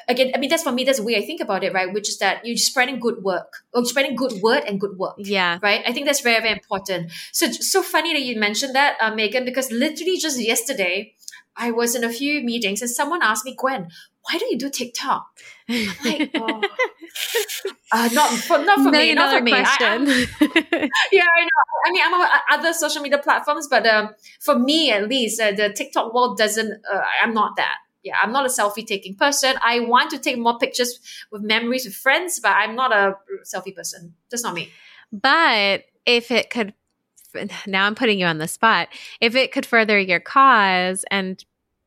again, 0.08 0.32
I 0.36 0.38
mean, 0.40 0.50
that's 0.50 0.64
for 0.64 0.72
me, 0.72 0.84
that's 0.84 1.00
the 1.00 1.06
way 1.06 1.16
I 1.16 1.26
think 1.26 1.42
about 1.42 1.64
it, 1.64 1.74
right? 1.74 1.92
Which 1.92 2.10
is 2.10 2.18
that 2.20 2.46
you're 2.46 2.58
spreading 2.58 3.00
good 3.00 3.24
work 3.24 3.64
or 3.74 3.86
spreading 3.86 4.16
good 4.16 4.42
word 4.42 4.64
and 4.68 4.80
good 4.80 4.98
work. 4.98 5.16
Yeah. 5.18 5.60
Right, 5.62 5.82
I 5.86 5.94
think 5.94 6.06
that's 6.06 6.22
very, 6.22 6.42
very 6.42 6.54
important. 6.54 7.12
So, 7.32 7.52
so 7.52 7.82
funny 7.82 8.14
that 8.14 8.22
you 8.22 8.40
mentioned 8.40 8.76
that, 8.76 8.98
uh, 9.02 9.14
Megan, 9.14 9.46
because 9.46 9.72
literally 9.72 10.18
just 10.18 10.40
yesterday, 10.42 11.14
I 11.56 11.72
was 11.72 11.96
in 11.96 12.04
a 12.04 12.10
few 12.10 12.42
meetings 12.44 12.82
and 12.82 12.90
someone 12.90 13.22
asked 13.22 13.46
me, 13.46 13.56
Gwen, 13.58 13.90
why 14.24 14.38
do 14.40 14.46
you 14.46 14.58
do 14.58 14.70
TikTok? 14.70 15.28
like, 16.04 16.32
oh. 16.36 16.62
Uh, 17.92 18.10
not 18.12 18.30
for 18.32 18.58
not 18.58 18.80
for 18.80 18.90
me, 18.90 19.14
not 19.14 19.36
for 19.38 19.42
me. 19.44 19.52
I- 19.54 19.78
I'm- 19.82 20.08
yeah, 21.12 21.24
I 21.38 21.42
know. 21.44 21.64
I 21.86 21.92
mean, 21.92 22.02
I'm 22.04 22.14
on 22.16 22.28
other 22.52 22.74
social 22.74 23.02
media 23.04 23.20
platforms, 23.20 23.68
but 23.70 23.86
um, 23.86 24.10
for 24.40 24.58
me 24.58 24.92
at 24.92 25.08
least, 25.08 25.40
uh, 25.40 25.52
the 25.52 25.70
TikTok 25.72 26.12
world 26.14 26.38
doesn't. 26.38 26.72
Uh, 26.92 27.02
I'm 27.22 27.34
not 27.36 27.56
that. 27.58 27.76
Yeah, 28.04 28.16
I'm 28.22 28.32
not 28.32 28.46
a 28.46 28.50
selfie 28.50 28.86
taking 28.86 29.16
person. 29.16 29.56
I 29.64 29.82
want 29.82 30.10
to 30.12 30.18
take 30.18 30.38
more 30.40 30.58
pictures 30.58 31.00
with 31.32 31.44
memories 31.44 31.86
with 31.86 31.94
friends, 31.94 32.40
but 32.40 32.50
I'm 32.50 32.76
not 32.76 32.92
a 32.92 33.16
selfie 33.46 33.76
person. 33.76 34.16
That's 34.32 34.44
not 34.44 34.56
me. 34.56 34.70
but 35.12 35.84
if 36.06 36.32
it 36.32 36.50
could, 36.50 36.74
now 37.68 37.86
I'm 37.86 37.96
putting 37.96 38.20
you 38.20 38.26
on 38.26 38.38
the 38.38 38.48
spot. 38.48 38.90
If 39.22 39.36
it 39.36 39.52
could 39.52 39.66
further 39.66 40.00
your 40.00 40.20
cause 40.20 41.06
and 41.12 41.44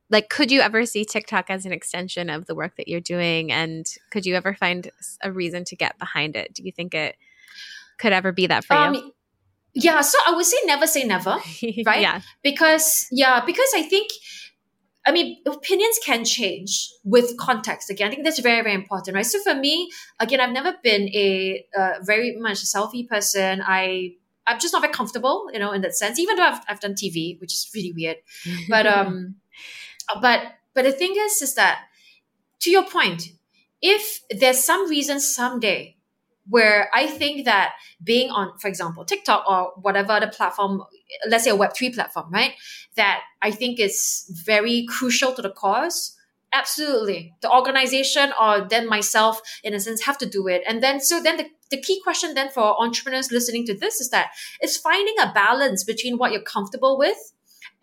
like, 0.09 0.29
could 0.29 0.51
you 0.51 0.61
ever 0.61 0.85
see 0.85 1.03
TikTok 1.03 1.49
as 1.49 1.65
an 1.65 1.73
extension 1.73 2.29
of 2.29 2.45
the 2.45 2.55
work 2.55 2.77
that 2.77 2.87
you're 2.87 3.01
doing? 3.01 3.51
And 3.51 3.85
could 4.09 4.25
you 4.25 4.35
ever 4.35 4.53
find 4.53 4.89
a 5.21 5.31
reason 5.31 5.65
to 5.65 5.75
get 5.75 5.99
behind 5.99 6.35
it? 6.35 6.53
Do 6.53 6.63
you 6.63 6.71
think 6.71 6.93
it 6.93 7.17
could 7.97 8.13
ever 8.13 8.31
be 8.31 8.47
that 8.47 8.63
for 8.63 8.75
you? 8.75 8.79
Um, 8.79 9.11
yeah, 9.73 10.01
so 10.01 10.17
I 10.25 10.31
would 10.33 10.45
say 10.45 10.57
never 10.65 10.87
say 10.87 11.03
never. 11.03 11.37
right? 11.85 12.01
Yeah. 12.01 12.21
because 12.41 13.07
yeah 13.11 13.43
because 13.45 13.69
i 13.75 13.83
think 13.83 14.09
i 15.05 15.11
mean 15.11 15.37
opinions 15.45 15.99
can 16.03 16.25
change 16.25 16.89
with 17.03 17.37
context 17.37 17.89
again 17.89 18.07
i 18.07 18.11
think 18.11 18.23
that's 18.23 18.39
very 18.39 18.61
very 18.63 18.75
important 18.75 19.15
right 19.15 19.25
so 19.25 19.39
for 19.41 19.53
me 19.53 19.89
again 20.19 20.39
i've 20.39 20.51
never 20.51 20.73
been 20.83 21.09
a 21.09 21.65
uh, 21.77 21.93
very 22.01 22.35
much 22.37 22.63
a 22.63 22.65
selfie 22.65 23.07
person 23.07 23.61
i 23.65 24.13
i'm 24.47 24.59
just 24.59 24.73
not 24.73 24.81
very 24.81 24.93
comfortable 24.93 25.49
you 25.53 25.59
know 25.59 25.71
in 25.71 25.81
that 25.81 25.95
sense 25.95 26.19
even 26.19 26.35
though 26.35 26.43
i've, 26.43 26.61
I've 26.67 26.79
done 26.79 26.93
tv 26.93 27.39
which 27.39 27.53
is 27.53 27.69
really 27.73 27.93
weird. 27.93 28.17
But 28.69 28.85
um 28.85 29.35
but 30.21 30.41
but 30.73 30.83
the 30.83 30.91
thing 30.91 31.15
is 31.17 31.41
is 31.41 31.55
that 31.55 31.79
to 32.61 32.71
your 32.71 32.85
point 32.85 33.29
if 33.81 34.21
there's 34.29 34.63
some 34.63 34.89
reason 34.89 35.19
someday 35.19 35.95
where 36.49 36.89
i 36.93 37.07
think 37.07 37.45
that 37.45 37.73
being 38.03 38.29
on 38.31 38.57
for 38.59 38.67
example 38.67 39.03
tiktok 39.05 39.43
or 39.49 39.73
whatever 39.81 40.13
other 40.13 40.27
platform 40.27 40.83
let's 41.27 41.43
say 41.43 41.51
a 41.51 41.57
web3 41.57 41.93
platform 41.93 42.31
right 42.31 42.53
that 42.95 43.21
i 43.41 43.51
think 43.51 43.79
is 43.79 44.31
very 44.45 44.85
crucial 44.87 45.33
to 45.33 45.41
the 45.41 45.49
cause 45.51 46.17
absolutely. 46.53 47.33
The 47.41 47.51
organization 47.51 48.33
or 48.39 48.61
then 48.61 48.87
myself 48.87 49.41
in 49.63 49.73
a 49.73 49.79
sense 49.79 50.03
have 50.03 50.17
to 50.19 50.25
do 50.25 50.47
it. 50.47 50.63
And 50.67 50.81
then 50.81 50.99
so 50.99 51.21
then 51.21 51.37
the, 51.37 51.45
the 51.69 51.81
key 51.81 51.99
question 52.03 52.33
then 52.33 52.49
for 52.49 52.81
entrepreneurs 52.81 53.31
listening 53.31 53.65
to 53.65 53.73
this 53.77 53.99
is 54.01 54.09
that 54.09 54.27
it's 54.61 54.77
finding 54.77 55.15
a 55.21 55.31
balance 55.33 55.83
between 55.83 56.17
what 56.17 56.31
you're 56.31 56.41
comfortable 56.41 56.97
with 56.97 57.17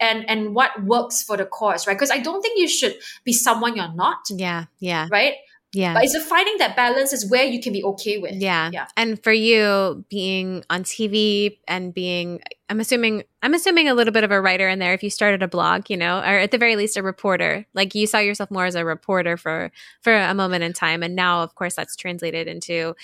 and 0.00 0.28
and 0.28 0.54
what 0.54 0.70
works 0.84 1.22
for 1.22 1.36
the 1.36 1.44
cause 1.44 1.86
right 1.86 1.94
because 1.94 2.10
i 2.10 2.18
don't 2.18 2.42
think 2.42 2.58
you 2.58 2.68
should 2.68 2.94
be 3.24 3.32
someone 3.32 3.76
you're 3.76 3.94
not 3.94 4.18
yeah. 4.30 4.64
Yeah. 4.80 5.08
right 5.10 5.34
Yeah. 5.72 5.94
but 5.94 6.04
it's 6.04 6.14
a 6.14 6.20
finding 6.20 6.56
that 6.58 6.76
balance 6.76 7.12
is 7.12 7.28
where 7.28 7.44
you 7.44 7.60
can 7.60 7.72
be 7.72 7.82
okay 7.82 8.18
with 8.18 8.34
Yeah. 8.34 8.70
Yeah. 8.72 8.86
And 8.96 9.22
for 9.22 9.32
you 9.32 10.04
being 10.08 10.64
on 10.70 10.84
TV 10.84 11.58
and 11.66 11.92
being 11.92 12.40
I'm 12.70 12.80
assuming 12.80 13.24
I'm 13.42 13.54
assuming 13.54 13.88
a 13.88 13.94
little 13.94 14.12
bit 14.12 14.24
of 14.24 14.30
a 14.30 14.40
writer 14.40 14.68
in 14.68 14.78
there 14.78 14.94
if 14.94 15.02
you 15.02 15.10
started 15.10 15.42
a 15.42 15.48
blog, 15.48 15.90
you 15.90 15.96
know, 15.96 16.18
or 16.18 16.38
at 16.38 16.50
the 16.50 16.58
very 16.58 16.76
least 16.76 16.96
a 16.96 17.02
reporter. 17.02 17.66
Like 17.74 17.94
you 17.94 18.06
saw 18.06 18.18
yourself 18.18 18.50
more 18.50 18.64
as 18.66 18.74
a 18.74 18.84
reporter 18.84 19.36
for 19.36 19.70
for 20.00 20.14
a 20.14 20.32
moment 20.32 20.62
in 20.64 20.72
time 20.72 21.02
and 21.02 21.14
now 21.14 21.42
of 21.42 21.54
course 21.56 21.74
that's 21.74 21.96
translated 21.96 22.46
into 22.46 22.94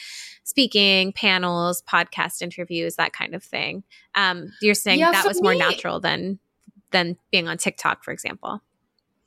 speaking, 0.50 1.12
panels, 1.12 1.82
podcast 1.82 2.42
interviews, 2.42 2.96
that 2.96 3.12
kind 3.12 3.34
of 3.34 3.42
thing. 3.42 3.84
Um 4.14 4.52
you're 4.60 4.74
saying 4.74 4.98
Yeah, 4.98 5.12
that 5.12 5.26
was 5.26 5.40
more 5.42 5.54
natural 5.54 6.00
than 6.00 6.38
than 6.90 7.16
being 7.30 7.48
on 7.48 7.56
TikTok, 7.56 8.04
for 8.04 8.12
example. 8.12 8.60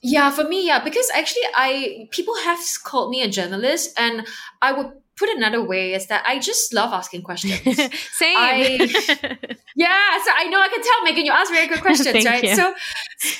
Yeah, 0.05 0.32
for 0.32 0.43
me, 0.43 0.67
yeah, 0.67 0.84
because 0.84 1.09
actually, 1.15 1.47
I 1.55 2.09
people 2.11 2.36
have 2.43 2.59
called 2.84 3.09
me 3.09 3.21
a 3.21 3.30
journalist, 3.30 3.97
and 3.97 4.28
I 4.61 4.74
would 4.74 4.91
put 5.16 5.30
another 5.30 5.64
way 5.64 5.93
is 5.93 6.07
that 6.07 6.24
I 6.28 6.39
just 6.39 6.74
love 6.74 6.91
asking 6.91 7.22
questions. 7.22 7.53
Same. 8.14 8.38
I- 8.38 8.78
yeah, 9.76 10.18
so 10.26 10.32
I 10.36 10.47
know 10.49 10.59
I 10.59 10.68
can 10.70 10.82
tell, 10.82 11.03
Megan, 11.03 11.26
you 11.26 11.32
ask 11.32 11.51
very 11.51 11.68
good 11.68 11.82
questions, 11.82 12.26
right? 12.26 12.43
you. 12.43 12.55
So, 12.55 12.74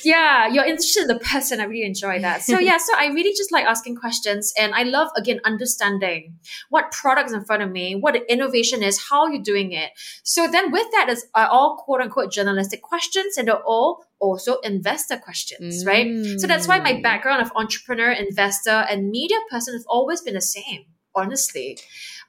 yeah, 0.04 0.48
you're 0.48 0.66
interested 0.66 1.02
in 1.02 1.08
the 1.08 1.20
person. 1.20 1.60
I 1.60 1.64
really 1.66 1.86
enjoy 1.86 2.20
that. 2.22 2.42
So, 2.44 2.60
yeah, 2.60 2.78
so 2.78 2.94
I 2.96 3.08
really 3.08 3.32
just 3.32 3.52
like 3.52 3.66
asking 3.66 3.96
questions, 3.98 4.54
and 4.60 4.74
I 4.74 4.84
love 4.84 5.10
again 5.18 5.40
understanding 5.46 6.36
what 6.70 6.92
products 6.92 7.34
in 7.34 7.44
front 7.44 7.64
of 7.64 7.72
me, 7.72 7.96
what 7.96 8.14
the 8.14 8.32
innovation 8.32 8.84
is, 8.84 9.02
how 9.10 9.28
you're 9.28 9.42
doing 9.42 9.72
it. 9.72 9.92
So 10.24 10.48
then, 10.48 10.72
with 10.72 10.88
that 10.92 11.10
is 11.10 11.26
are 11.34 11.48
all 11.48 11.78
quote 11.84 12.02
unquote 12.02 12.32
journalistic 12.32 12.82
questions, 12.82 13.38
and 13.38 13.48
they're 13.48 13.64
all 13.66 14.06
also 14.20 14.60
investor 14.60 15.18
questions, 15.18 15.86
right? 15.86 16.08
So 16.40 16.48
that's 16.48 16.68
why 16.68 16.80
my 16.80 16.94
Mm. 16.94 17.04
background 17.04 17.42
of 17.42 17.52
entrepreneur, 17.56 18.12
investor, 18.12 18.86
and 18.90 19.10
media 19.10 19.38
person 19.50 19.74
has 19.74 19.84
always 19.90 20.22
been 20.22 20.36
the 20.36 20.42
same. 20.42 20.86
Honestly, 21.16 21.78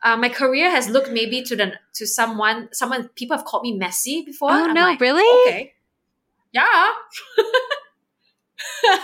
uh, 0.03 0.17
my 0.17 0.29
career 0.29 0.71
has 0.71 0.89
looked 0.89 1.11
maybe 1.11 1.43
to 1.43 1.57
the 1.57 1.73
to 1.95 2.07
someone 2.07 2.69
someone 2.73 3.09
people 3.17 3.37
have 3.37 3.47
called 3.47 3.63
me 3.63 3.73
messy 3.73 4.23
before. 4.23 4.51
Oh 4.51 4.65
I'm 4.69 4.75
no, 4.75 4.83
like, 4.83 5.01
really? 5.01 5.49
Okay, 5.49 5.73
yeah. 6.53 6.93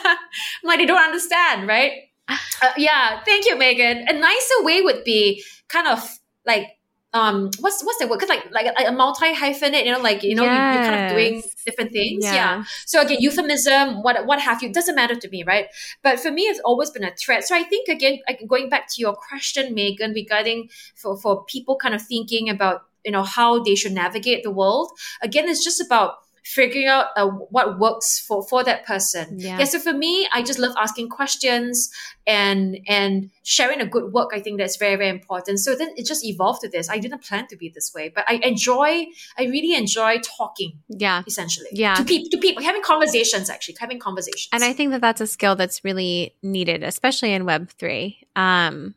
I'm 0.05 0.17
like 0.65 0.79
they 0.79 0.87
don't 0.87 1.03
understand, 1.03 1.67
right? 1.69 1.93
Uh, 2.29 2.73
yeah, 2.77 3.23
thank 3.25 3.47
you, 3.47 3.57
Megan. 3.57 4.07
A 4.09 4.13
nicer 4.13 4.63
way 4.63 4.83
would 4.83 5.03
be 5.05 5.43
kind 5.69 5.89
of 5.89 6.19
like 6.47 6.67
um 7.13 7.51
what's 7.59 7.83
what's 7.85 7.99
the 7.99 8.07
word? 8.07 8.21
Cause 8.21 8.29
like 8.29 8.51
like 8.53 8.67
a, 8.87 8.93
multi 8.93 9.35
hyphenate, 9.35 9.85
you 9.85 9.93
know, 9.93 10.01
like 10.01 10.23
you 10.23 10.35
know 10.35 10.45
yes. 10.45 10.75
you, 10.75 10.81
are 10.81 10.85
kind 10.85 11.05
of 11.05 11.11
doing 11.13 11.43
different 11.67 11.93
things. 11.93 12.25
Yeah. 12.25 12.35
yeah. 12.35 12.65
So 12.87 13.01
again, 13.01 13.19
euphemism, 13.21 14.03
what 14.03 14.27
what 14.27 14.41
have 14.41 14.63
you, 14.63 14.73
doesn't 14.73 14.95
matter 14.95 15.17
to 15.17 15.29
me, 15.29 15.43
right? 15.43 15.67
But 16.03 16.21
for 16.21 16.31
me, 16.31 16.43
it's 16.43 16.61
always 16.65 16.91
been 16.91 17.05
a 17.05 17.15
threat. 17.15 17.45
So 17.45 17.57
I 17.57 17.65
think 17.65 17.89
again, 17.89 18.19
going 18.47 18.69
back 18.69 18.87
to 18.95 19.01
your 19.01 19.15
question, 19.15 19.75
Megan, 19.75 20.13
regarding 20.13 20.69
for 20.95 21.17
for 21.17 21.45
people 21.45 21.77
kind 21.77 21.95
of 21.95 22.03
thinking 22.03 22.49
about 22.49 22.83
you 23.05 23.11
know 23.11 23.23
how 23.23 23.63
they 23.63 23.75
should 23.75 23.93
navigate 23.93 24.43
the 24.43 24.51
world. 24.51 24.91
Again, 25.23 25.49
it's 25.49 25.65
just 25.65 25.81
about 25.81 26.15
figuring 26.55 26.89
out 26.89 27.07
uh, 27.17 27.29
what 27.29 27.79
works 27.79 28.19
for 28.19 28.43
for 28.43 28.65
that 28.65 28.85
person. 28.85 29.39
Yeah. 29.39 29.59
yeah 29.59 29.65
so 29.65 29.79
for 29.79 29.93
me 29.93 30.29
i 30.33 30.43
just 30.43 30.59
love 30.59 30.75
asking 30.77 31.09
questions 31.09 31.91
and 32.27 32.79
and 32.89 33.31
sharing 33.43 33.81
a 33.81 33.87
good 33.87 34.13
work. 34.13 34.31
I 34.35 34.41
think 34.41 34.59
that's 34.59 34.77
very 34.77 34.97
very 34.97 35.11
important. 35.11 35.61
So 35.61 35.77
then 35.77 35.91
it 35.97 36.07
just 36.07 36.25
evolved 36.25 36.63
to 36.63 36.69
this. 36.69 36.91
I 36.91 36.99
didn't 36.99 37.23
plan 37.23 37.47
to 37.49 37.57
be 37.57 37.69
this 37.69 37.93
way 37.95 38.11
but 38.15 38.25
i 38.29 38.35
enjoy 38.43 39.07
i 39.39 39.45
really 39.45 39.75
enjoy 39.75 40.19
talking 40.19 40.73
yeah. 40.89 41.23
essentially. 41.27 41.69
Yeah. 41.73 41.95
To 41.95 42.05
people 42.05 42.31
to 42.31 42.39
people 42.39 42.63
having 42.65 42.83
conversations 42.83 43.49
actually 43.49 43.77
having 43.79 44.01
conversations. 44.01 44.49
And 44.53 44.65
i 44.65 44.73
think 44.73 44.91
that 44.91 45.01
that's 45.01 45.21
a 45.21 45.27
skill 45.27 45.55
that's 45.55 45.85
really 45.85 46.35
needed 46.43 46.83
especially 46.83 47.33
in 47.33 47.45
web 47.45 47.71
3 47.71 48.19
um 48.35 48.95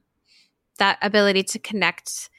that 0.80 0.97
ability 1.01 1.43
to 1.43 1.60
connect 1.60 2.30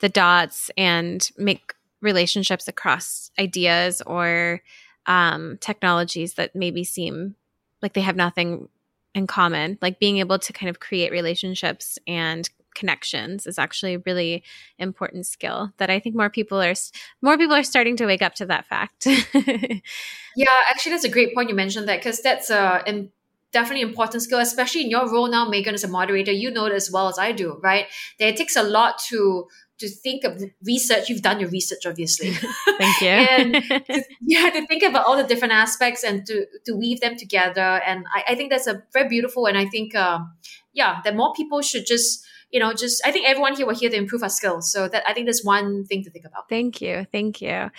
the 0.00 0.08
dots 0.08 0.70
and 0.76 1.30
make 1.36 1.74
relationships 2.00 2.68
across 2.68 3.30
ideas 3.38 4.02
or 4.06 4.62
um, 5.06 5.58
technologies 5.60 6.34
that 6.34 6.54
maybe 6.54 6.84
seem 6.84 7.34
like 7.82 7.94
they 7.94 8.00
have 8.00 8.16
nothing 8.16 8.68
in 9.14 9.26
common. 9.26 9.78
Like 9.80 9.98
being 9.98 10.18
able 10.18 10.38
to 10.38 10.52
kind 10.52 10.70
of 10.70 10.80
create 10.80 11.12
relationships 11.12 11.98
and 12.06 12.48
connections 12.74 13.46
is 13.46 13.58
actually 13.58 13.94
a 13.94 14.02
really 14.06 14.44
important 14.78 15.26
skill 15.26 15.72
that 15.78 15.90
I 15.90 15.98
think 15.98 16.14
more 16.14 16.30
people 16.30 16.62
are 16.62 16.74
more 17.20 17.36
people 17.36 17.56
are 17.56 17.62
starting 17.62 17.96
to 17.96 18.06
wake 18.06 18.22
up 18.22 18.34
to 18.36 18.46
that 18.46 18.66
fact. 18.66 19.06
yeah, 19.34 20.46
actually, 20.70 20.92
that's 20.92 21.04
a 21.04 21.08
great 21.08 21.34
point 21.34 21.48
you 21.48 21.54
mentioned 21.54 21.88
that 21.88 21.98
because 21.98 22.22
that's 22.22 22.50
a 22.50 22.82
in, 22.86 23.10
definitely 23.52 23.82
important 23.82 24.22
skill, 24.22 24.38
especially 24.38 24.82
in 24.82 24.90
your 24.90 25.10
role 25.10 25.28
now, 25.28 25.48
Megan, 25.48 25.74
as 25.74 25.84
a 25.84 25.88
moderator. 25.88 26.32
You 26.32 26.50
know 26.50 26.66
it 26.66 26.72
as 26.72 26.90
well 26.90 27.08
as 27.08 27.18
I 27.18 27.32
do, 27.32 27.58
right? 27.62 27.86
That 28.18 28.28
it 28.28 28.36
takes 28.36 28.56
a 28.56 28.62
lot 28.62 28.98
to 29.08 29.48
to 29.80 29.88
think 29.88 30.24
of 30.24 30.42
research. 30.64 31.08
You've 31.08 31.22
done 31.22 31.40
your 31.40 31.50
research, 31.50 31.86
obviously. 31.86 32.30
Thank 32.78 33.00
you. 33.00 33.08
and 33.08 33.54
to, 33.54 34.04
yeah, 34.20 34.50
to 34.50 34.66
think 34.66 34.82
about 34.82 35.06
all 35.06 35.16
the 35.16 35.24
different 35.24 35.52
aspects 35.52 36.04
and 36.04 36.24
to 36.26 36.46
to 36.66 36.72
weave 36.74 37.00
them 37.00 37.16
together. 37.16 37.80
And 37.84 38.06
I, 38.14 38.32
I 38.32 38.34
think 38.34 38.50
that's 38.50 38.66
a 38.66 38.82
very 38.92 39.08
beautiful. 39.08 39.46
And 39.46 39.58
I 39.58 39.66
think, 39.66 39.94
um, 39.94 40.32
yeah, 40.72 41.00
that 41.04 41.16
more 41.16 41.32
people 41.34 41.62
should 41.62 41.86
just 41.86 42.24
you 42.50 42.58
know, 42.58 42.72
just 42.72 43.00
I 43.06 43.12
think 43.12 43.28
everyone 43.28 43.54
here 43.54 43.64
will 43.64 43.74
here 43.74 43.90
to 43.90 43.96
improve 43.96 44.22
our 44.22 44.28
skills. 44.28 44.72
So 44.72 44.88
that 44.88 45.04
I 45.06 45.12
think 45.12 45.26
that's 45.26 45.44
one 45.44 45.84
thing 45.84 46.02
to 46.04 46.10
think 46.10 46.24
about. 46.24 46.48
Thank 46.48 46.80
you, 46.80 47.06
thank 47.12 47.40
you. 47.40 47.70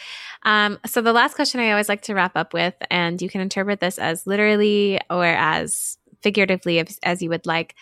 Um, 0.44 0.80
so 0.86 1.02
the 1.02 1.14
last 1.14 1.36
question 1.36 1.60
I 1.60 1.72
always 1.72 1.90
like 1.90 2.04
to 2.04 2.14
wrap 2.14 2.38
up 2.38 2.54
with, 2.54 2.76
and 2.90 3.22
you 3.22 3.30
can 3.30 3.42
interpret 3.42 3.82
this 3.82 4.00
as 4.00 4.26
literally 4.26 5.00
or 5.10 5.26
as 5.26 5.98
figuratively 6.22 6.80
as, 6.80 7.00
as 7.04 7.22
you 7.22 7.30
would 7.30 7.46
like, 7.46 7.76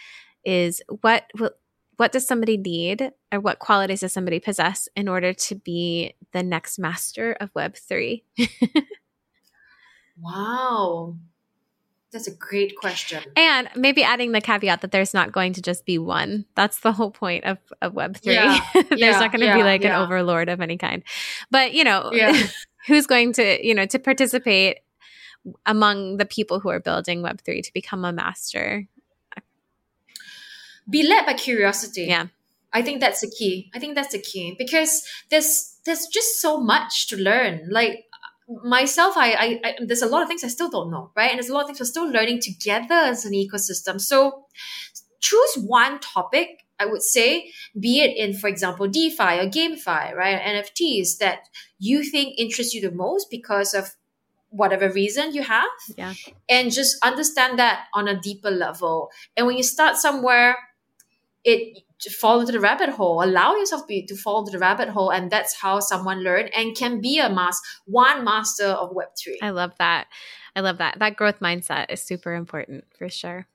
is 0.43 0.81
what 1.01 1.29
what 1.99 2.13
does 2.13 2.25
somebody 2.25 2.55
need 2.55 3.11
or 3.29 3.41
what 3.41 3.59
qualities 3.59 3.99
does 3.99 4.13
somebody 4.13 4.39
possess 4.39 4.87
in 4.95 5.09
order 5.09 5.33
to 5.33 5.53
be 5.53 6.13
the 6.31 6.41
next 6.41 6.79
master 6.79 7.33
of 7.41 7.53
web3 7.53 8.23
wow. 10.17 11.15
That's 12.11 12.27
a 12.27 12.31
great 12.31 12.77
question. 12.77 13.21
And 13.35 13.69
maybe 13.75 14.01
adding 14.01 14.31
the 14.31 14.39
caveat 14.39 14.79
that 14.81 14.91
there's 14.91 15.13
not 15.13 15.33
going 15.33 15.53
to 15.53 15.61
just 15.61 15.85
be 15.85 15.99
one. 15.99 16.45
That's 16.55 16.79
the 16.79 16.93
whole 16.93 17.11
point 17.11 17.43
of, 17.43 17.57
of 17.81 17.93
web3 17.93 18.33
yeah. 18.33 18.59
there's 18.73 18.99
yeah, 18.99 19.19
not 19.19 19.31
going 19.31 19.41
to 19.41 19.47
yeah, 19.47 19.57
be 19.57 19.63
like 19.63 19.83
an 19.83 19.91
overlord 19.91 20.47
of 20.47 20.61
any 20.61 20.77
kind. 20.77 21.03
But 21.51 21.73
you 21.73 21.83
know 21.83 22.11
who's 22.87 23.07
going 23.07 23.33
to 23.33 23.65
you 23.65 23.75
know 23.75 23.85
to 23.87 23.99
participate 23.99 24.77
among 25.65 26.15
the 26.15 26.25
people 26.25 26.61
who 26.61 26.69
are 26.69 26.79
building 26.79 27.21
web3 27.21 27.61
to 27.61 27.73
become 27.73 28.05
a 28.05 28.13
master 28.13 28.87
be 30.89 31.07
led 31.07 31.25
by 31.25 31.33
curiosity. 31.33 32.05
Yeah. 32.05 32.27
I 32.71 32.81
think 32.81 32.99
that's 32.99 33.21
the 33.21 33.31
key. 33.31 33.71
I 33.73 33.79
think 33.79 33.95
that's 33.95 34.11
the 34.11 34.19
key 34.19 34.55
because 34.57 35.03
there's 35.29 35.77
there's 35.85 36.05
just 36.07 36.39
so 36.39 36.59
much 36.59 37.07
to 37.07 37.17
learn. 37.17 37.67
Like 37.69 38.05
myself, 38.63 39.15
I, 39.17 39.31
I, 39.31 39.59
I 39.63 39.75
there's 39.85 40.01
a 40.01 40.07
lot 40.07 40.21
of 40.21 40.27
things 40.27 40.43
I 40.43 40.47
still 40.49 40.69
don't 40.69 40.91
know, 40.91 41.11
right? 41.15 41.31
And 41.31 41.39
there's 41.39 41.49
a 41.49 41.53
lot 41.53 41.61
of 41.61 41.67
things 41.67 41.79
we're 41.79 41.85
still 41.85 42.09
learning 42.09 42.41
together 42.41 42.95
as 42.95 43.25
an 43.25 43.33
ecosystem. 43.33 43.99
So 43.99 44.45
choose 45.19 45.55
one 45.55 45.99
topic. 45.99 46.65
I 46.81 46.85
would 46.85 47.03
say, 47.03 47.51
be 47.77 47.99
it 47.99 48.15
in, 48.15 48.33
for 48.37 48.47
example, 48.47 48.87
DeFi 48.87 49.39
or 49.39 49.49
GameFi, 49.49 50.15
right? 50.15 50.39
NFTs 50.41 51.17
that 51.17 51.39
you 51.77 52.03
think 52.03 52.35
interest 52.37 52.73
you 52.73 52.79
the 52.79 52.95
most 52.95 53.29
because 53.29 53.73
of 53.73 53.95
whatever 54.49 54.89
reason 54.89 55.33
you 55.33 55.43
have. 55.43 55.67
Yeah. 55.97 56.13
And 56.47 56.71
just 56.71 56.97
understand 57.03 57.59
that 57.59 57.87
on 57.93 58.07
a 58.07 58.19
deeper 58.19 58.49
level. 58.49 59.11
And 59.35 59.45
when 59.45 59.57
you 59.57 59.63
start 59.63 59.97
somewhere, 59.97 60.55
it 61.43 61.83
fall 62.11 62.39
into 62.39 62.51
the 62.51 62.59
rabbit 62.59 62.89
hole 62.89 63.21
allow 63.21 63.55
yourself 63.55 63.85
be, 63.87 64.05
to 64.05 64.15
fall 64.15 64.39
into 64.39 64.51
the 64.51 64.59
rabbit 64.59 64.87
hole 64.87 65.09
and 65.11 65.29
that's 65.29 65.53
how 65.59 65.79
someone 65.79 66.23
learn 66.23 66.49
and 66.55 66.75
can 66.75 67.01
be 67.01 67.19
a 67.19 67.29
master 67.29 67.67
one 67.85 68.23
master 68.23 68.65
of 68.65 68.91
web3 68.91 69.35
i 69.41 69.49
love 69.49 69.73
that 69.79 70.07
i 70.55 70.61
love 70.61 70.77
that 70.77 70.97
that 70.99 71.17
growth 71.17 71.39
mindset 71.39 71.85
is 71.89 72.01
super 72.01 72.33
important 72.33 72.85
for 72.97 73.09
sure 73.09 73.47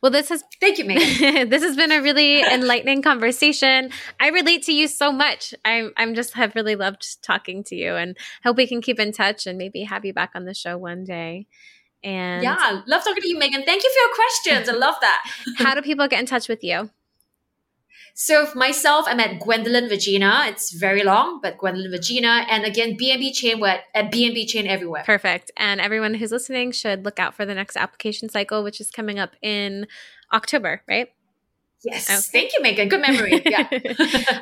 well, 0.00 0.10
this 0.10 0.28
has 0.28 0.42
thank 0.60 0.78
you, 0.78 0.84
Megan. 0.84 1.48
this 1.48 1.62
has 1.62 1.76
been 1.76 1.92
a 1.92 2.02
really 2.02 2.42
enlightening 2.42 3.02
conversation. 3.02 3.90
I 4.20 4.28
relate 4.28 4.62
to 4.64 4.72
you 4.72 4.88
so 4.88 5.12
much. 5.12 5.54
I'm 5.64 5.92
I'm 5.96 6.14
just 6.14 6.34
have 6.34 6.54
really 6.54 6.76
loved 6.76 7.22
talking 7.22 7.62
to 7.64 7.76
you, 7.76 7.94
and 7.94 8.16
hope 8.42 8.56
we 8.56 8.66
can 8.66 8.82
keep 8.82 8.98
in 8.98 9.12
touch 9.12 9.46
and 9.46 9.58
maybe 9.58 9.84
have 9.84 10.04
you 10.04 10.12
back 10.12 10.30
on 10.34 10.44
the 10.44 10.54
show 10.54 10.76
one 10.76 11.04
day. 11.04 11.46
And 12.04 12.42
yeah, 12.42 12.82
love 12.86 13.04
talking 13.04 13.22
to 13.22 13.28
you, 13.28 13.38
Megan. 13.38 13.62
Thank 13.64 13.82
you 13.82 13.90
for 13.90 14.00
your 14.00 14.14
questions. 14.14 14.68
I 14.68 14.72
love 14.72 14.96
that. 15.00 15.30
how 15.58 15.74
do 15.74 15.82
people 15.82 16.08
get 16.08 16.20
in 16.20 16.26
touch 16.26 16.48
with 16.48 16.64
you? 16.64 16.90
So 18.14 18.48
myself, 18.54 19.06
I'm 19.08 19.20
at 19.20 19.40
Gwendolyn 19.40 19.88
Regina. 19.88 20.44
It's 20.46 20.72
very 20.72 21.02
long, 21.02 21.40
but 21.40 21.56
Gwendolyn 21.58 21.90
Regina. 21.90 22.44
And 22.50 22.64
again, 22.64 22.96
BNB 22.98 23.32
Chain, 23.32 23.58
we're 23.58 23.80
at 23.94 24.12
BNB 24.12 24.46
Chain 24.46 24.66
everywhere. 24.66 25.02
Perfect. 25.04 25.50
And 25.56 25.80
everyone 25.80 26.14
who's 26.14 26.30
listening 26.30 26.72
should 26.72 27.04
look 27.04 27.18
out 27.18 27.34
for 27.34 27.46
the 27.46 27.54
next 27.54 27.76
application 27.76 28.28
cycle, 28.28 28.62
which 28.62 28.80
is 28.80 28.90
coming 28.90 29.18
up 29.18 29.30
in 29.40 29.86
October, 30.32 30.82
right? 30.86 31.08
Yes. 31.84 32.08
Okay. 32.08 32.40
Thank 32.40 32.52
you, 32.52 32.62
Megan. 32.62 32.88
Good 32.88 33.00
memory. 33.00 33.42
Yeah. 33.46 33.68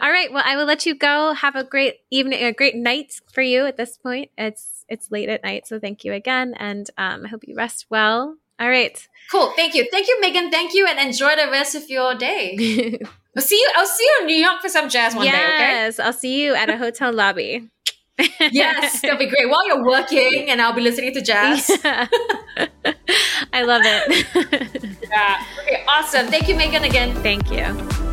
All 0.02 0.10
right. 0.10 0.32
Well, 0.32 0.42
I 0.44 0.56
will 0.56 0.66
let 0.66 0.84
you 0.84 0.94
go. 0.94 1.32
Have 1.32 1.56
a 1.56 1.64
great 1.64 2.00
evening, 2.10 2.42
a 2.42 2.52
great 2.52 2.76
night 2.76 3.20
for 3.32 3.40
you 3.40 3.66
at 3.66 3.76
this 3.76 3.96
point. 3.96 4.30
It's 4.36 4.79
it's 4.90 5.10
late 5.10 5.28
at 5.28 5.42
night, 5.42 5.66
so 5.66 5.78
thank 5.78 6.04
you 6.04 6.12
again, 6.12 6.54
and 6.56 6.90
um, 6.98 7.24
I 7.24 7.28
hope 7.28 7.42
you 7.46 7.54
rest 7.54 7.86
well. 7.88 8.36
All 8.58 8.68
right. 8.68 9.08
Cool. 9.30 9.52
Thank 9.56 9.74
you. 9.74 9.86
Thank 9.90 10.08
you, 10.08 10.20
Megan. 10.20 10.50
Thank 10.50 10.74
you, 10.74 10.86
and 10.86 10.98
enjoy 10.98 11.34
the 11.36 11.50
rest 11.50 11.74
of 11.74 11.88
your 11.88 12.14
day. 12.14 12.98
I'll 13.36 13.42
see 13.42 13.56
you. 13.56 13.72
I'll 13.76 13.86
see 13.86 14.04
you 14.04 14.18
in 14.20 14.26
New 14.26 14.36
York 14.36 14.60
for 14.60 14.68
some 14.68 14.88
jazz 14.88 15.14
one 15.14 15.24
yes, 15.24 15.34
day. 15.34 15.44
Okay. 15.44 15.58
Yes, 15.58 15.98
I'll 16.00 16.12
see 16.12 16.42
you 16.42 16.54
at 16.54 16.68
a 16.68 16.76
hotel 16.76 17.12
lobby. 17.12 17.70
yes, 18.40 19.00
that'll 19.00 19.16
be 19.16 19.26
great. 19.26 19.48
While 19.48 19.66
you're 19.66 19.84
working, 19.84 20.50
and 20.50 20.60
I'll 20.60 20.74
be 20.74 20.82
listening 20.82 21.14
to 21.14 21.22
jazz. 21.22 21.70
Yeah. 21.82 22.06
I 23.52 23.62
love 23.62 23.82
it. 23.84 24.98
yeah. 25.10 25.44
Okay. 25.62 25.84
Awesome. 25.88 26.26
Thank 26.26 26.48
you, 26.48 26.56
Megan. 26.56 26.84
Again. 26.84 27.14
Thank 27.22 27.50
you. 27.50 28.09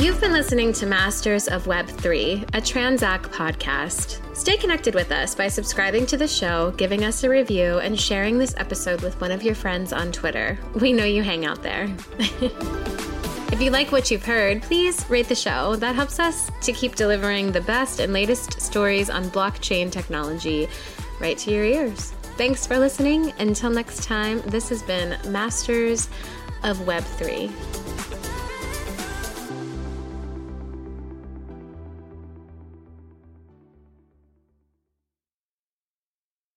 You've 0.00 0.20
been 0.20 0.32
listening 0.32 0.72
to 0.74 0.86
Masters 0.86 1.48
of 1.48 1.64
Web3, 1.64 2.42
a 2.54 2.60
Transak 2.60 3.22
podcast. 3.32 4.20
Stay 4.36 4.56
connected 4.56 4.94
with 4.94 5.10
us 5.10 5.34
by 5.34 5.48
subscribing 5.48 6.06
to 6.06 6.16
the 6.16 6.28
show, 6.28 6.70
giving 6.76 7.04
us 7.04 7.24
a 7.24 7.28
review, 7.28 7.78
and 7.78 7.98
sharing 7.98 8.38
this 8.38 8.54
episode 8.58 9.00
with 9.02 9.20
one 9.20 9.32
of 9.32 9.42
your 9.42 9.56
friends 9.56 9.92
on 9.92 10.12
Twitter. 10.12 10.56
We 10.74 10.92
know 10.92 11.04
you 11.04 11.24
hang 11.24 11.44
out 11.44 11.64
there. 11.64 11.92
If 13.50 13.62
you 13.62 13.72
like 13.72 13.90
what 13.90 14.08
you've 14.08 14.24
heard, 14.24 14.62
please 14.62 15.04
rate 15.10 15.28
the 15.28 15.34
show. 15.34 15.74
That 15.74 15.96
helps 15.96 16.20
us 16.20 16.48
to 16.60 16.72
keep 16.72 16.94
delivering 16.94 17.50
the 17.50 17.62
best 17.62 17.98
and 17.98 18.12
latest 18.12 18.60
stories 18.60 19.10
on 19.10 19.24
blockchain 19.30 19.90
technology 19.90 20.68
right 21.18 21.36
to 21.38 21.50
your 21.50 21.64
ears. 21.64 22.12
Thanks 22.36 22.68
for 22.68 22.78
listening. 22.78 23.32
Until 23.40 23.70
next 23.70 24.04
time, 24.04 24.42
this 24.42 24.68
has 24.68 24.80
been 24.82 25.18
Masters 25.32 26.08
of 26.62 26.76
Web3. 26.78 28.07